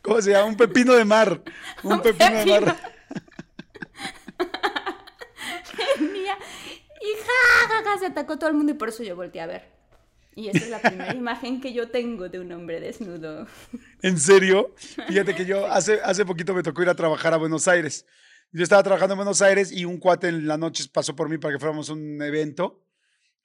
¿Cómo 0.02 0.20
se 0.20 0.30
llama? 0.32 0.46
Un 0.46 0.56
pepino 0.56 0.94
de 0.94 1.04
mar. 1.04 1.40
Un, 1.82 1.92
Un 1.92 2.02
pepino, 2.02 2.30
de 2.30 2.60
mar. 2.60 2.76
Venía 5.98 6.36
y 7.00 7.16
ja, 7.16 7.68
ja, 7.68 7.82
ja, 7.84 7.98
se 7.98 8.06
atacó 8.06 8.38
todo 8.38 8.50
el 8.50 8.56
mundo 8.56 8.72
y 8.72 8.74
por 8.74 8.88
eso 8.90 9.02
yo 9.02 9.16
volteé 9.16 9.40
a 9.40 9.46
ver. 9.46 9.79
Y 10.40 10.48
esa 10.48 10.58
es 10.64 10.70
la 10.70 10.80
primera 10.80 11.14
imagen 11.14 11.60
que 11.60 11.72
yo 11.72 11.90
tengo 11.90 12.28
de 12.28 12.40
un 12.40 12.50
hombre 12.52 12.80
desnudo. 12.80 13.46
¿En 14.02 14.18
serio? 14.18 14.74
Fíjate 15.08 15.34
que 15.34 15.44
yo 15.44 15.66
hace, 15.66 16.00
hace 16.02 16.24
poquito 16.24 16.54
me 16.54 16.62
tocó 16.62 16.82
ir 16.82 16.88
a 16.88 16.94
trabajar 16.94 17.34
a 17.34 17.36
Buenos 17.36 17.68
Aires. 17.68 18.06
Yo 18.52 18.62
estaba 18.62 18.82
trabajando 18.82 19.12
en 19.14 19.18
Buenos 19.18 19.42
Aires 19.42 19.70
y 19.70 19.84
un 19.84 19.98
cuate 19.98 20.28
en 20.28 20.46
la 20.48 20.56
noche 20.56 20.84
pasó 20.92 21.14
por 21.14 21.28
mí 21.28 21.38
para 21.38 21.54
que 21.54 21.60
fuéramos 21.60 21.90
a 21.90 21.92
un 21.92 22.20
evento. 22.22 22.82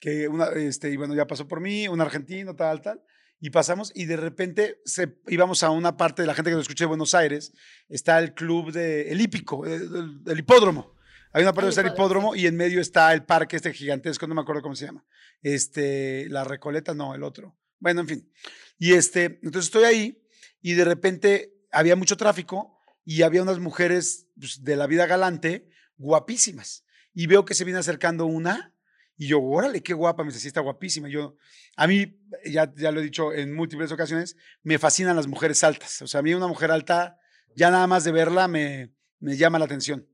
Que 0.00 0.26
una, 0.28 0.46
este, 0.48 0.90
y 0.90 0.96
bueno, 0.96 1.14
ya 1.14 1.26
pasó 1.26 1.46
por 1.46 1.60
mí, 1.60 1.86
un 1.88 2.00
argentino, 2.00 2.56
tal, 2.56 2.80
tal. 2.82 3.02
Y 3.40 3.50
pasamos 3.50 3.92
y 3.94 4.06
de 4.06 4.16
repente 4.16 4.80
se, 4.86 5.18
íbamos 5.28 5.62
a 5.62 5.70
una 5.70 5.96
parte 5.98 6.22
de 6.22 6.26
la 6.28 6.34
gente 6.34 6.50
que 6.50 6.54
nos 6.56 6.62
escucha 6.64 6.84
de 6.84 6.88
Buenos 6.88 7.14
Aires. 7.14 7.52
Está 7.88 8.18
el 8.18 8.32
club 8.34 8.72
de, 8.72 9.10
el 9.12 9.20
hípico, 9.20 9.66
el, 9.66 9.72
el- 9.82 10.20
el 10.26 10.38
hipódromo. 10.38 10.95
Hay 11.32 11.42
una 11.42 11.52
parte 11.52 11.66
donde 11.66 11.70
está 11.70 11.80
el 11.82 11.88
hipódromo, 11.88 12.28
hipódromo 12.28 12.36
y 12.36 12.46
en 12.46 12.56
medio 12.56 12.80
está 12.80 13.12
el 13.12 13.24
parque 13.24 13.56
este 13.56 13.72
gigantesco, 13.72 14.26
no 14.26 14.34
me 14.34 14.40
acuerdo 14.40 14.62
cómo 14.62 14.74
se 14.74 14.86
llama. 14.86 15.04
Este, 15.42 16.28
la 16.28 16.44
Recoleta, 16.44 16.94
no, 16.94 17.14
el 17.14 17.22
otro. 17.22 17.56
Bueno, 17.78 18.00
en 18.00 18.08
fin. 18.08 18.32
Y 18.78 18.92
este, 18.94 19.38
entonces 19.42 19.66
estoy 19.66 19.84
ahí 19.84 20.22
y 20.62 20.74
de 20.74 20.84
repente 20.84 21.54
había 21.70 21.96
mucho 21.96 22.16
tráfico 22.16 22.78
y 23.04 23.22
había 23.22 23.42
unas 23.42 23.58
mujeres 23.58 24.26
pues, 24.38 24.64
de 24.64 24.76
la 24.76 24.86
vida 24.86 25.06
galante 25.06 25.68
guapísimas. 25.96 26.84
Y 27.14 27.26
veo 27.26 27.44
que 27.44 27.54
se 27.54 27.64
viene 27.64 27.80
acercando 27.80 28.26
una 28.26 28.74
y 29.16 29.28
yo, 29.28 29.42
órale, 29.42 29.82
qué 29.82 29.94
guapa, 29.94 30.22
me 30.22 30.28
dice, 30.28 30.40
sí, 30.40 30.48
está 30.48 30.60
guapísima. 30.60 31.08
Yo, 31.08 31.36
a 31.76 31.86
mí, 31.86 32.20
ya, 32.44 32.72
ya 32.74 32.92
lo 32.92 33.00
he 33.00 33.04
dicho 33.04 33.32
en 33.32 33.54
múltiples 33.54 33.90
ocasiones, 33.90 34.36
me 34.62 34.78
fascinan 34.78 35.16
las 35.16 35.26
mujeres 35.26 35.64
altas. 35.64 36.02
O 36.02 36.06
sea, 36.06 36.20
a 36.20 36.22
mí 36.22 36.34
una 36.34 36.48
mujer 36.48 36.70
alta, 36.70 37.18
ya 37.54 37.70
nada 37.70 37.86
más 37.86 38.04
de 38.04 38.12
verla 38.12 38.46
me, 38.46 38.92
me 39.18 39.36
llama 39.36 39.58
la 39.58 39.64
atención. 39.64 40.06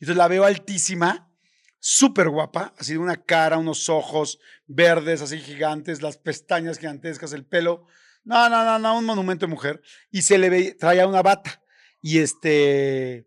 Entonces 0.00 0.16
la 0.16 0.28
veo 0.28 0.44
altísima, 0.44 1.30
súper 1.78 2.28
guapa, 2.28 2.74
así 2.78 2.92
de 2.92 2.98
una 2.98 3.16
cara, 3.16 3.58
unos 3.58 3.88
ojos 3.88 4.38
verdes 4.66 5.22
así 5.22 5.38
gigantes, 5.38 6.02
las 6.02 6.18
pestañas 6.18 6.78
gigantescas, 6.78 7.32
el 7.32 7.44
pelo. 7.44 7.86
No, 8.24 8.48
no, 8.48 8.64
no, 8.64 8.78
no, 8.78 8.98
un 8.98 9.04
monumento 9.04 9.46
de 9.46 9.50
mujer. 9.50 9.80
Y 10.10 10.22
se 10.22 10.38
le 10.38 10.50
ve, 10.50 10.76
traía 10.78 11.06
una 11.06 11.22
bata. 11.22 11.62
Y 12.00 12.18
este, 12.18 13.26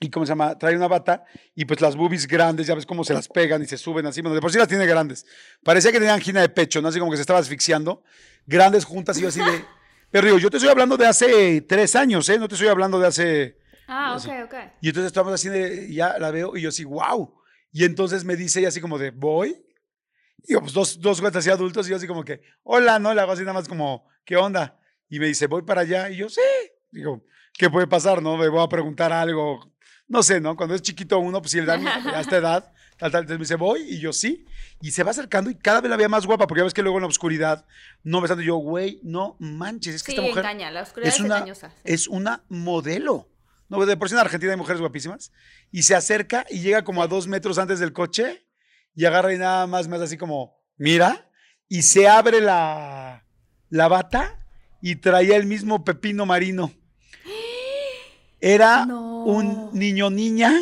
¿y 0.00 0.10
cómo 0.10 0.26
se 0.26 0.30
llama? 0.30 0.58
Trae 0.58 0.76
una 0.76 0.88
bata 0.88 1.24
y 1.54 1.64
pues 1.64 1.80
las 1.80 1.96
boobies 1.96 2.26
grandes, 2.26 2.66
ya 2.66 2.74
ves 2.74 2.86
cómo 2.86 3.04
se 3.04 3.14
las 3.14 3.28
pegan 3.28 3.62
y 3.62 3.66
se 3.66 3.76
suben 3.76 4.06
así. 4.06 4.22
Bueno, 4.22 4.34
de 4.34 4.40
por 4.40 4.50
sí 4.50 4.58
las 4.58 4.68
tiene 4.68 4.86
grandes. 4.86 5.26
Parecía 5.62 5.92
que 5.92 5.98
tenía 5.98 6.14
angina 6.14 6.40
de 6.40 6.48
pecho, 6.48 6.80
¿no? 6.80 6.88
Así 6.88 6.98
como 6.98 7.10
que 7.10 7.16
se 7.16 7.22
estaba 7.22 7.38
asfixiando. 7.38 8.02
Grandes 8.46 8.84
juntas 8.84 9.18
y 9.18 9.26
así 9.26 9.40
de... 9.40 9.64
Pero 10.10 10.26
digo, 10.26 10.38
yo 10.38 10.50
te 10.50 10.56
estoy 10.56 10.70
hablando 10.70 10.96
de 10.96 11.06
hace 11.06 11.60
tres 11.62 11.96
años, 11.96 12.28
¿eh? 12.28 12.38
No 12.38 12.48
te 12.48 12.54
estoy 12.54 12.68
hablando 12.68 12.98
de 12.98 13.06
hace... 13.06 13.58
Ah, 13.86 14.14
Así. 14.14 14.28
ok, 14.28 14.34
ok. 14.46 14.54
Y 14.80 14.88
entonces 14.88 15.06
estamos 15.06 15.32
así 15.32 15.48
de, 15.48 15.92
ya 15.92 16.18
la 16.18 16.30
veo 16.30 16.56
y 16.56 16.62
yo 16.62 16.70
así, 16.70 16.84
wow. 16.84 17.32
Y 17.72 17.84
entonces 17.84 18.24
me 18.24 18.36
dice 18.36 18.58
ella 18.60 18.68
así 18.68 18.80
como 18.80 18.98
de, 18.98 19.10
voy. 19.10 19.62
Y 20.46 20.52
yo, 20.54 20.60
pues 20.60 20.72
dos, 20.72 21.00
dos 21.00 21.22
así 21.22 21.50
adultos 21.50 21.86
y 21.86 21.90
yo 21.90 21.96
así 21.96 22.06
como 22.06 22.24
que, 22.24 22.40
hola, 22.62 22.98
¿no? 22.98 23.12
Le 23.14 23.20
hago 23.20 23.32
así 23.32 23.42
nada 23.42 23.54
más 23.54 23.68
como, 23.68 24.06
¿qué 24.24 24.36
onda? 24.36 24.78
Y 25.08 25.18
me 25.18 25.26
dice, 25.26 25.46
voy 25.46 25.62
para 25.62 25.82
allá. 25.82 26.10
Y 26.10 26.16
yo, 26.16 26.28
sí. 26.28 26.40
Digo, 26.90 27.24
¿qué 27.52 27.68
puede 27.70 27.86
pasar, 27.86 28.22
no? 28.22 28.36
Me 28.36 28.48
voy 28.48 28.62
a 28.62 28.68
preguntar 28.68 29.12
algo. 29.12 29.72
No 30.08 30.22
sé, 30.22 30.40
¿no? 30.40 30.56
Cuando 30.56 30.74
es 30.74 30.82
chiquito 30.82 31.18
uno, 31.18 31.40
pues 31.40 31.52
si 31.52 31.60
le 31.60 31.66
dan 31.66 31.86
a 31.88 32.20
esta 32.20 32.36
edad, 32.36 32.72
tal, 32.96 33.10
tal. 33.10 33.22
Entonces 33.22 33.38
me 33.38 33.44
dice, 33.44 33.56
voy. 33.56 33.82
Y 33.82 33.98
yo, 33.98 34.12
sí. 34.12 34.46
Y 34.80 34.92
se 34.92 35.02
va 35.02 35.10
acercando 35.10 35.50
y 35.50 35.56
cada 35.56 35.80
vez 35.80 35.90
la 35.90 35.96
veía 35.96 36.08
más 36.08 36.26
guapa, 36.26 36.46
porque 36.46 36.60
ya 36.60 36.64
ves 36.64 36.74
que 36.74 36.82
luego 36.82 36.98
en 36.98 37.02
la 37.02 37.08
oscuridad, 37.08 37.66
no 38.02 38.20
besando, 38.20 38.42
yo, 38.42 38.56
güey, 38.56 39.00
no 39.02 39.36
manches, 39.40 39.96
es 39.96 40.02
que 40.02 40.12
Sí, 40.12 40.18
esta 40.18 40.28
mujer 40.28 40.44
engaña, 40.44 40.70
la 40.70 40.82
oscuridad 40.82 41.08
es, 41.08 41.14
es 41.16 41.20
una, 41.20 41.36
engañosa. 41.36 41.70
sí. 41.70 41.76
es 41.84 42.08
una 42.08 42.44
modelo. 42.48 43.28
No, 43.68 43.84
de 43.84 43.96
por 43.96 44.08
sí 44.08 44.14
en 44.14 44.20
Argentina 44.20 44.52
hay 44.52 44.58
mujeres 44.58 44.80
guapísimas. 44.80 45.32
Y 45.70 45.82
se 45.82 45.94
acerca 45.94 46.46
y 46.48 46.60
llega 46.60 46.84
como 46.84 47.02
a 47.02 47.08
dos 47.08 47.26
metros 47.26 47.58
antes 47.58 47.78
del 47.80 47.92
coche 47.92 48.46
y 48.94 49.04
agarra 49.04 49.34
y 49.34 49.38
nada 49.38 49.66
más 49.66 49.88
hace 49.88 50.04
así 50.04 50.16
como, 50.16 50.56
mira, 50.76 51.30
y 51.68 51.82
se 51.82 52.08
abre 52.08 52.40
la, 52.40 53.26
la 53.70 53.88
bata 53.88 54.38
y 54.80 54.96
traía 54.96 55.36
el 55.36 55.46
mismo 55.46 55.84
pepino 55.84 56.26
marino. 56.26 56.72
Era 58.40 58.86
No. 58.86 59.24
un 59.24 59.70
niño 59.72 60.10
niña. 60.10 60.52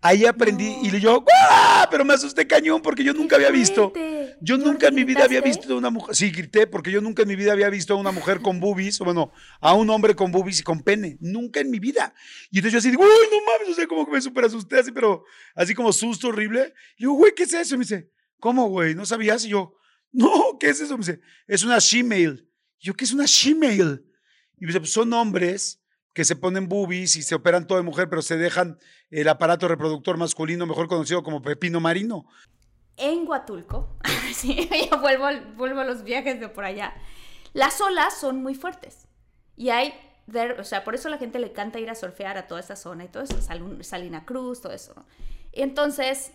Ahí 0.00 0.26
aprendí 0.26 0.76
No. 0.76 0.96
y 0.96 1.00
yo, 1.00 1.20
¡guau! 1.20 1.88
Pero 1.90 2.04
me 2.04 2.14
asusté 2.14 2.46
cañón 2.46 2.80
porque 2.82 3.02
yo 3.02 3.12
nunca 3.14 3.36
había 3.36 3.50
visto. 3.50 3.92
Yo 4.40 4.56
¿No 4.56 4.66
nunca 4.66 4.88
en 4.88 4.94
mi 4.94 5.02
vida 5.02 5.24
había 5.24 5.40
visto 5.40 5.72
a 5.72 5.76
una 5.76 5.90
mujer. 5.90 6.14
Sí, 6.14 6.30
grité 6.30 6.68
porque 6.68 6.92
yo 6.92 7.00
nunca 7.00 7.22
en 7.22 7.28
mi 7.28 7.34
vida 7.34 7.52
había 7.52 7.68
visto 7.68 7.94
a 7.94 7.96
una 7.96 8.12
mujer 8.12 8.40
con 8.40 8.60
boobies, 8.60 9.00
o 9.00 9.04
bueno, 9.04 9.32
a 9.60 9.74
un 9.74 9.90
hombre 9.90 10.14
con 10.14 10.30
boobies 10.30 10.60
y 10.60 10.62
con 10.62 10.82
pene. 10.82 11.16
Nunca 11.20 11.58
en 11.60 11.70
mi 11.70 11.80
vida. 11.80 12.14
Y 12.50 12.58
entonces 12.58 12.72
yo 12.74 12.78
así 12.78 12.90
digo, 12.90 13.02
uy, 13.02 13.28
no 13.30 13.38
mames, 13.44 13.70
o 13.70 13.74
sea, 13.74 13.88
como 13.88 14.06
que 14.06 14.12
me 14.12 14.20
súper 14.20 14.44
asusté 14.44 14.78
así, 14.78 14.92
pero 14.92 15.24
así 15.56 15.74
como 15.74 15.92
susto 15.92 16.28
horrible. 16.28 16.72
Y 16.96 17.04
yo, 17.04 17.12
güey, 17.12 17.32
¿qué 17.34 17.42
es 17.42 17.52
eso? 17.52 17.74
Y 17.74 17.78
me 17.78 17.84
dice, 17.84 18.10
¿cómo, 18.38 18.68
güey? 18.68 18.94
¿No 18.94 19.04
sabías? 19.04 19.44
Y 19.44 19.48
yo, 19.48 19.74
no, 20.12 20.56
¿qué 20.60 20.68
es 20.68 20.80
eso? 20.80 20.96
Me 20.96 21.04
dice, 21.04 21.20
es 21.48 21.64
una 21.64 21.78
shemale. 21.80 22.44
Y 22.78 22.86
yo, 22.86 22.94
¿qué 22.94 23.04
es 23.04 23.12
una 23.12 23.24
shemale? 23.26 24.02
Y 24.56 24.60
me 24.64 24.68
dice, 24.68 24.78
pues 24.78 24.92
son 24.92 25.12
hombres 25.12 25.82
que 26.18 26.24
se 26.24 26.34
ponen 26.34 26.68
boobies 26.68 27.14
y 27.14 27.22
se 27.22 27.36
operan 27.36 27.68
todo 27.68 27.78
de 27.78 27.84
mujer, 27.84 28.08
pero 28.10 28.22
se 28.22 28.36
dejan 28.36 28.76
el 29.12 29.28
aparato 29.28 29.68
reproductor 29.68 30.16
masculino, 30.16 30.66
mejor 30.66 30.88
conocido 30.88 31.22
como 31.22 31.40
pepino 31.42 31.78
marino. 31.78 32.26
En 32.96 33.24
Huatulco, 33.28 33.96
sí, 34.34 34.68
vuelvo, 35.00 35.26
vuelvo 35.54 35.78
a 35.78 35.84
los 35.84 36.02
viajes 36.02 36.40
de 36.40 36.48
por 36.48 36.64
allá, 36.64 36.92
las 37.52 37.80
olas 37.80 38.18
son 38.18 38.42
muy 38.42 38.56
fuertes. 38.56 39.06
Y 39.54 39.68
hay, 39.70 39.94
o 40.58 40.64
sea, 40.64 40.82
por 40.82 40.96
eso 40.96 41.08
la 41.08 41.18
gente 41.18 41.38
le 41.38 41.46
encanta 41.50 41.78
ir 41.78 41.88
a 41.88 41.94
surfear 41.94 42.36
a 42.36 42.48
toda 42.48 42.58
esa 42.58 42.74
zona 42.74 43.04
y 43.04 43.08
todo 43.08 43.22
eso, 43.22 43.40
Sal- 43.40 43.84
Salina 43.84 44.24
Cruz, 44.24 44.60
todo 44.60 44.72
eso. 44.72 45.06
entonces, 45.52 46.32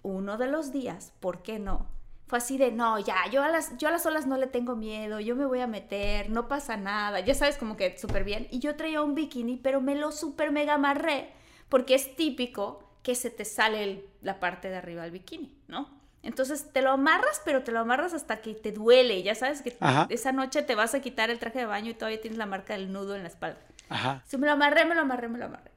uno 0.00 0.38
de 0.38 0.46
los 0.46 0.72
días, 0.72 1.12
¿por 1.20 1.42
qué 1.42 1.58
no? 1.58 1.90
Fue 2.30 2.38
así 2.38 2.58
de, 2.58 2.70
no, 2.70 2.96
ya, 3.00 3.16
yo 3.32 3.42
a, 3.42 3.48
las, 3.48 3.76
yo 3.76 3.88
a 3.88 3.90
las 3.90 4.06
olas 4.06 4.24
no 4.24 4.36
le 4.36 4.46
tengo 4.46 4.76
miedo, 4.76 5.18
yo 5.18 5.34
me 5.34 5.46
voy 5.46 5.58
a 5.58 5.66
meter, 5.66 6.30
no 6.30 6.46
pasa 6.46 6.76
nada, 6.76 7.18
ya 7.18 7.34
sabes, 7.34 7.56
como 7.56 7.76
que 7.76 7.98
súper 7.98 8.22
bien. 8.22 8.46
Y 8.52 8.60
yo 8.60 8.76
traía 8.76 9.02
un 9.02 9.16
bikini, 9.16 9.56
pero 9.56 9.80
me 9.80 9.96
lo 9.96 10.12
súper 10.12 10.52
mega 10.52 10.74
amarré, 10.74 11.32
porque 11.68 11.96
es 11.96 12.14
típico 12.14 12.84
que 13.02 13.16
se 13.16 13.30
te 13.30 13.44
sale 13.44 13.82
el- 13.82 14.06
la 14.22 14.38
parte 14.38 14.70
de 14.70 14.76
arriba 14.76 15.02
del 15.02 15.10
bikini, 15.10 15.52
¿no? 15.66 15.90
Entonces 16.22 16.72
te 16.72 16.82
lo 16.82 16.92
amarras, 16.92 17.42
pero 17.44 17.64
te 17.64 17.72
lo 17.72 17.80
amarras 17.80 18.14
hasta 18.14 18.40
que 18.40 18.54
te 18.54 18.70
duele, 18.70 19.24
ya 19.24 19.34
sabes 19.34 19.60
que 19.62 19.76
Ajá. 19.80 20.06
esa 20.08 20.30
noche 20.30 20.62
te 20.62 20.76
vas 20.76 20.94
a 20.94 21.00
quitar 21.00 21.30
el 21.30 21.40
traje 21.40 21.58
de 21.58 21.66
baño 21.66 21.90
y 21.90 21.94
todavía 21.94 22.20
tienes 22.20 22.38
la 22.38 22.46
marca 22.46 22.74
del 22.74 22.92
nudo 22.92 23.16
en 23.16 23.22
la 23.24 23.28
espalda. 23.28 23.58
Ajá. 23.88 24.22
Sí, 24.24 24.36
me 24.38 24.46
lo 24.46 24.52
amarré, 24.52 24.84
me 24.84 24.94
lo 24.94 25.00
amarré, 25.00 25.26
me 25.26 25.38
lo 25.40 25.46
amarré. 25.46 25.72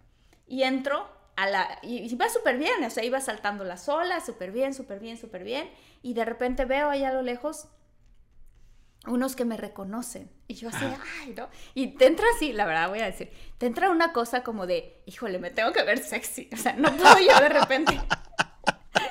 Y 0.46 0.62
entro 0.62 1.10
a 1.36 1.48
la... 1.48 1.80
Y, 1.82 2.00
y 2.00 2.12
iba 2.12 2.30
súper 2.30 2.58
bien, 2.58 2.84
o 2.84 2.90
sea, 2.90 3.04
iba 3.04 3.20
saltando 3.22 3.64
las 3.64 3.90
olas, 3.90 4.26
súper 4.26 4.52
bien, 4.52 4.74
súper 4.74 5.00
bien, 5.00 5.18
súper 5.18 5.44
bien. 5.44 5.70
Y 6.02 6.14
de 6.14 6.26
repente 6.26 6.66
veo 6.66 6.90
allá 6.90 7.10
a 7.10 7.14
lo 7.14 7.22
lejos 7.22 7.68
unos 9.06 9.36
que 9.36 9.46
me 9.46 9.58
reconocen. 9.58 10.30
Y 10.48 10.56
yo 10.56 10.70
así, 10.70 10.86
ay, 11.22 11.34
¿no? 11.36 11.50
Y 11.74 11.88
te 11.96 12.08
entra 12.08 12.26
así, 12.36 12.54
la 12.54 12.66
verdad 12.66 12.90
voy 12.90 13.00
a 13.00 13.06
decir, 13.06 13.32
te 13.58 13.66
entra 13.66 13.90
una 13.90 14.14
cosa 14.14 14.44
como 14.44 14.66
de, 14.66 15.02
híjole, 15.06 15.40
me 15.40 15.50
tengo 15.50 15.74
que 15.74 15.84
ver 15.84 16.00
sexy. 16.00 16.50
O 16.54 16.58
sea, 16.58 16.74
no 16.74 16.96
puedo 16.96 17.20
yo 17.20 17.40
de 17.40 17.50
repente... 17.50 18.00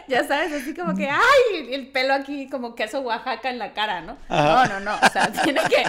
Ya 0.09 0.27
sabes, 0.27 0.53
así 0.53 0.75
como 0.75 0.95
que, 0.95 1.09
ay, 1.09 1.75
el 1.75 1.91
pelo 1.91 2.13
aquí 2.13 2.49
como 2.49 2.75
queso 2.75 3.01
Oaxaca 3.01 3.51
en 3.51 3.59
la 3.59 3.73
cara, 3.73 4.01
¿no? 4.01 4.19
Ajá. 4.29 4.67
No, 4.67 4.75
no, 4.75 4.81
no, 4.81 4.95
o 4.95 5.11
sea, 5.11 5.33
tiene 5.45 5.61
que, 5.69 5.85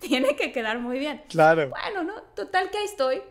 tiene 0.00 0.36
que 0.36 0.52
quedar 0.52 0.78
muy 0.78 0.98
bien. 0.98 1.22
Claro. 1.28 1.68
Bueno, 1.68 2.02
¿no? 2.02 2.22
Total 2.34 2.70
que 2.70 2.78
ahí 2.78 2.84
estoy, 2.84 3.22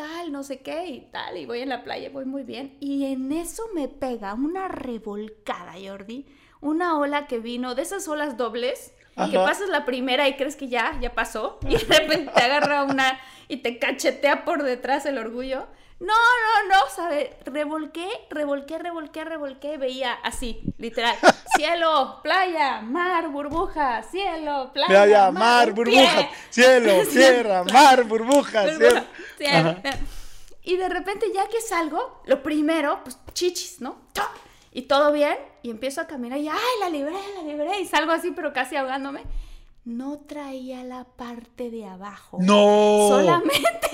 tal, 0.00 0.32
no 0.32 0.42
sé 0.42 0.60
qué 0.60 0.86
y 0.86 1.00
tal, 1.12 1.36
y 1.36 1.44
voy 1.44 1.60
en 1.60 1.68
la 1.68 1.84
playa, 1.84 2.08
voy 2.10 2.24
muy 2.24 2.42
bien. 2.42 2.74
Y 2.80 3.04
en 3.12 3.32
eso 3.32 3.64
me 3.74 3.86
pega 3.86 4.32
una 4.32 4.66
revolcada, 4.66 5.74
Jordi, 5.74 6.24
una 6.62 6.98
ola 6.98 7.26
que 7.26 7.38
vino, 7.38 7.74
de 7.74 7.82
esas 7.82 8.08
olas 8.08 8.38
dobles, 8.38 8.94
que 9.30 9.36
pasas 9.36 9.68
la 9.68 9.84
primera 9.84 10.26
y 10.26 10.36
crees 10.36 10.56
que 10.56 10.68
ya, 10.68 10.98
ya 11.02 11.12
pasó, 11.12 11.58
y 11.68 11.76
de 11.76 11.78
repente 11.80 12.32
te 12.34 12.42
agarra 12.42 12.84
una 12.84 13.20
y 13.48 13.58
te 13.58 13.78
cachetea 13.78 14.46
por 14.46 14.62
detrás 14.62 15.04
el 15.04 15.18
orgullo. 15.18 15.66
No, 16.00 16.14
no, 16.14 16.68
no, 16.74 16.90
¿sabes? 16.94 17.28
Revolqué, 17.44 18.08
revolqué, 18.30 18.78
revolqué, 18.78 19.24
revolqué, 19.24 19.76
veía 19.76 20.14
así, 20.14 20.62
literal. 20.78 21.14
Cielo, 21.56 22.20
playa, 22.22 22.80
mar, 22.80 23.28
burbuja, 23.28 24.02
cielo, 24.02 24.70
playa, 24.72 24.88
Playa, 24.88 25.30
mar, 25.30 25.72
burbujas, 25.72 26.14
pie. 26.14 26.30
cielo, 26.50 26.92
tierra, 27.06 27.64
mar, 27.64 28.04
burbujas, 28.04 28.78
Burbuja, 28.78 29.04
cielo. 29.36 29.76
Y 30.62 30.76
de 30.76 30.88
repente 30.88 31.26
ya 31.34 31.46
que 31.48 31.60
salgo, 31.60 32.22
lo 32.24 32.42
primero, 32.42 33.00
pues 33.02 33.18
chichis, 33.34 33.80
¿no? 33.80 33.96
Y 34.72 34.82
todo 34.82 35.12
bien, 35.12 35.36
y 35.62 35.70
empiezo 35.70 36.00
a 36.00 36.06
caminar 36.06 36.38
y 36.38 36.48
¡ay, 36.48 36.58
la 36.80 36.88
libré, 36.88 37.16
la 37.36 37.42
libré! 37.42 37.80
Y 37.80 37.86
salgo 37.86 38.12
así, 38.12 38.30
pero 38.30 38.52
casi 38.52 38.76
ahogándome. 38.76 39.24
No 39.84 40.18
traía 40.20 40.84
la 40.84 41.04
parte 41.04 41.70
de 41.70 41.86
abajo. 41.86 42.38
No. 42.40 43.08
Solamente, 43.08 43.90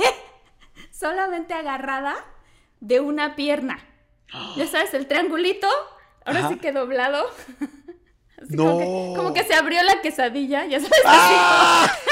solamente 0.99 1.55
agarrada 1.55 2.15
de 2.81 3.01
una 3.01 3.35
pierna. 3.37 3.79
Ya 4.57 4.67
sabes, 4.71 4.95
el 4.95 5.07
triangulito, 5.07 5.69
ahora 6.25 6.41
Ajá. 6.41 6.49
sí 6.51 6.57
que 6.59 6.73
doblado. 6.73 7.29
Así 8.43 8.55
No. 8.55 8.65
como, 8.65 8.79
que, 8.79 9.17
como 9.17 9.35
que 9.35 9.45
se 9.45 9.55
abrió 9.55 9.83
la 9.83 10.01
quesadilla, 10.03 10.67
ya 10.67 10.79
sabes. 10.81 11.01
¡Ah! 11.07 11.91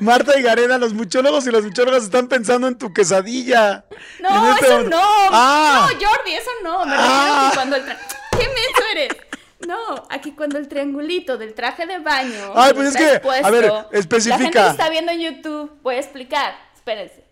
Marta 0.00 0.38
y 0.38 0.42
Garena, 0.42 0.76
los 0.78 0.92
muchólogos 0.92 1.46
y 1.46 1.50
las 1.52 1.62
muchólogas 1.64 2.02
están 2.04 2.28
pensando 2.28 2.66
en 2.66 2.76
tu 2.76 2.92
quesadilla. 2.92 3.84
No, 4.20 4.50
este 4.52 4.66
eso 4.66 4.74
momento. 4.76 4.96
no. 4.96 5.04
Ah. 5.30 5.88
No, 5.90 6.06
Jordi, 6.08 6.32
eso 6.34 6.50
no. 6.62 6.84
Me 6.84 6.96
refiero 6.96 7.14
Ah. 7.14 7.46
a 7.46 7.50
que 7.50 7.54
cuando 7.56 7.76
el 7.76 7.84
¿Qué 7.84 8.46
menso 8.48 8.82
eres? 8.92 9.08
No, 9.66 9.76
aquí 10.10 10.32
cuando 10.32 10.58
el 10.58 10.68
triangulito 10.68 11.38
del 11.38 11.54
traje 11.54 11.86
de 11.86 11.98
baño. 11.98 12.52
Ay, 12.54 12.72
pues 12.74 12.88
es 12.88 12.96
que, 12.96 13.28
a 13.28 13.50
ver, 13.50 13.72
especifica. 13.92 14.36
La 14.38 14.44
gente 14.44 14.58
que 14.60 14.68
está 14.68 14.90
viendo 14.90 15.12
en 15.12 15.20
YouTube, 15.20 15.78
voy 15.82 15.94
a 15.94 15.98
explicar. 15.98 16.54
Espérense. 16.74 17.24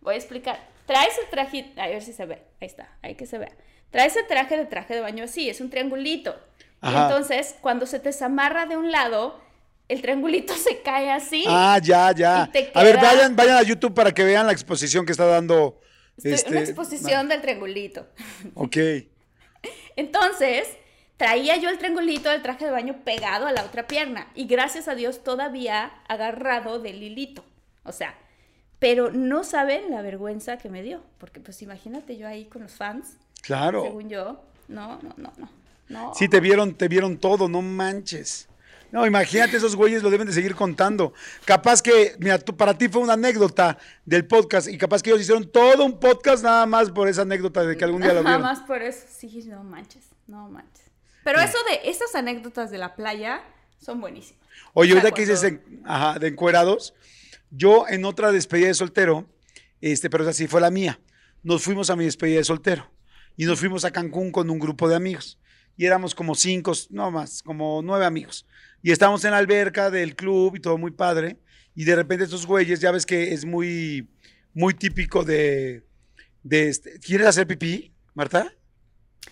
Voy 0.00 0.14
a 0.14 0.16
explicar. 0.16 0.58
Traes 0.86 1.16
el 1.22 1.30
traje. 1.30 1.72
A 1.76 1.86
ver 1.86 2.02
si 2.02 2.12
se 2.12 2.26
ve. 2.26 2.42
Ahí 2.60 2.66
está. 2.66 2.88
Ahí 3.02 3.14
que 3.14 3.26
se 3.26 3.38
vea. 3.38 3.52
Traes 3.90 4.16
el 4.16 4.26
traje 4.26 4.56
de 4.56 4.64
traje 4.66 4.94
de 4.94 5.00
baño 5.00 5.24
así. 5.24 5.48
Es 5.48 5.60
un 5.60 5.70
triangulito. 5.70 6.34
Y 6.82 6.86
Ajá. 6.88 7.04
entonces, 7.08 7.54
cuando 7.60 7.86
se 7.86 7.98
te 8.00 8.08
desamarra 8.08 8.66
de 8.66 8.76
un 8.76 8.90
lado, 8.90 9.40
el 9.88 10.02
triangulito 10.02 10.54
se 10.56 10.80
cae 10.82 11.10
así. 11.12 11.44
Ah, 11.46 11.78
ya, 11.82 12.12
ya. 12.12 12.46
Y 12.48 12.52
te 12.52 12.70
A 12.74 12.82
ver, 12.82 12.96
queda- 12.96 13.02
vayan, 13.08 13.36
vayan 13.36 13.56
a 13.58 13.62
YouTube 13.62 13.94
para 13.94 14.12
que 14.12 14.24
vean 14.24 14.46
la 14.46 14.52
exposición 14.52 15.06
que 15.06 15.12
está 15.12 15.26
dando. 15.26 15.80
Estoy- 16.16 16.32
este, 16.32 16.50
Una 16.50 16.60
exposición 16.60 17.28
del 17.28 17.40
triangulito. 17.40 18.06
Ok. 18.54 18.76
Entonces, 19.96 20.68
traía 21.18 21.56
yo 21.58 21.68
el 21.68 21.76
triangulito 21.78 22.30
del 22.30 22.40
traje 22.42 22.64
de 22.64 22.70
baño 22.70 22.96
pegado 23.04 23.46
a 23.46 23.52
la 23.52 23.64
otra 23.64 23.86
pierna 23.86 24.28
y 24.34 24.46
gracias 24.46 24.88
a 24.88 24.94
Dios 24.94 25.22
todavía 25.22 25.92
agarrado 26.08 26.78
del 26.78 27.02
hilito. 27.02 27.44
O 27.84 27.92
sea, 27.92 28.14
pero 28.78 29.10
no 29.12 29.44
saben 29.44 29.90
la 29.90 30.00
vergüenza 30.00 30.56
que 30.56 30.70
me 30.70 30.82
dio, 30.82 31.02
porque 31.18 31.40
pues 31.40 31.60
imagínate 31.62 32.16
yo 32.16 32.26
ahí 32.26 32.46
con 32.46 32.62
los 32.62 32.72
fans, 32.72 33.16
Claro. 33.42 33.82
según 33.82 34.08
yo. 34.08 34.40
No, 34.68 34.98
no, 35.02 35.14
no, 35.16 35.32
no. 35.36 35.50
no. 35.88 36.12
Sí, 36.14 36.28
te 36.28 36.40
vieron, 36.40 36.74
te 36.74 36.88
vieron 36.88 37.18
todo, 37.18 37.48
no 37.48 37.62
manches. 37.62 38.48
No, 38.90 39.06
imagínate, 39.06 39.56
esos 39.58 39.76
güeyes 39.76 40.02
lo 40.02 40.08
deben 40.10 40.26
de 40.26 40.32
seguir 40.32 40.54
contando. 40.54 41.12
Capaz 41.44 41.82
que, 41.82 42.16
mira, 42.20 42.38
tú, 42.38 42.56
para 42.56 42.72
ti 42.76 42.88
fue 42.88 43.02
una 43.02 43.12
anécdota 43.14 43.76
del 44.06 44.26
podcast 44.26 44.66
y 44.68 44.78
capaz 44.78 45.02
que 45.02 45.10
ellos 45.10 45.20
hicieron 45.22 45.46
todo 45.50 45.84
un 45.84 45.98
podcast 46.00 46.42
nada 46.42 46.64
más 46.64 46.90
por 46.90 47.06
esa 47.06 47.22
anécdota 47.22 47.64
de 47.64 47.76
que 47.76 47.84
algún 47.84 48.00
día 48.00 48.14
lo 48.14 48.22
Nada 48.22 48.36
vieron. 48.38 48.52
más 48.52 48.66
por 48.66 48.80
eso, 48.82 49.04
sí, 49.10 49.42
no 49.46 49.62
manches, 49.62 50.04
no 50.26 50.48
manches. 50.48 50.84
Pero 51.24 51.40
eso 51.40 51.58
de 51.70 51.90
esas 51.90 52.14
anécdotas 52.14 52.70
de 52.70 52.78
la 52.78 52.94
playa 52.94 53.42
son 53.78 54.00
buenísimas. 54.00 54.46
Oye, 54.74 54.92
ahorita 54.92 55.12
que 55.12 55.26
dices 55.26 55.60
ajá, 55.84 56.18
de 56.18 56.28
encuerados, 56.28 56.94
yo 57.50 57.86
en 57.88 58.04
otra 58.04 58.32
despedida 58.32 58.68
de 58.68 58.74
soltero, 58.74 59.28
este, 59.80 60.10
pero 60.10 60.24
esa 60.24 60.32
sí 60.32 60.46
fue 60.46 60.60
la 60.60 60.70
mía, 60.70 61.00
nos 61.42 61.62
fuimos 61.62 61.90
a 61.90 61.96
mi 61.96 62.04
despedida 62.04 62.38
de 62.38 62.44
soltero 62.44 62.90
y 63.36 63.44
nos 63.44 63.60
fuimos 63.60 63.84
a 63.84 63.90
Cancún 63.90 64.32
con 64.32 64.50
un 64.50 64.58
grupo 64.58 64.88
de 64.88 64.96
amigos. 64.96 65.38
Y 65.76 65.86
éramos 65.86 66.12
como 66.14 66.34
cinco, 66.34 66.72
no 66.90 67.10
más, 67.12 67.40
como 67.42 67.80
nueve 67.82 68.04
amigos. 68.04 68.44
Y 68.82 68.90
estábamos 68.90 69.24
en 69.24 69.30
la 69.30 69.38
alberca 69.38 69.90
del 69.90 70.16
club 70.16 70.56
y 70.56 70.60
todo 70.60 70.76
muy 70.76 70.90
padre. 70.90 71.38
Y 71.76 71.84
de 71.84 71.94
repente 71.94 72.24
estos 72.24 72.46
güeyes, 72.46 72.80
ya 72.80 72.90
ves 72.90 73.06
que 73.06 73.32
es 73.32 73.44
muy, 73.44 74.08
muy 74.52 74.74
típico 74.74 75.22
de, 75.22 75.84
de 76.42 76.68
este, 76.68 76.98
¿quieres 76.98 77.28
hacer 77.28 77.46
pipí, 77.46 77.92
Marta? 78.14 78.52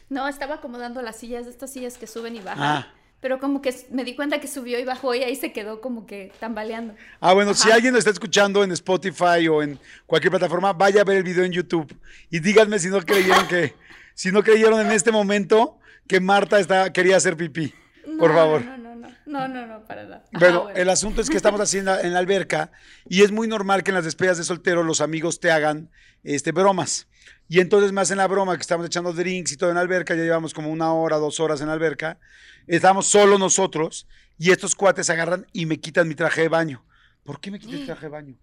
No, 0.09 0.29
estaba 0.29 0.57
acomodando 0.57 1.03
las 1.03 1.17
sillas, 1.17 1.47
estas 1.47 1.73
sillas 1.73 1.99
que 1.99 2.07
suben 2.07 2.37
y 2.37 2.41
bajan. 2.41 2.63
Ah. 2.63 2.93
Pero 3.21 3.39
como 3.41 3.63
que 3.63 3.75
me 3.91 4.05
di 4.05 4.15
cuenta 4.15 4.41
que 4.41 4.47
subió 4.47 4.79
y 4.79 4.85
bajó 4.85 5.15
y 5.15 5.23
ahí 5.23 5.35
se 5.37 5.53
quedó 5.53 5.81
como 5.81 6.07
que 6.07 6.33
tambaleando. 6.39 6.95
Ah, 7.21 7.33
bueno, 7.33 7.55
si 7.55 7.71
alguien 7.71 7.93
lo 7.93 7.99
está 7.99 8.11
escuchando 8.11 8.63
en 8.63 8.73
Spotify 8.73 9.49
o 9.51 9.63
en 9.63 9.79
cualquier 10.07 10.31
plataforma, 10.31 10.73
vaya 10.73 11.01
a 11.01 11.05
ver 11.05 11.17
el 11.17 11.23
video 11.23 11.45
en 11.45 11.53
YouTube 11.53 11.99
y 12.31 12.41
díganme 12.41 12.79
si 12.79 12.89
no 12.89 13.01
creyeron 13.01 13.49
que, 13.49 13.75
si 14.15 14.31
no 14.31 14.43
creyeron 14.43 14.81
en 14.81 14.93
este 14.93 15.11
momento 15.11 15.79
que 16.07 16.21
Marta 16.21 16.61
está, 16.61 16.93
quería 16.93 17.17
hacer 17.17 17.37
pipí. 17.37 17.75
Por 18.19 18.33
favor. 18.33 18.65
No, 18.65 18.77
no, 18.77 18.95
no, 18.95 19.09
no, 19.27 19.49
no, 19.49 19.67
no, 19.67 19.85
para 19.87 20.05
nada. 20.05 20.25
Bueno, 20.33 20.65
bueno. 20.65 20.79
el 20.79 20.89
asunto 20.89 21.21
es 21.21 21.29
que 21.29 21.37
estamos 21.37 21.61
así 21.61 21.79
en 21.79 21.87
la, 21.87 22.01
en 22.01 22.13
la 22.13 22.21
alberca 22.21 22.71
y 23.09 23.23
es 23.23 23.33
muy 23.33 23.49
normal 23.49 23.83
que 23.83 23.91
en 23.91 23.97
las 23.97 24.05
despedidas 24.05 24.39
de 24.39 24.45
soltero 24.45 24.85
los 24.85 25.01
amigos 25.01 25.41
te 25.41 25.51
hagan 25.51 25.91
este, 26.23 26.53
bromas. 26.53 27.09
Y 27.49 27.61
entonces 27.61 27.93
me 27.93 28.01
hacen 28.01 28.19
la 28.19 28.27
broma 28.27 28.57
que 28.57 28.63
estamos 28.63 28.87
echando 28.87 29.13
drinks 29.13 29.53
y 29.53 29.57
todo 29.57 29.71
en 29.71 29.77
la 29.77 29.83
alberca, 29.83 30.15
ya 30.15 30.23
llevamos 30.23 30.53
como 30.53 30.71
una 30.71 30.93
hora, 30.93 31.17
dos 31.17 31.39
horas 31.39 31.61
en 31.61 31.69
la 31.69 31.75
alberca. 31.75 32.19
Estamos 32.67 33.07
solo 33.07 33.39
nosotros 33.39 34.07
y 34.39 34.51
estos 34.51 34.75
cuates 34.75 35.09
agarran 35.11 35.47
y 35.53 35.67
me 35.67 35.79
quitan 35.79 36.09
mi 36.09 36.15
traje 36.15 36.43
de 36.43 36.49
baño. 36.49 36.85
¿Por 37.23 37.41
qué 37.41 37.51
me 37.51 37.61
quitas 37.61 37.81
el 37.81 37.87
traje 37.87 38.07
de 38.07 38.11
baño? 38.11 38.35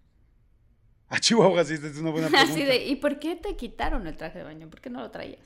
A 1.09 1.19
Chihuahua, 1.19 1.63
sí, 1.65 1.73
esta 1.73 1.87
es 1.87 1.97
una 1.97 2.11
buena 2.11 2.27
pregunta. 2.29 2.51
Así 2.51 2.63
de, 2.63 2.85
¿y 2.85 2.95
por 2.95 3.19
qué 3.19 3.35
te 3.35 3.55
quitaron 3.55 4.07
el 4.07 4.15
traje 4.15 4.39
de 4.39 4.45
baño? 4.45 4.69
¿Por 4.69 4.79
qué 4.79 4.89
no 4.89 5.01
lo 5.01 5.11
traías? 5.11 5.41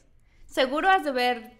Seguro 0.45 0.89
has 0.89 1.03
de 1.03 1.10
haber 1.10 1.51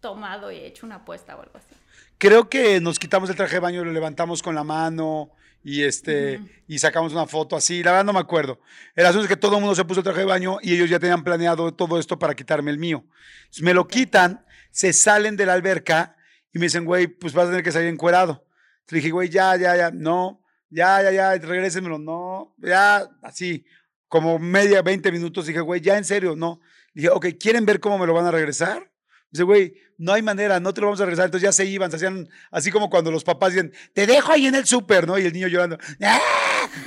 tomado 0.00 0.50
y 0.50 0.56
hecho 0.56 0.84
una 0.84 0.96
apuesta 0.96 1.36
o 1.36 1.42
algo 1.42 1.56
así. 1.56 1.74
Creo 2.18 2.48
que 2.48 2.80
nos 2.80 2.98
quitamos 2.98 3.30
el 3.30 3.36
traje 3.36 3.54
de 3.54 3.60
baño, 3.60 3.84
lo 3.84 3.92
levantamos 3.92 4.42
con 4.42 4.54
la 4.54 4.64
mano 4.64 5.30
y 5.62 5.82
este 5.82 6.40
y 6.66 6.78
sacamos 6.78 7.12
una 7.12 7.26
foto 7.26 7.56
así. 7.56 7.82
La 7.82 7.92
verdad 7.92 8.04
no 8.04 8.12
me 8.12 8.20
acuerdo. 8.20 8.60
El 8.94 9.06
asunto 9.06 9.24
es 9.24 9.28
que 9.28 9.36
todo 9.36 9.56
el 9.56 9.60
mundo 9.60 9.74
se 9.74 9.84
puso 9.84 10.00
el 10.00 10.04
traje 10.04 10.20
de 10.20 10.26
baño 10.26 10.58
y 10.62 10.74
ellos 10.74 10.88
ya 10.88 10.98
tenían 10.98 11.24
planeado 11.24 11.72
todo 11.74 11.98
esto 11.98 12.18
para 12.18 12.34
quitarme 12.34 12.70
el 12.70 12.78
mío. 12.78 13.04
Entonces, 13.40 13.62
me 13.62 13.74
lo 13.74 13.86
quitan, 13.86 14.44
se 14.70 14.92
salen 14.92 15.36
de 15.36 15.46
la 15.46 15.54
alberca 15.54 16.16
y 16.52 16.58
me 16.58 16.66
dicen, 16.66 16.84
güey, 16.84 17.06
pues 17.06 17.32
vas 17.32 17.46
a 17.46 17.50
tener 17.50 17.62
que 17.62 17.72
salir 17.72 17.88
encuerado. 17.88 18.46
Le 18.88 18.96
dije, 18.96 19.10
güey, 19.10 19.28
ya, 19.28 19.56
ya, 19.56 19.76
ya, 19.76 19.90
no, 19.90 20.42
ya, 20.68 21.02
ya, 21.02 21.12
ya, 21.12 21.34
regrésenmelo, 21.38 21.98
no, 21.98 22.54
ya, 22.58 23.08
así, 23.22 23.64
como 24.08 24.38
media, 24.38 24.82
20 24.82 25.12
minutos. 25.12 25.46
Dije, 25.46 25.60
güey, 25.60 25.80
ya, 25.80 25.96
en 25.96 26.04
serio, 26.04 26.34
no. 26.34 26.60
Dije, 26.92 27.08
ok, 27.10 27.26
¿quieren 27.38 27.64
ver 27.64 27.78
cómo 27.78 27.98
me 27.98 28.06
lo 28.06 28.14
van 28.14 28.26
a 28.26 28.32
regresar? 28.32 28.89
Dice, 29.30 29.44
güey, 29.44 29.74
no 29.96 30.12
hay 30.12 30.22
manera, 30.22 30.58
no 30.60 30.74
te 30.74 30.80
lo 30.80 30.88
vamos 30.88 31.00
a 31.00 31.04
regresar. 31.04 31.26
Entonces 31.26 31.46
ya 31.46 31.52
se 31.52 31.64
iban, 31.64 31.90
se 31.90 31.96
hacían 31.96 32.28
así 32.50 32.70
como 32.70 32.90
cuando 32.90 33.10
los 33.10 33.22
papás 33.24 33.52
dicen, 33.52 33.72
te 33.92 34.06
dejo 34.06 34.32
ahí 34.32 34.46
en 34.46 34.54
el 34.54 34.66
súper, 34.66 35.06
¿no? 35.06 35.18
Y 35.18 35.24
el 35.26 35.32
niño 35.32 35.46
llorando, 35.48 35.78
¡ah! 36.02 36.20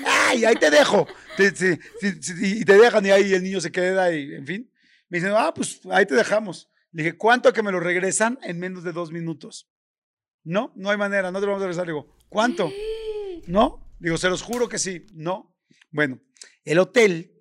¡ay, 0.05 0.45
ahí 0.45 0.55
te 0.55 0.69
dejo! 0.69 1.07
Te- 1.37 1.55
sí, 1.55 1.77
sí, 2.21 2.59
y 2.59 2.65
te 2.65 2.77
dejan 2.77 3.05
y 3.05 3.11
ahí 3.11 3.33
el 3.33 3.43
niño 3.43 3.61
se 3.61 3.71
queda 3.71 4.11
y, 4.13 4.33
en 4.33 4.45
fin. 4.45 4.71
Me 5.09 5.19
dicen, 5.19 5.33
ah, 5.35 5.53
pues 5.53 5.79
ahí 5.91 6.05
te 6.05 6.15
dejamos. 6.15 6.69
Le 6.91 7.03
dije, 7.03 7.17
¿cuánto 7.17 7.53
que 7.53 7.63
me 7.63 7.71
lo 7.71 7.79
regresan 7.79 8.39
en 8.43 8.59
menos 8.59 8.83
de 8.83 8.91
dos 8.91 9.11
minutos? 9.11 9.69
No, 10.43 10.73
no 10.75 10.89
hay 10.89 10.97
manera, 10.97 11.31
no 11.31 11.39
te 11.39 11.45
lo 11.45 11.53
vamos 11.53 11.63
a 11.63 11.67
regresar. 11.67 11.85
Le 11.87 11.93
digo, 11.93 12.17
¿cuánto? 12.29 12.69
¿No? 13.47 13.95
Digo, 13.99 14.17
se 14.17 14.29
los 14.29 14.41
juro 14.41 14.67
que 14.67 14.79
sí. 14.79 15.05
No. 15.13 15.55
Bueno, 15.91 16.19
el 16.65 16.79
hotel 16.79 17.31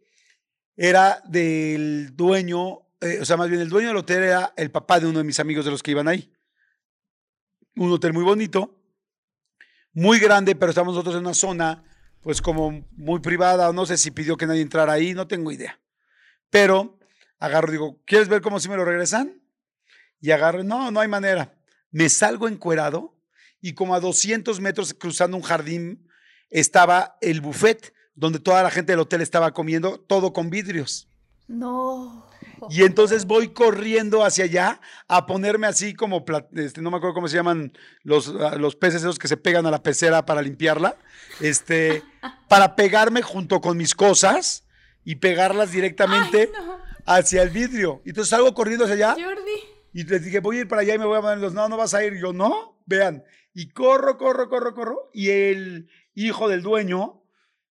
era 0.76 1.22
del 1.26 2.14
dueño, 2.14 2.80
eh, 3.02 3.18
o 3.20 3.24
sea, 3.24 3.36
más 3.36 3.48
bien 3.48 3.60
el 3.60 3.68
dueño 3.68 3.88
del 3.88 3.96
hotel 3.96 4.22
era 4.22 4.54
el 4.56 4.70
papá 4.70 5.00
de 5.00 5.06
uno 5.06 5.18
de 5.18 5.24
mis 5.24 5.40
amigos 5.40 5.64
de 5.64 5.72
los 5.72 5.82
que 5.82 5.90
iban 5.90 6.06
ahí. 6.06 6.32
Un 7.74 7.90
hotel 7.90 8.12
muy 8.12 8.22
bonito, 8.22 8.80
muy 9.92 10.20
grande, 10.20 10.54
pero 10.54 10.70
estamos 10.70 10.94
nosotros 10.94 11.16
en 11.16 11.22
una 11.22 11.34
zona, 11.34 11.84
pues 12.20 12.40
como 12.40 12.86
muy 12.92 13.20
privada, 13.20 13.72
no 13.72 13.86
sé 13.86 13.98
si 13.98 14.12
pidió 14.12 14.36
que 14.36 14.46
nadie 14.46 14.62
entrara 14.62 14.92
ahí, 14.92 15.14
no 15.14 15.26
tengo 15.26 15.50
idea. 15.50 15.80
Pero 16.48 16.98
agarro, 17.38 17.72
digo, 17.72 18.00
¿quieres 18.04 18.28
ver 18.28 18.40
cómo 18.40 18.60
si 18.60 18.68
me 18.68 18.76
lo 18.76 18.84
regresan? 18.84 19.42
Y 20.20 20.30
agarro, 20.30 20.62
no, 20.62 20.92
no 20.92 21.00
hay 21.00 21.08
manera. 21.08 21.58
Me 21.90 22.08
salgo 22.08 22.46
encuerado 22.46 23.18
y 23.60 23.74
como 23.74 23.94
a 23.94 24.00
200 24.00 24.60
metros 24.60 24.94
cruzando 24.94 25.36
un 25.36 25.42
jardín 25.42 26.08
estaba 26.50 27.16
el 27.20 27.40
buffet 27.40 27.92
donde 28.14 28.38
toda 28.38 28.62
la 28.62 28.70
gente 28.70 28.92
del 28.92 29.00
hotel 29.00 29.22
estaba 29.22 29.52
comiendo, 29.52 29.98
todo 29.98 30.32
con 30.32 30.50
vidrios. 30.50 31.08
No. 31.48 32.31
Y 32.70 32.82
entonces 32.82 33.26
voy 33.26 33.48
corriendo 33.48 34.24
hacia 34.24 34.44
allá 34.44 34.80
a 35.08 35.26
ponerme 35.26 35.66
así 35.66 35.94
como, 35.94 36.24
este, 36.54 36.80
no 36.80 36.90
me 36.90 36.96
acuerdo 36.96 37.14
cómo 37.14 37.28
se 37.28 37.36
llaman 37.36 37.72
los, 38.02 38.34
ah, 38.40 38.56
los 38.56 38.76
peces 38.76 39.02
esos 39.02 39.18
que 39.18 39.28
se 39.28 39.36
pegan 39.36 39.66
a 39.66 39.70
la 39.70 39.82
pecera 39.82 40.24
para 40.24 40.42
limpiarla, 40.42 40.96
este, 41.40 42.02
para 42.48 42.76
pegarme 42.76 43.22
junto 43.22 43.60
con 43.60 43.76
mis 43.76 43.94
cosas 43.94 44.64
y 45.04 45.16
pegarlas 45.16 45.72
directamente 45.72 46.50
Ay, 46.54 46.64
no. 46.64 46.78
hacia 47.06 47.42
el 47.42 47.50
vidrio. 47.50 48.02
Y 48.04 48.10
entonces 48.10 48.30
salgo 48.30 48.54
corriendo 48.54 48.84
hacia 48.84 48.94
allá 48.94 49.24
Jordi. 49.24 49.50
y 49.92 50.04
les 50.04 50.24
dije, 50.24 50.40
voy 50.40 50.58
a 50.58 50.60
ir 50.60 50.68
para 50.68 50.82
allá 50.82 50.94
y 50.94 50.98
me 50.98 51.06
voy 51.06 51.18
a 51.18 51.22
poner 51.22 51.38
los, 51.38 51.54
no, 51.54 51.68
no 51.68 51.76
vas 51.76 51.94
a 51.94 52.04
ir. 52.04 52.14
Y 52.14 52.20
yo, 52.20 52.32
no, 52.32 52.82
vean. 52.86 53.24
Y 53.54 53.68
corro, 53.68 54.16
corro, 54.16 54.48
corro, 54.48 54.74
corro. 54.74 55.10
Y 55.12 55.30
el 55.30 55.88
hijo 56.14 56.48
del 56.48 56.62
dueño 56.62 57.22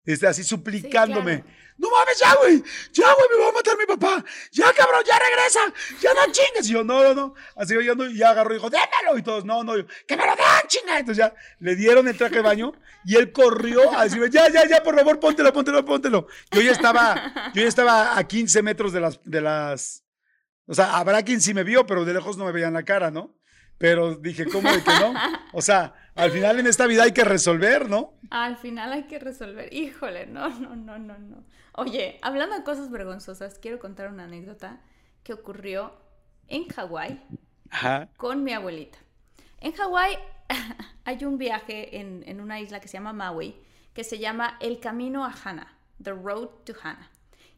está 0.05 0.30
así 0.30 0.45
suplicándome. 0.45 1.43
claro. 1.43 1.66
No 1.79 1.91
mames, 1.91 2.18
ya, 2.18 2.35
güey. 2.37 2.62
Ya, 2.93 3.12
güey, 3.12 3.29
me 3.31 3.45
va 3.45 3.49
a 3.51 3.53
matar 3.53 3.77
mi 3.77 3.85
papá. 3.85 4.24
Ya, 4.51 4.72
cabrón, 4.72 5.03
ya 5.07 5.18
regresa. 5.18 5.61
Ya 6.01 6.14
no 6.14 6.33
chingues. 6.33 6.68
Y 6.68 6.72
yo, 6.72 6.83
no, 6.83 7.03
no, 7.03 7.14
no. 7.14 7.35
Así 7.55 7.74
yo, 7.85 7.95
no, 7.95 8.07
y 8.07 8.22
agarró 8.22 8.53
y 8.53 8.55
dijo, 8.55 8.70
démelo. 8.70 9.18
Y 9.18 9.22
todos, 9.22 9.45
no, 9.45 9.62
no. 9.62 9.77
Yo, 9.77 9.87
que 10.07 10.16
me 10.16 10.24
lo 10.24 10.35
den, 10.35 10.68
chinga. 10.68 10.99
Entonces 10.99 11.24
ya 11.24 11.35
le 11.59 11.77
dieron 11.77 12.09
el 12.09 12.16
traje 12.16 12.37
de 12.37 12.43
baño 12.43 12.72
y 13.05 13.16
él 13.16 13.31
corrió 13.31 13.97
a 13.97 14.05
decirme, 14.05 14.31
ya, 14.31 14.49
ya, 14.49 14.66
ya, 14.66 14.83
por 14.83 14.97
favor, 14.97 15.20
póntelo, 15.20 15.53
póntelo, 15.53 15.85
póntelo. 15.85 16.27
Yo 16.51 16.61
ya 16.61 16.72
estaba, 16.72 17.53
yo 17.55 17.62
ya 17.62 17.68
estaba 17.68 18.18
a 18.18 18.24
15 18.24 18.62
metros 18.62 18.93
de 18.93 19.01
las, 19.01 19.20
de 19.22 19.41
las, 19.41 20.05
o 20.66 20.74
sea, 20.74 20.97
habrá 20.97 21.22
quien 21.22 21.41
sí 21.41 21.55
me 21.55 21.62
vio, 21.62 21.87
pero 21.87 22.05
de 22.05 22.14
lejos 22.14 22.37
no 22.37 22.45
me 22.45 22.53
veían 22.53 22.72
la 22.72 22.85
cara, 22.85 23.12
¿no? 23.12 23.37
Pero 23.79 24.16
dije, 24.16 24.47
¿cómo 24.47 24.72
de 24.72 24.83
que 24.83 24.91
no? 24.91 25.14
O 25.53 25.62
sea, 25.62 25.95
al 26.14 26.31
final 26.31 26.59
en 26.59 26.66
esta 26.66 26.87
vida 26.87 27.05
hay 27.05 27.12
que 27.12 27.24
resolver, 27.24 27.89
¿no? 27.89 28.18
Al 28.31 28.57
final 28.57 28.93
hay 28.93 29.05
que 29.05 29.18
resolver. 29.18 29.72
Híjole, 29.72 30.27
no, 30.27 30.49
no, 30.49 30.74
no, 30.74 30.99
no, 30.99 31.18
no. 31.18 31.45
Oye, 31.77 32.18
hablando 32.22 32.57
de 32.57 32.64
cosas 32.64 32.91
vergonzosas, 32.91 33.59
quiero 33.59 33.79
contar 33.79 34.11
una 34.11 34.24
anécdota 34.24 34.81
que 35.22 35.35
ocurrió 35.35 35.93
en 36.49 36.68
Hawái 36.68 37.22
con 38.16 38.45
mi 38.45 38.53
abuelita. 38.53 38.99
En 39.61 39.72
Hawái 39.72 40.18
hay 41.05 41.24
un 41.24 41.37
viaje 41.37 41.99
en, 41.99 42.24
en 42.27 42.41
una 42.41 42.61
isla 42.61 42.81
que 42.81 42.89
se 42.89 42.95
llama 42.95 43.12
Maui, 43.12 43.57
que 43.93 44.05
se 44.05 44.18
llama 44.18 44.57
El 44.61 44.81
Camino 44.81 45.24
a 45.24 45.35
Hana, 45.45 45.77
The 46.03 46.12
Road 46.12 46.49
to 46.64 46.72
Hana. 46.83 47.11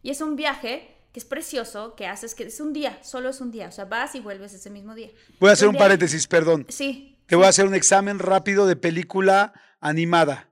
Y 0.03 0.11
es 0.11 0.21
un 0.21 0.37
viaje 0.37 0.97
que 1.13 1.21
es 1.21 1.25
precioso, 1.25 1.95
que 1.95 2.07
haces, 2.07 2.35
que 2.35 2.45
es 2.45 2.61
un 2.61 2.73
día, 2.73 2.99
solo 3.03 3.29
es 3.29 3.41
un 3.41 3.51
día, 3.51 3.69
o 3.69 3.73
sea, 3.73 3.85
vas 3.85 4.15
y 4.15 4.21
vuelves 4.21 4.53
ese 4.53 4.71
mismo 4.71 4.95
día. 4.95 5.11
Voy 5.39 5.51
a 5.51 5.53
hacer 5.53 5.69
un 5.69 5.77
paréntesis, 5.77 6.27
perdón. 6.27 6.67
Sí. 6.69 7.19
Te 7.27 7.37
voy 7.37 7.47
a 7.47 7.49
hacer 7.49 7.67
un 7.67 7.75
examen 7.75 8.19
rápido 8.19 8.67
de 8.67 8.77
película 8.77 9.53
animada. 9.81 10.49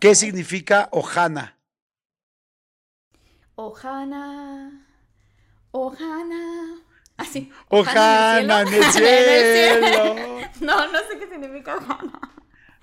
¿Qué 0.00 0.14
significa 0.14 0.88
Ohana? 0.92 1.55
Ohana, 3.56 4.86
Ohana. 5.72 6.82
Así. 7.16 7.50
Ohana 7.70 8.60
en 8.60 8.68
el 8.68 8.74
En 8.74 8.82
el 8.84 8.92
cielo. 8.92 10.14
No, 10.60 10.92
no 10.92 10.98
sé 11.08 11.18
qué 11.18 11.26
significa 11.28 11.76
Ohana. 11.76 12.20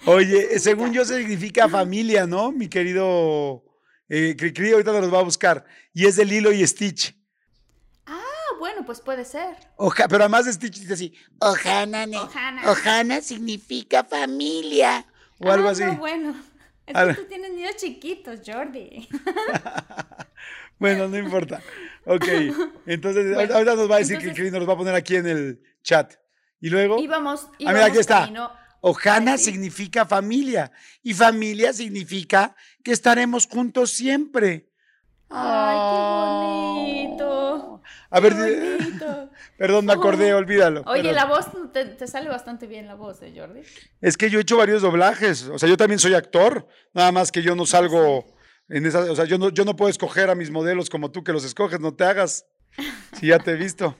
Oye, 0.05 0.57
según 0.59 0.91
yo 0.91 1.05
significa 1.05 1.69
familia, 1.69 2.25
¿no? 2.25 2.51
Mi 2.51 2.67
querido 2.67 3.63
eh, 4.09 4.35
Cricri, 4.37 4.71
ahorita 4.71 4.99
nos 4.99 5.13
va 5.13 5.19
a 5.19 5.23
buscar. 5.23 5.63
Y 5.93 6.07
es 6.07 6.15
de 6.15 6.25
Lilo 6.25 6.51
y 6.51 6.65
Stitch. 6.65 7.15
Ah, 8.07 8.19
bueno, 8.59 8.83
pues 8.83 8.99
puede 8.99 9.23
ser. 9.25 9.55
Oja, 9.77 10.07
pero 10.07 10.23
además 10.23 10.45
de 10.45 10.53
Stitch 10.53 10.79
dice 10.79 10.93
así, 10.93 11.13
Ohana, 11.39 12.05
Ohana. 12.19 12.71
Ohana 12.71 13.21
significa 13.21 14.03
familia. 14.03 15.05
o 15.39 15.51
algo 15.51 15.67
Ah, 15.69 15.71
así. 15.71 15.83
No, 15.83 15.97
bueno. 15.97 16.35
Es 16.85 16.95
Algo- 16.95 17.15
que 17.15 17.21
tú 17.21 17.27
tienes 17.29 17.53
niños 17.53 17.75
chiquitos, 17.77 18.39
Jordi. 18.45 19.07
Bueno, 20.79 21.07
no 21.07 21.17
importa. 21.17 21.61
Ok, 22.05 22.25
entonces 22.85 23.33
Bueno, 23.33 23.53
ahorita 23.53 23.75
nos 23.75 23.89
va 23.89 23.95
a 23.95 23.99
decir 23.99 24.15
entonces- 24.15 24.33
Cricri, 24.35 24.51
nos 24.51 24.67
va 24.67 24.73
a 24.73 24.77
poner 24.77 24.93
aquí 24.95 25.15
en 25.15 25.27
el 25.27 25.61
chat. 25.83 26.13
Y 26.59 26.69
luego, 26.69 26.99
Íbamos, 26.99 27.45
Ah, 27.45 27.49
mira, 27.59 27.71
aquí 27.85 27.97
íbamos 27.97 27.97
está. 27.97 28.25
sí. 29.37 29.45
significa 29.45 30.05
familia. 30.05 30.71
Y 31.01 31.13
familia 31.13 31.71
significa 31.73 32.55
que 32.83 32.91
estaremos 32.91 33.47
juntos 33.47 33.91
siempre. 33.91 34.69
Ay, 35.29 35.75
qué 35.75 37.13
bonito. 37.23 37.81
A 38.09 38.19
ver, 38.19 38.33
qué 38.33 38.77
bonito. 38.77 39.29
perdón, 39.57 39.85
me 39.85 39.93
acordé, 39.93 40.33
olvídalo. 40.33 40.83
Oye, 40.85 41.01
perdón. 41.03 41.15
la 41.15 41.25
voz 41.25 41.45
te, 41.71 41.85
te 41.85 42.07
sale 42.07 42.29
bastante 42.29 42.67
bien 42.67 42.87
la 42.87 42.95
voz, 42.95 43.21
¿eh, 43.23 43.33
Jordi? 43.35 43.61
Es 44.01 44.17
que 44.17 44.29
yo 44.29 44.39
he 44.39 44.41
hecho 44.41 44.57
varios 44.57 44.81
doblajes. 44.81 45.47
O 45.47 45.57
sea, 45.57 45.67
yo 45.69 45.77
también 45.77 45.99
soy 45.99 46.13
actor. 46.13 46.67
Nada 46.93 47.11
más 47.11 47.31
que 47.31 47.41
yo 47.41 47.55
no 47.55 47.65
salgo 47.65 48.25
en 48.69 48.85
esa. 48.85 49.11
O 49.11 49.15
sea, 49.15 49.25
yo 49.25 49.37
no, 49.37 49.49
yo 49.49 49.65
no 49.65 49.75
puedo 49.75 49.89
escoger 49.89 50.29
a 50.29 50.35
mis 50.35 50.51
modelos 50.51 50.89
como 50.89 51.11
tú 51.11 51.23
que 51.23 51.33
los 51.33 51.45
escoges. 51.45 51.79
No 51.79 51.93
te 51.93 52.03
hagas. 52.03 52.45
Si 53.13 53.27
ya 53.27 53.39
te 53.39 53.51
he 53.51 53.55
visto. 53.55 53.95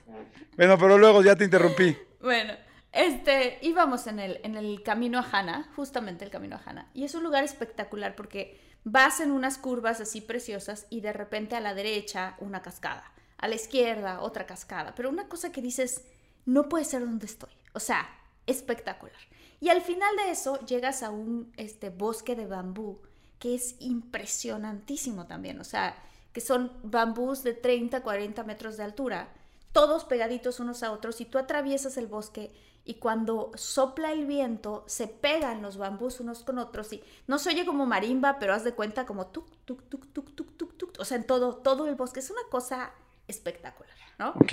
Bueno, 0.56 0.78
pero 0.78 0.98
luego 0.98 1.22
ya 1.22 1.36
te 1.36 1.44
interrumpí. 1.44 1.96
Bueno, 2.20 2.54
este, 2.92 3.58
íbamos 3.62 4.06
en 4.06 4.20
el, 4.20 4.40
en 4.44 4.56
el 4.56 4.82
camino 4.82 5.18
a 5.18 5.28
Hana, 5.30 5.70
justamente 5.74 6.24
el 6.24 6.30
camino 6.30 6.56
a 6.56 6.62
Hana, 6.64 6.90
y 6.94 7.04
es 7.04 7.14
un 7.14 7.24
lugar 7.24 7.42
espectacular 7.42 8.14
porque 8.14 8.60
vas 8.84 9.20
en 9.20 9.32
unas 9.32 9.58
curvas 9.58 10.00
así 10.00 10.20
preciosas 10.20 10.86
y 10.90 11.00
de 11.00 11.12
repente 11.12 11.56
a 11.56 11.60
la 11.60 11.74
derecha 11.74 12.36
una 12.38 12.62
cascada, 12.62 13.12
a 13.38 13.48
la 13.48 13.56
izquierda 13.56 14.20
otra 14.20 14.46
cascada, 14.46 14.94
pero 14.94 15.10
una 15.10 15.28
cosa 15.28 15.50
que 15.50 15.60
dices, 15.60 16.04
no 16.46 16.68
puede 16.68 16.84
ser 16.84 17.00
donde 17.00 17.26
estoy, 17.26 17.50
o 17.72 17.80
sea, 17.80 18.08
espectacular. 18.46 19.18
Y 19.58 19.70
al 19.70 19.82
final 19.82 20.14
de 20.16 20.30
eso 20.30 20.64
llegas 20.64 21.02
a 21.02 21.10
un 21.10 21.52
este, 21.56 21.90
bosque 21.90 22.36
de 22.36 22.46
bambú 22.46 23.02
que 23.38 23.54
es 23.54 23.76
impresionantísimo 23.80 25.26
también, 25.26 25.60
o 25.60 25.64
sea, 25.64 25.96
que 26.32 26.40
son 26.40 26.72
bambús 26.82 27.42
de 27.42 27.54
30, 27.54 28.02
40 28.02 28.42
metros 28.44 28.76
de 28.76 28.84
altura, 28.84 29.28
todos 29.72 30.04
pegaditos 30.04 30.60
unos 30.60 30.82
a 30.82 30.92
otros, 30.92 31.20
y 31.20 31.24
tú 31.24 31.38
atraviesas 31.38 31.96
el 31.96 32.06
bosque 32.06 32.52
y 32.84 32.94
cuando 32.94 33.50
sopla 33.54 34.12
el 34.12 34.26
viento 34.26 34.84
se 34.86 35.06
pegan 35.06 35.62
los 35.62 35.78
bambús 35.78 36.20
unos 36.20 36.44
con 36.44 36.58
otros 36.58 36.92
y 36.92 37.02
no 37.26 37.38
se 37.38 37.48
oye 37.48 37.64
como 37.64 37.86
marimba, 37.86 38.38
pero 38.38 38.52
haz 38.52 38.62
de 38.62 38.74
cuenta 38.74 39.06
como 39.06 39.28
tuk, 39.28 39.48
tuk, 39.64 39.88
tuk, 39.88 40.12
tuk, 40.12 40.34
tuk, 40.34 40.56
tuk, 40.56 40.76
tuk, 40.76 40.92
o 40.98 41.04
sea, 41.04 41.16
en 41.16 41.24
todo, 41.24 41.56
todo 41.56 41.88
el 41.88 41.94
bosque. 41.94 42.20
Es 42.20 42.30
una 42.30 42.42
cosa 42.50 42.92
espectacular, 43.26 43.96
¿no? 44.18 44.30
Ok. 44.30 44.52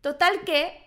Total 0.00 0.44
que 0.44 0.80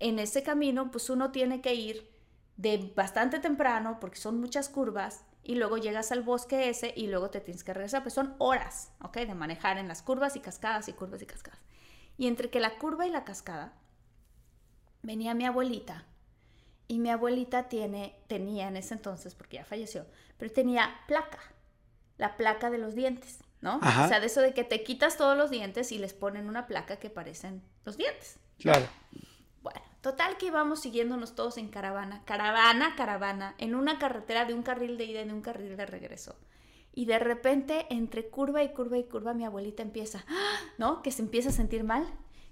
en 0.00 0.18
ese 0.18 0.42
camino, 0.42 0.90
pues 0.90 1.10
uno 1.10 1.30
tiene 1.30 1.60
que 1.60 1.74
ir 1.74 2.08
de 2.56 2.92
bastante 2.96 3.38
temprano, 3.38 3.98
porque 4.00 4.16
son 4.16 4.40
muchas 4.40 4.70
curvas, 4.70 5.24
y 5.44 5.54
luego 5.56 5.76
llegas 5.76 6.10
al 6.10 6.22
bosque 6.22 6.70
ese 6.70 6.92
y 6.96 7.06
luego 7.06 7.30
te 7.30 7.40
tienes 7.40 7.62
que 7.62 7.74
regresar, 7.74 8.02
pues 8.02 8.14
son 8.14 8.34
horas, 8.38 8.90
¿ok? 9.02 9.18
De 9.18 9.34
manejar 9.34 9.78
en 9.78 9.86
las 9.86 10.02
curvas 10.02 10.34
y 10.36 10.40
cascadas 10.40 10.88
y 10.88 10.94
curvas 10.94 11.22
y 11.22 11.26
cascadas. 11.26 11.60
Y 12.16 12.26
entre 12.26 12.50
que 12.50 12.60
la 12.60 12.78
curva 12.78 13.06
y 13.06 13.10
la 13.10 13.24
cascada, 13.24 13.74
venía 15.02 15.34
mi 15.34 15.44
abuelita, 15.44 16.06
y 16.86 16.98
mi 16.98 17.10
abuelita 17.10 17.68
tiene, 17.68 18.14
tenía 18.26 18.68
en 18.68 18.76
ese 18.76 18.94
entonces, 18.94 19.34
porque 19.34 19.56
ya 19.56 19.64
falleció, 19.64 20.06
pero 20.38 20.52
tenía 20.52 20.94
placa, 21.06 21.38
la 22.18 22.36
placa 22.36 22.70
de 22.70 22.78
los 22.78 22.94
dientes, 22.94 23.38
¿no? 23.60 23.78
Ajá. 23.82 24.04
O 24.04 24.08
sea, 24.08 24.20
de 24.20 24.26
eso 24.26 24.40
de 24.40 24.52
que 24.52 24.64
te 24.64 24.82
quitas 24.82 25.16
todos 25.16 25.36
los 25.36 25.50
dientes 25.50 25.92
y 25.92 25.98
les 25.98 26.12
ponen 26.12 26.48
una 26.48 26.66
placa 26.66 26.98
que 26.98 27.10
parecen 27.10 27.62
los 27.84 27.96
dientes. 27.96 28.38
Claro. 28.58 28.86
Bueno, 29.62 29.80
total 30.04 30.36
que 30.36 30.46
íbamos 30.46 30.80
siguiéndonos 30.80 31.34
todos 31.34 31.56
en 31.56 31.68
caravana, 31.68 32.22
caravana, 32.26 32.94
caravana, 32.94 33.54
en 33.56 33.74
una 33.74 33.98
carretera 33.98 34.44
de 34.44 34.52
un 34.52 34.62
carril 34.62 34.98
de 34.98 35.04
ida 35.06 35.22
y 35.22 35.26
de 35.26 35.32
un 35.32 35.40
carril 35.40 35.78
de 35.78 35.86
regreso. 35.86 36.36
Y 36.92 37.06
de 37.06 37.18
repente, 37.18 37.86
entre 37.88 38.28
curva 38.28 38.62
y 38.62 38.68
curva 38.74 38.98
y 38.98 39.04
curva, 39.04 39.32
mi 39.32 39.46
abuelita 39.46 39.82
empieza, 39.82 40.22
¡ah! 40.28 40.58
¿no? 40.76 41.00
Que 41.00 41.10
se 41.10 41.22
empieza 41.22 41.48
a 41.48 41.52
sentir 41.52 41.84
mal, 41.84 42.06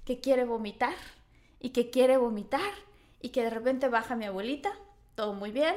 que 0.07 0.19
quiere 0.19 0.45
vomitar 0.45 0.95
y 1.61 1.71
que 1.71 1.91
quiere 1.91 2.17
vomitar 2.17 2.73
y 3.21 3.29
que 3.29 3.43
de 3.43 3.51
repente 3.51 3.91
baja 3.91 4.17
mi 4.17 4.25
abuelita, 4.25 4.73
todo 5.15 5.35
muy 5.35 5.51
bien, 5.51 5.75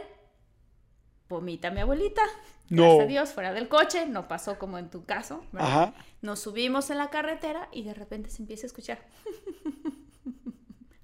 vomita 1.28 1.72
mi 1.72 1.82
abuelita, 1.82 2.22
No. 2.70 2.84
gracias 2.84 3.04
a 3.04 3.08
Dios, 3.08 3.34
fuera 3.34 3.52
del 3.52 3.68
coche, 3.68 4.06
no 4.06 4.30
pasó 4.30 4.58
como 4.58 4.78
en 4.78 4.90
tu 4.90 5.04
caso, 5.04 5.44
¿verdad? 5.52 5.84
Ajá. 5.84 5.94
Nos 6.22 6.40
subimos 6.40 6.90
en 6.90 7.00
la 7.00 7.10
carretera 7.10 7.68
y 7.74 7.84
de 7.84 7.94
repente 7.94 8.30
se 8.30 8.42
empieza 8.42 8.66
a 8.66 8.68
escuchar. 8.68 9.00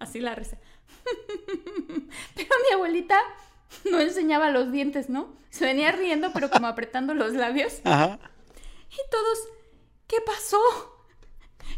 Así 0.01 0.19
la 0.19 0.33
risa. 0.33 0.57
Pero 2.35 2.49
mi 2.67 2.73
abuelita 2.73 3.21
no 3.85 3.99
enseñaba 3.99 4.49
los 4.49 4.71
dientes, 4.71 5.09
¿no? 5.09 5.37
Se 5.51 5.63
venía 5.65 5.91
riendo, 5.91 6.31
pero 6.33 6.49
como 6.49 6.65
apretando 6.65 7.13
los 7.13 7.33
labios. 7.33 7.81
Ajá. 7.83 8.19
Y 8.89 9.09
todos, 9.11 9.39
¿qué 10.07 10.17
pasó? 10.21 10.59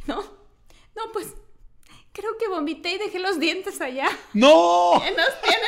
No, 0.05 0.21
no, 0.95 1.11
pues 1.11 1.33
creo 2.13 2.37
que 2.37 2.47
vomité 2.47 2.93
y 2.93 2.97
dejé 2.97 3.19
los 3.19 3.39
dientes 3.39 3.81
allá. 3.81 4.07
¡No! 4.33 5.01
¿Qué 5.03 5.11
nos 5.11 5.41
tiene? 5.41 5.67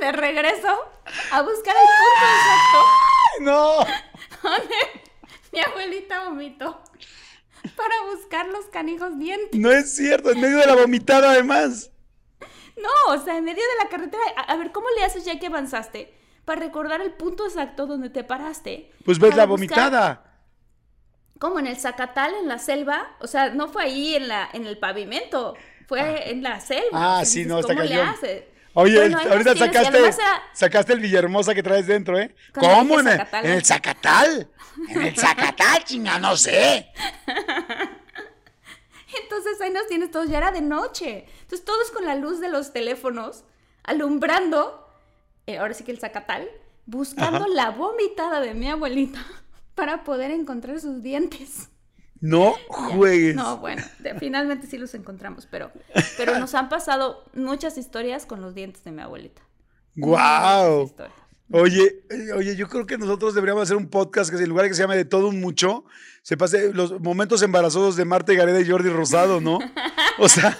De 0.00 0.12
regreso 0.12 0.68
a 1.30 1.42
buscar 1.42 1.74
el 1.76 1.82
punto 1.82 2.26
exacto 2.34 2.78
¡No! 3.40 3.76
donde 4.42 4.76
mi 5.52 5.60
abuelita 5.60 6.24
vomitó 6.24 6.82
para 7.76 7.94
buscar 8.14 8.46
los 8.48 8.66
canijos 8.66 9.18
dientes. 9.18 9.58
No 9.58 9.70
es 9.70 9.94
cierto, 9.94 10.30
en 10.30 10.40
medio 10.40 10.58
de 10.58 10.66
la 10.66 10.74
vomitada 10.76 11.30
además. 11.32 11.90
No, 12.76 13.14
o 13.14 13.18
sea, 13.24 13.36
en 13.36 13.44
medio 13.44 13.62
de 13.62 13.84
la 13.84 13.88
carretera. 13.90 14.22
A, 14.36 14.52
a 14.52 14.56
ver, 14.56 14.72
¿cómo 14.72 14.86
le 14.98 15.04
haces 15.04 15.24
ya 15.24 15.38
que 15.38 15.46
avanzaste 15.46 16.12
para 16.44 16.60
recordar 16.60 17.00
el 17.00 17.12
punto 17.12 17.46
exacto 17.46 17.86
donde 17.86 18.10
te 18.10 18.24
paraste? 18.24 18.90
Pues 19.04 19.18
ves 19.18 19.36
la 19.36 19.46
buscar- 19.46 19.48
vomitada. 19.48 20.40
como 21.38 21.58
en 21.58 21.66
el 21.66 21.76
Zacatal, 21.76 22.34
en 22.34 22.48
la 22.48 22.58
selva. 22.58 23.16
O 23.20 23.26
sea, 23.26 23.50
no 23.50 23.68
fue 23.68 23.84
ahí 23.84 24.16
en, 24.16 24.28
la, 24.28 24.48
en 24.52 24.66
el 24.66 24.78
pavimento, 24.78 25.54
fue 25.86 26.30
en 26.30 26.42
la 26.42 26.60
selva. 26.60 27.18
Ah, 27.20 27.24
sí, 27.24 27.44
no, 27.44 27.60
está 27.60 27.74
¿Cómo 27.74 27.84
le 27.84 27.90
cañón. 27.96 28.14
Oye, 28.74 28.98
Bueno, 28.98 29.18
ahorita 29.18 29.56
sacaste, 29.56 29.98
era- 29.98 30.12
sacaste 30.52 30.92
el 30.92 31.00
Villahermosa 31.00 31.54
que 31.54 31.62
traes 31.62 31.86
dentro, 31.86 32.18
¿eh? 32.18 32.34
¿Cómo? 32.52 32.98
En 33.00 33.06
el, 33.08 33.18
Zacatal, 33.18 33.46
en. 33.46 33.64
Zacatal. 33.64 34.48
En 34.88 35.02
el 35.02 35.16
Zacatal, 35.16 35.84
chinga, 35.84 36.18
no 36.18 36.36
sé. 36.36 36.88
Entonces 39.22 39.60
ahí 39.60 39.70
nos 39.70 39.86
tienes 39.86 40.10
todos, 40.10 40.28
ya 40.28 40.38
era 40.38 40.50
de 40.50 40.60
noche. 40.60 41.26
Entonces 41.42 41.64
todos 41.64 41.90
con 41.92 42.04
la 42.04 42.16
luz 42.16 42.40
de 42.40 42.48
los 42.48 42.72
teléfonos, 42.72 43.44
alumbrando, 43.84 44.88
eh, 45.46 45.58
ahora 45.58 45.74
sí 45.74 45.84
que 45.84 45.92
el 45.92 46.00
Zacatal, 46.00 46.48
buscando 46.86 47.46
la 47.46 47.70
vomitada 47.70 48.40
de 48.40 48.54
mi 48.54 48.68
abuelita 48.68 49.24
para 49.76 50.02
poder 50.04 50.30
encontrar 50.32 50.80
sus 50.80 51.02
dientes. 51.02 51.68
No 52.26 52.54
juegues. 52.68 53.36
No, 53.36 53.58
bueno, 53.58 53.82
de- 53.98 54.14
finalmente 54.18 54.66
sí 54.66 54.78
los 54.78 54.94
encontramos, 54.94 55.46
pero, 55.50 55.70
pero 56.16 56.38
nos 56.38 56.54
han 56.54 56.70
pasado 56.70 57.22
muchas 57.34 57.76
historias 57.76 58.24
con 58.24 58.40
los 58.40 58.54
dientes 58.54 58.82
de 58.82 58.92
mi 58.92 59.02
abuelita. 59.02 59.42
¡Guau! 59.94 60.84
Historias. 60.84 61.18
Oye, 61.52 62.02
eh, 62.08 62.32
oye, 62.34 62.56
yo 62.56 62.66
creo 62.68 62.86
que 62.86 62.96
nosotros 62.96 63.34
deberíamos 63.34 63.64
hacer 63.64 63.76
un 63.76 63.88
podcast 63.88 64.30
que 64.30 64.36
en 64.42 64.48
lugar 64.48 64.64
de 64.64 64.70
que 64.70 64.74
se 64.74 64.82
llame 64.82 64.96
de 64.96 65.04
todo 65.04 65.28
un 65.28 65.40
mucho, 65.40 65.84
se 66.22 66.38
pase 66.38 66.72
los 66.72 66.98
momentos 67.00 67.42
embarazosos 67.42 67.96
de 67.96 68.06
Marta 68.06 68.32
Gareda 68.32 68.58
y 68.60 68.68
Jordi 68.68 68.88
Rosado, 68.88 69.40
¿no? 69.42 69.58
O 70.18 70.28
sea, 70.28 70.56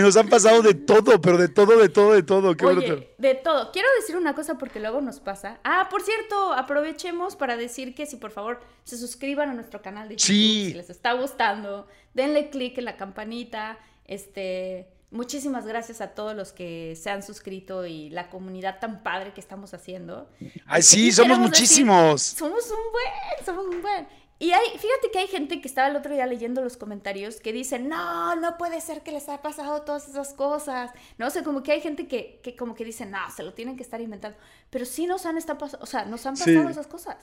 nos 0.00 0.16
han 0.16 0.28
pasado 0.28 0.62
de 0.62 0.74
todo, 0.74 1.20
pero 1.20 1.38
de 1.38 1.48
todo, 1.48 1.78
de 1.78 1.88
todo, 1.88 2.12
de 2.12 2.22
todo. 2.22 2.56
Qué 2.56 2.66
bruto. 2.66 2.92
Oye, 2.94 3.14
de 3.18 3.34
todo. 3.34 3.70
Quiero 3.72 3.88
decir 4.00 4.16
una 4.16 4.34
cosa 4.34 4.58
porque 4.58 4.80
luego 4.80 5.00
nos 5.00 5.20
pasa. 5.20 5.60
Ah, 5.64 5.88
por 5.90 6.02
cierto, 6.02 6.52
aprovechemos 6.52 7.36
para 7.36 7.56
decir 7.56 7.94
que 7.94 8.06
si 8.06 8.16
por 8.16 8.30
favor 8.30 8.60
se 8.84 8.96
suscriban 8.98 9.50
a 9.50 9.54
nuestro 9.54 9.82
canal 9.82 10.08
de 10.08 10.14
YouTube, 10.16 10.26
Sí. 10.26 10.66
si 10.70 10.74
les 10.74 10.90
está 10.90 11.12
gustando, 11.12 11.86
denle 12.14 12.50
click 12.50 12.78
en 12.78 12.86
la 12.86 12.96
campanita. 12.96 13.78
Este, 14.06 14.88
muchísimas 15.10 15.66
gracias 15.66 16.00
a 16.00 16.08
todos 16.08 16.34
los 16.34 16.52
que 16.52 16.94
se 16.96 17.10
han 17.10 17.22
suscrito 17.22 17.86
y 17.86 18.10
la 18.10 18.30
comunidad 18.30 18.80
tan 18.80 19.02
padre 19.02 19.32
que 19.32 19.40
estamos 19.40 19.74
haciendo. 19.74 20.28
Ay, 20.66 20.82
sí, 20.82 21.08
Y 21.08 21.12
somos 21.12 21.38
decir, 21.38 21.42
muchísimos. 21.42 22.22
somos 22.22 22.64
un 22.70 22.92
buen, 22.92 23.44
somos 23.46 23.66
un 23.66 23.82
buen. 23.82 24.06
Y 24.38 24.50
hay, 24.52 24.66
fíjate 24.72 25.10
que 25.12 25.18
hay 25.20 25.28
gente 25.28 25.60
que 25.60 25.68
estaba 25.68 25.88
el 25.88 25.96
otro 25.96 26.12
día 26.12 26.26
leyendo 26.26 26.60
los 26.62 26.76
comentarios 26.76 27.40
que 27.40 27.52
dicen, 27.52 27.88
no, 27.88 28.34
no 28.36 28.58
puede 28.58 28.80
ser 28.80 29.02
que 29.02 29.12
les 29.12 29.28
haya 29.28 29.40
pasado 29.42 29.82
todas 29.82 30.08
esas 30.08 30.34
cosas. 30.34 30.90
No 31.18 31.30
sé, 31.30 31.44
como 31.44 31.62
que 31.62 31.72
hay 31.72 31.80
gente 31.80 32.08
que, 32.08 32.40
que 32.42 32.56
como 32.56 32.74
que 32.74 32.84
dice, 32.84 33.06
no, 33.06 33.18
se 33.34 33.42
lo 33.44 33.54
tienen 33.54 33.76
que 33.76 33.82
estar 33.84 34.00
inventando. 34.00 34.36
Pero 34.70 34.84
sí 34.84 35.06
nos 35.06 35.24
han, 35.24 35.36
pas- 35.38 35.78
o 35.80 35.86
sea, 35.86 36.04
nos 36.04 36.26
han 36.26 36.36
Sí. 36.36 36.44
pasado 36.52 36.68
esas 36.68 36.86
cosas. 36.88 37.16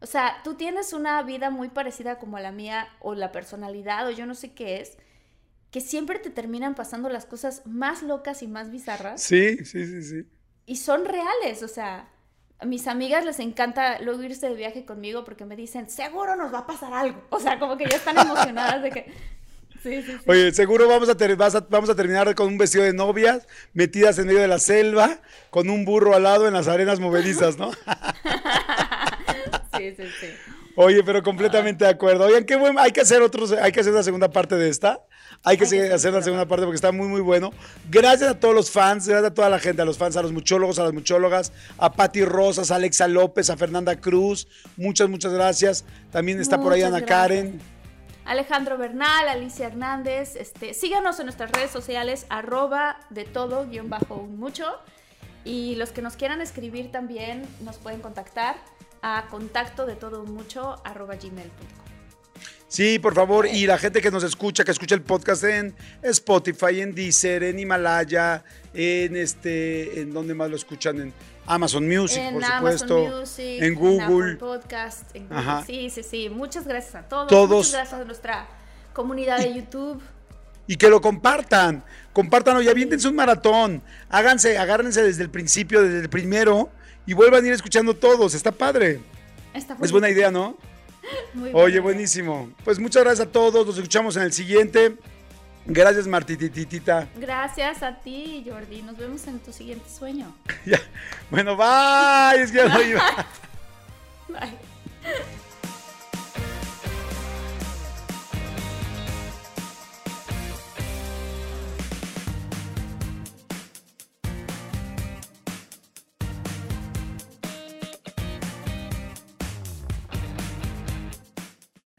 O 0.00 0.06
sea, 0.06 0.40
tú 0.44 0.54
tienes 0.54 0.92
una 0.92 1.20
vida 1.24 1.50
muy 1.50 1.68
parecida 1.70 2.18
como 2.20 2.36
a 2.36 2.40
la 2.40 2.52
mía, 2.52 2.88
o 3.00 3.14
la 3.14 3.32
personalidad, 3.32 4.06
o 4.06 4.10
yo 4.10 4.26
no 4.26 4.34
sé 4.36 4.52
qué 4.54 4.80
es, 4.80 4.96
que 5.72 5.80
siempre 5.80 6.18
te 6.20 6.30
terminan 6.30 6.74
pasando 6.76 7.08
las 7.08 7.26
cosas 7.26 7.62
más 7.66 8.02
locas 8.02 8.42
y 8.42 8.48
más 8.48 8.70
bizarras 8.70 9.22
Sí, 9.22 9.64
sí, 9.64 9.84
sí, 9.86 10.02
sí. 10.02 10.28
y 10.66 10.76
son 10.76 11.04
reales, 11.04 11.62
o 11.62 11.68
sea, 11.68 12.08
a 12.60 12.66
mis 12.66 12.86
amigas 12.88 13.24
les 13.24 13.38
encanta 13.40 14.00
luego 14.00 14.22
irse 14.22 14.48
de 14.48 14.54
viaje 14.54 14.84
conmigo 14.84 15.24
porque 15.24 15.44
me 15.44 15.56
dicen, 15.56 15.88
seguro 15.88 16.34
nos 16.36 16.52
va 16.52 16.60
a 16.60 16.66
pasar 16.66 16.92
algo. 16.92 17.22
O 17.30 17.38
sea, 17.38 17.58
como 17.58 17.76
que 17.76 17.84
ya 17.88 17.96
están 17.96 18.18
emocionadas 18.18 18.82
de 18.82 18.90
que... 18.90 19.12
Sí, 19.80 20.02
sí, 20.02 20.10
sí. 20.10 20.18
Oye, 20.26 20.52
seguro 20.52 20.88
vamos 20.88 21.08
a, 21.08 21.16
ter- 21.16 21.36
vas 21.36 21.54
a- 21.54 21.64
vamos 21.70 21.88
a 21.88 21.94
terminar 21.94 22.34
con 22.34 22.48
un 22.48 22.58
vestido 22.58 22.82
de 22.82 22.92
novias, 22.92 23.46
metidas 23.74 24.18
en 24.18 24.26
medio 24.26 24.40
de 24.40 24.48
la 24.48 24.58
selva, 24.58 25.20
con 25.50 25.70
un 25.70 25.84
burro 25.84 26.16
al 26.16 26.24
lado 26.24 26.48
en 26.48 26.54
las 26.54 26.66
arenas 26.66 26.98
movedizas, 26.98 27.58
¿no? 27.58 27.70
sí, 29.76 29.94
sí, 29.96 30.02
sí. 30.20 30.26
Oye, 30.74 31.04
pero 31.04 31.22
completamente 31.22 31.84
de 31.84 31.90
acuerdo. 31.90 32.24
Oigan, 32.24 32.44
qué 32.44 32.56
bueno. 32.56 32.80
Hay 32.80 32.90
que 32.90 33.02
hacer 33.02 33.22
otros, 33.22 33.52
hay 33.52 33.70
que 33.70 33.78
hacer 33.78 33.92
la 33.92 34.02
segunda 34.02 34.30
parte 34.30 34.56
de 34.56 34.68
esta. 34.68 35.00
Hay 35.44 35.56
que, 35.56 35.66
seguir- 35.66 35.92
hacer 35.92 36.12
la 36.12 36.22
segunda 36.22 36.46
parte 36.46 36.64
porque 36.64 36.76
está 36.76 36.92
muy, 36.92 37.06
muy 37.08 37.20
bueno. 37.20 37.52
Gracias 37.90 38.28
a 38.30 38.38
todos 38.38 38.54
los 38.54 38.70
fans, 38.70 39.06
gracias 39.08 39.30
a 39.30 39.34
toda 39.34 39.48
la 39.48 39.58
gente, 39.58 39.80
a 39.80 39.84
los 39.84 39.96
fans, 39.96 40.16
a 40.16 40.22
los 40.22 40.32
muchólogos, 40.32 40.78
a 40.78 40.84
las 40.84 40.92
muchólogas, 40.92 41.52
a 41.78 41.92
Patti 41.92 42.24
Rosas, 42.24 42.70
a 42.70 42.74
Alexa 42.74 43.08
López, 43.08 43.48
a 43.50 43.56
Fernanda 43.56 43.96
Cruz. 43.96 44.48
Muchas, 44.76 45.08
muchas 45.08 45.32
gracias. 45.32 45.84
También 46.10 46.40
está 46.40 46.60
por 46.60 46.72
ahí 46.72 46.82
Ana 46.82 46.98
gracias. 47.00 47.08
Karen. 47.18 47.60
Alejandro 48.26 48.76
Bernal, 48.76 49.26
Alicia 49.26 49.68
Hernández, 49.68 50.36
este, 50.36 50.74
síganos 50.74 51.18
en 51.18 51.24
nuestras 51.26 51.50
redes 51.50 51.70
sociales, 51.70 52.26
arroba 52.28 53.00
de 53.08 53.24
todo, 53.24 53.66
guion 53.66 53.88
bajo 53.88 54.16
un 54.16 54.38
mucho. 54.38 54.66
Y 55.46 55.76
los 55.76 55.92
que 55.92 56.02
nos 56.02 56.16
quieran 56.16 56.42
escribir 56.42 56.92
también 56.92 57.46
nos 57.64 57.78
pueden 57.78 58.02
contactar 58.02 58.56
a 59.00 59.24
contacto 59.30 59.86
de 59.86 59.94
todo 59.96 60.20
un 60.22 60.34
mucho, 60.34 60.82
arroba 60.84 61.14
gmail.com. 61.14 61.87
Sí, 62.68 62.98
por 62.98 63.14
favor. 63.14 63.46
Y 63.46 63.66
la 63.66 63.78
gente 63.78 64.00
que 64.02 64.10
nos 64.10 64.22
escucha, 64.24 64.62
que 64.62 64.70
escucha 64.72 64.94
el 64.94 65.00
podcast 65.02 65.42
en 65.44 65.74
Spotify, 66.02 66.80
en 66.82 66.94
Deezer, 66.94 67.42
en 67.42 67.58
Himalaya, 67.58 68.44
en 68.74 69.16
este, 69.16 70.00
en 70.02 70.12
donde 70.12 70.34
más 70.34 70.50
lo 70.50 70.56
escuchan, 70.56 71.00
en 71.00 71.14
Amazon 71.46 71.88
Music, 71.88 72.18
en 72.18 72.34
por 72.34 72.44
Amazon 72.44 72.78
supuesto, 72.88 73.18
Music, 73.20 73.62
en 73.62 73.74
Google. 73.74 74.04
Apple 74.04 74.36
Podcast, 74.36 75.16
en 75.16 75.22
Google. 75.28 75.38
Ajá. 75.38 75.64
Sí, 75.66 75.88
sí, 75.88 76.02
sí. 76.02 76.28
Muchas 76.28 76.66
gracias 76.66 76.94
a 76.94 77.02
todos. 77.08 77.28
Todos. 77.28 77.48
Muchas 77.68 77.72
gracias 77.72 78.00
a 78.00 78.04
nuestra 78.04 78.46
comunidad 78.92 79.38
de 79.38 79.54
YouTube. 79.54 80.02
y 80.66 80.76
que 80.76 80.90
lo 80.90 81.00
compartan. 81.00 81.82
Compártanlo 82.12 82.60
y 82.60 82.68
aviéntense 82.68 83.08
un 83.08 83.16
maratón. 83.16 83.80
Háganse, 84.10 84.58
agárrense 84.58 85.02
desde 85.02 85.22
el 85.22 85.30
principio, 85.30 85.80
desde 85.82 86.00
el 86.00 86.10
primero 86.10 86.68
y 87.06 87.14
vuelvan 87.14 87.42
a 87.44 87.46
ir 87.46 87.54
escuchando 87.54 87.94
todos. 87.94 88.34
Está 88.34 88.52
padre. 88.52 89.00
Está 89.54 89.74
Es 89.80 89.90
buena 89.90 90.10
idea, 90.10 90.30
¿no? 90.30 90.58
Muy 91.34 91.50
Oye, 91.52 91.80
buenísimo. 91.80 92.50
Pues 92.64 92.78
muchas 92.78 93.02
gracias 93.02 93.26
a 93.26 93.30
todos. 93.30 93.66
Nos 93.66 93.76
escuchamos 93.76 94.16
en 94.16 94.22
el 94.24 94.32
siguiente. 94.32 94.96
Gracias, 95.66 96.06
Martititita. 96.06 97.08
Gracias 97.16 97.82
a 97.82 97.94
ti, 98.00 98.44
Jordi. 98.48 98.82
Nos 98.82 98.96
vemos 98.96 99.26
en 99.26 99.38
tu 99.38 99.52
siguiente 99.52 99.88
sueño. 99.90 100.34
Ya. 100.64 100.80
Bueno, 101.30 101.56
bye. 101.56 102.42
Es 102.42 102.50
que 102.50 102.58
ya 102.58 102.68
no 102.68 102.82
iba. 102.82 103.26
Bye. 104.28 105.38